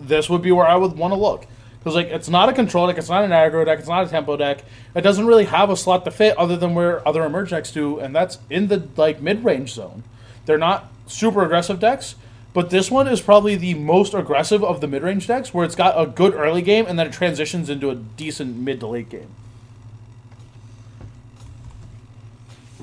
this 0.00 0.30
would 0.30 0.40
be 0.40 0.52
where 0.52 0.66
I 0.66 0.74
would 0.76 0.96
want 0.96 1.12
to 1.12 1.20
look. 1.20 1.44
Because 1.78 1.94
like 1.96 2.08
it's 2.08 2.30
not 2.30 2.48
a 2.48 2.54
control 2.54 2.86
deck, 2.86 2.96
it's 2.96 3.10
not 3.10 3.24
an 3.24 3.30
aggro 3.30 3.66
deck, 3.66 3.78
it's 3.78 3.88
not 3.88 4.06
a 4.06 4.08
tempo 4.08 4.38
deck. 4.38 4.64
It 4.94 5.02
doesn't 5.02 5.26
really 5.26 5.44
have 5.44 5.68
a 5.68 5.76
slot 5.76 6.06
to 6.06 6.10
fit 6.10 6.34
other 6.38 6.56
than 6.56 6.74
where 6.74 7.06
other 7.06 7.22
emerge 7.24 7.50
decks 7.50 7.70
do, 7.72 7.98
and 7.98 8.16
that's 8.16 8.38
in 8.48 8.68
the 8.68 8.84
like 8.96 9.20
mid 9.20 9.44
range 9.44 9.74
zone. 9.74 10.04
They're 10.46 10.56
not 10.56 10.90
super 11.06 11.44
aggressive 11.44 11.78
decks, 11.78 12.14
but 12.54 12.70
this 12.70 12.90
one 12.90 13.06
is 13.06 13.20
probably 13.20 13.54
the 13.56 13.74
most 13.74 14.14
aggressive 14.14 14.64
of 14.64 14.80
the 14.80 14.86
mid 14.88 15.02
range 15.02 15.26
decks, 15.26 15.52
where 15.52 15.66
it's 15.66 15.74
got 15.74 15.92
a 16.00 16.06
good 16.06 16.32
early 16.34 16.62
game 16.62 16.86
and 16.88 16.98
then 16.98 17.08
it 17.08 17.12
transitions 17.12 17.68
into 17.68 17.90
a 17.90 17.96
decent 17.96 18.56
mid 18.56 18.80
to 18.80 18.86
late 18.86 19.10
game. 19.10 19.28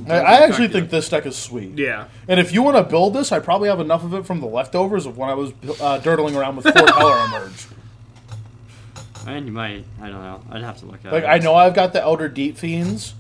I, 0.07 0.17
I 0.19 0.33
actually 0.45 0.67
think 0.69 0.89
this 0.89 1.09
deck 1.09 1.25
is 1.25 1.35
sweet. 1.35 1.77
yeah. 1.77 2.05
And 2.27 2.39
if 2.39 2.53
you 2.53 2.61
want 2.61 2.77
to 2.77 2.83
build 2.83 3.13
this, 3.13 3.31
I 3.31 3.39
probably 3.39 3.69
have 3.69 3.79
enough 3.79 4.03
of 4.03 4.13
it 4.13 4.25
from 4.25 4.39
the 4.39 4.47
leftovers 4.47 5.05
of 5.05 5.17
when 5.17 5.29
I 5.29 5.33
was 5.33 5.51
uh, 5.51 5.99
dirtling 6.03 6.35
around 6.35 6.55
with 6.57 6.65
four 6.65 6.87
color 6.87 7.25
emerge. 7.25 7.67
And 9.27 9.45
you 9.45 9.51
might, 9.51 9.83
I 10.01 10.09
don't 10.09 10.21
know. 10.21 10.41
I'd 10.51 10.63
have 10.63 10.77
to 10.79 10.85
look 10.85 11.03
at 11.03 11.11
Like 11.11 11.23
it. 11.23 11.27
I 11.27 11.37
know 11.39 11.53
I've 11.55 11.73
got 11.73 11.93
the 11.93 12.01
Elder 12.01 12.29
Deep 12.29 12.57
Fiends, 12.57 13.13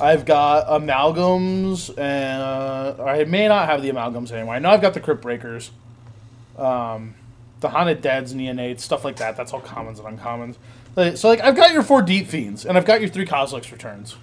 I've 0.00 0.24
got 0.24 0.66
amalgams, 0.66 1.90
and 1.96 2.42
uh, 2.42 3.04
I 3.04 3.24
may 3.24 3.46
not 3.48 3.68
have 3.68 3.80
the 3.82 3.90
amalgams 3.90 4.32
anymore. 4.32 4.54
I 4.54 4.58
know 4.58 4.70
I've 4.70 4.82
got 4.82 4.94
the 4.94 5.00
Cryptbreakers, 5.00 5.70
um, 6.58 7.14
the 7.60 7.68
Haunted 7.68 8.02
Deads, 8.02 8.34
Neonates, 8.34 8.80
stuff 8.80 9.04
like 9.04 9.16
that. 9.16 9.36
That's 9.36 9.52
all 9.52 9.60
commons 9.60 10.00
and 10.00 10.18
uncommons. 10.18 10.56
So 11.16 11.28
like 11.28 11.40
I've 11.40 11.56
got 11.56 11.72
your 11.72 11.82
four 11.82 12.02
Deep 12.02 12.26
Fiends, 12.26 12.66
and 12.66 12.76
I've 12.76 12.84
got 12.84 13.00
your 13.00 13.08
three 13.08 13.24
Kozilek's 13.26 13.70
Returns. 13.72 14.16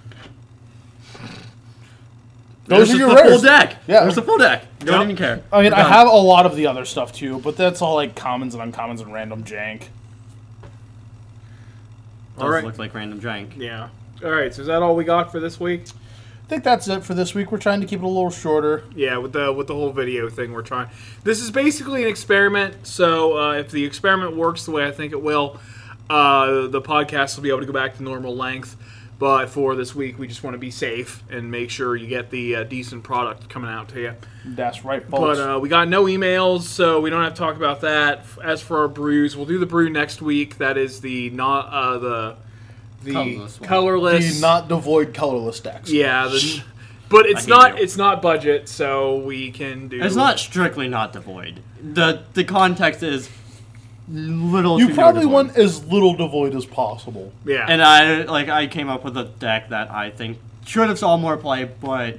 Those 2.66 2.88
There's 2.88 3.00
are 3.00 3.06
your 3.06 3.14
the 3.16 3.22
full 3.30 3.40
deck. 3.40 3.76
Yeah. 3.88 4.00
There's 4.02 4.14
the 4.14 4.22
full 4.22 4.38
deck. 4.38 4.64
Don't 4.80 4.94
Yep. 5.00 5.02
even 5.04 5.16
care. 5.16 5.42
I 5.52 5.62
mean, 5.62 5.72
We're 5.72 5.78
I 5.78 5.82
done. 5.82 5.92
have 5.92 6.06
a 6.08 6.10
lot 6.10 6.46
of 6.46 6.54
the 6.56 6.66
other 6.68 6.84
stuff 6.84 7.12
too, 7.12 7.38
but 7.40 7.56
that's 7.56 7.82
all 7.82 7.96
like 7.96 8.14
commons 8.14 8.54
and 8.54 8.72
uncommons 8.72 9.00
and 9.00 9.12
random 9.12 9.42
jank. 9.44 9.80
Does 12.36 12.44
Alright. 12.44 12.64
look 12.64 12.78
like 12.78 12.94
random 12.94 13.20
jank. 13.20 13.56
Yeah. 13.56 13.88
All 14.24 14.30
right. 14.30 14.54
So 14.54 14.62
is 14.62 14.68
that 14.68 14.82
all 14.82 14.94
we 14.96 15.04
got 15.04 15.30
for 15.32 15.40
this 15.40 15.58
week? 15.60 15.84
I 15.88 16.48
think 16.48 16.64
that's 16.64 16.86
it 16.88 17.02
for 17.04 17.14
this 17.14 17.34
week. 17.34 17.50
We're 17.50 17.58
trying 17.58 17.80
to 17.80 17.86
keep 17.86 18.00
it 18.00 18.04
a 18.04 18.08
little 18.08 18.30
shorter. 18.30 18.84
Yeah, 18.94 19.16
with 19.18 19.32
the 19.32 19.52
with 19.52 19.66
the 19.68 19.74
whole 19.74 19.90
video 19.90 20.28
thing, 20.28 20.52
we're 20.52 20.62
trying. 20.62 20.88
This 21.24 21.40
is 21.40 21.50
basically 21.50 22.02
an 22.02 22.08
experiment. 22.08 22.86
So 22.86 23.38
uh, 23.38 23.52
if 23.54 23.70
the 23.70 23.84
experiment 23.84 24.36
works 24.36 24.64
the 24.64 24.70
way 24.70 24.86
I 24.86 24.90
think 24.92 25.12
it 25.12 25.22
will, 25.22 25.58
uh, 26.10 26.66
the 26.66 26.80
podcast 26.82 27.36
will 27.36 27.42
be 27.42 27.48
able 27.48 27.60
to 27.60 27.66
go 27.66 27.72
back 27.72 27.96
to 27.96 28.02
normal 28.02 28.36
length. 28.36 28.76
But 29.22 29.50
for 29.50 29.76
this 29.76 29.94
week, 29.94 30.18
we 30.18 30.26
just 30.26 30.42
want 30.42 30.54
to 30.54 30.58
be 30.58 30.72
safe 30.72 31.22
and 31.30 31.48
make 31.48 31.70
sure 31.70 31.94
you 31.94 32.08
get 32.08 32.30
the 32.30 32.56
uh, 32.56 32.64
decent 32.64 33.04
product 33.04 33.48
coming 33.48 33.70
out 33.70 33.90
to 33.90 34.00
you. 34.00 34.14
That's 34.44 34.84
right, 34.84 35.00
folks. 35.00 35.38
But 35.38 35.38
uh, 35.38 35.60
we 35.60 35.68
got 35.68 35.86
no 35.86 36.06
emails, 36.06 36.62
so 36.62 37.00
we 37.00 37.08
don't 37.08 37.22
have 37.22 37.34
to 37.34 37.38
talk 37.38 37.54
about 37.54 37.82
that. 37.82 38.24
As 38.42 38.62
for 38.62 38.80
our 38.80 38.88
brews, 38.88 39.36
we'll 39.36 39.46
do 39.46 39.60
the 39.60 39.66
brew 39.66 39.90
next 39.90 40.22
week. 40.22 40.58
That 40.58 40.76
is 40.76 41.02
the 41.02 41.30
not 41.30 41.68
uh, 41.68 41.98
the 41.98 42.36
the 43.04 43.12
Colorless 43.12 43.58
colorless, 43.58 44.34
the 44.34 44.40
not 44.40 44.66
devoid 44.66 45.14
colorless 45.14 45.60
decks. 45.60 45.92
yeah. 45.92 46.26
The, 46.26 46.64
but 47.08 47.26
it's 47.26 47.46
not 47.46 47.76
you. 47.78 47.84
it's 47.84 47.96
not 47.96 48.22
budget, 48.22 48.68
so 48.68 49.18
we 49.18 49.52
can 49.52 49.86
do. 49.86 50.02
It's 50.02 50.16
not 50.16 50.40
strictly 50.40 50.88
not 50.88 51.12
devoid. 51.12 51.60
The 51.80 52.24
the 52.34 52.42
context 52.42 53.04
is 53.04 53.30
little. 54.08 54.78
You 54.78 54.94
probably 54.94 55.26
want 55.26 55.56
as 55.56 55.84
little 55.84 56.14
devoid 56.14 56.54
as 56.54 56.66
possible. 56.66 57.32
Yeah. 57.44 57.66
And 57.68 57.82
I 57.82 58.22
like 58.22 58.48
I 58.48 58.66
came 58.66 58.88
up 58.88 59.04
with 59.04 59.16
a 59.16 59.24
deck 59.24 59.70
that 59.70 59.90
I 59.90 60.10
think 60.10 60.38
should 60.64 60.88
have 60.88 60.98
saw 60.98 61.16
more 61.16 61.36
play, 61.36 61.64
but 61.64 62.18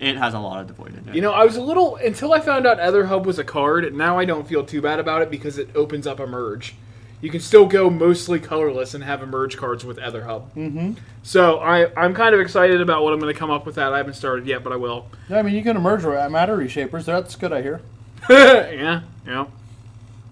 it 0.00 0.16
has 0.16 0.34
a 0.34 0.38
lot 0.38 0.60
of 0.60 0.66
devoid 0.66 0.96
in 0.96 1.08
it. 1.08 1.14
you 1.14 1.22
know, 1.22 1.32
I 1.32 1.44
was 1.44 1.56
a 1.56 1.62
little 1.62 1.96
until 1.96 2.32
I 2.32 2.40
found 2.40 2.66
out 2.66 2.80
Aether 2.80 3.06
Hub 3.06 3.26
was 3.26 3.38
a 3.38 3.44
card. 3.44 3.94
Now 3.94 4.18
I 4.18 4.24
don't 4.24 4.46
feel 4.46 4.64
too 4.64 4.82
bad 4.82 4.98
about 4.98 5.22
it 5.22 5.30
because 5.30 5.58
it 5.58 5.68
opens 5.74 6.06
up 6.06 6.20
emerge. 6.20 6.74
You 7.20 7.30
can 7.30 7.40
still 7.40 7.64
go 7.64 7.88
mostly 7.88 8.38
colorless 8.38 8.92
and 8.92 9.02
have 9.02 9.22
emerge 9.22 9.56
cards 9.56 9.82
with 9.82 9.98
Aether 9.98 10.24
Hub. 10.24 10.54
Mm-hmm. 10.54 10.92
So 11.22 11.58
I, 11.58 11.90
I'm 11.98 12.12
kind 12.12 12.34
of 12.34 12.40
excited 12.42 12.82
about 12.82 13.02
what 13.02 13.14
I'm 13.14 13.18
going 13.18 13.32
to 13.32 13.38
come 13.38 13.50
up 13.50 13.64
with 13.64 13.76
that. 13.76 13.94
I 13.94 13.96
haven't 13.96 14.12
started 14.12 14.46
yet, 14.46 14.62
but 14.62 14.74
I 14.74 14.76
will. 14.76 15.06
Yeah, 15.30 15.38
I 15.38 15.42
mean, 15.42 15.54
you 15.54 15.62
can 15.62 15.74
emerge 15.74 16.02
ra- 16.04 16.28
matter 16.28 16.54
reshapers. 16.54 17.06
That's 17.06 17.34
good, 17.36 17.50
I 17.50 17.62
hear. 17.62 17.80
yeah, 18.28 19.00
yeah. 19.26 19.46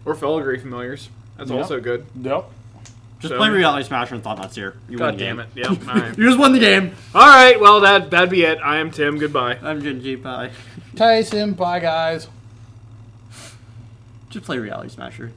Or 0.04 0.14
filigree 0.14 0.58
familiars. 0.58 1.08
That's 1.38 1.50
Yeah. 1.50 1.56
also 1.58 1.80
good. 1.80 2.06
Yep. 2.20 2.44
just 3.20 3.32
so- 3.32 3.38
play 3.38 3.50
Reality 3.50 3.84
Smasher 3.86 4.14
and 4.16 4.24
Thought 4.24 4.52
Seer. 4.52 4.74
You 4.88 4.98
win 4.98 4.98
God 4.98 5.14
the 5.14 5.18
damn 5.18 5.36
game. 5.36 5.46
it. 5.56 5.70
Yep. 5.70 5.88
All 5.88 5.94
right. 5.94 6.18
You 6.18 6.26
just 6.26 6.38
won 6.38 6.52
the 6.52 6.58
game. 6.58 6.92
All 7.14 7.26
right. 7.26 7.60
Well, 7.60 7.80
that 7.80 8.10
that'd 8.10 8.30
be 8.30 8.42
it. 8.44 8.58
I 8.64 8.78
am 8.78 8.90
Tim. 8.90 9.18
Goodbye. 9.18 9.58
I'm 9.62 9.80
Jinji. 9.82 10.20
Bye. 10.20 10.50
Tyson, 10.96 11.52
bye, 11.52 11.78
guys. 11.80 12.28
Just 14.30 14.44
play 14.46 14.58
Reality 14.58 14.88
Smasher. 14.88 15.32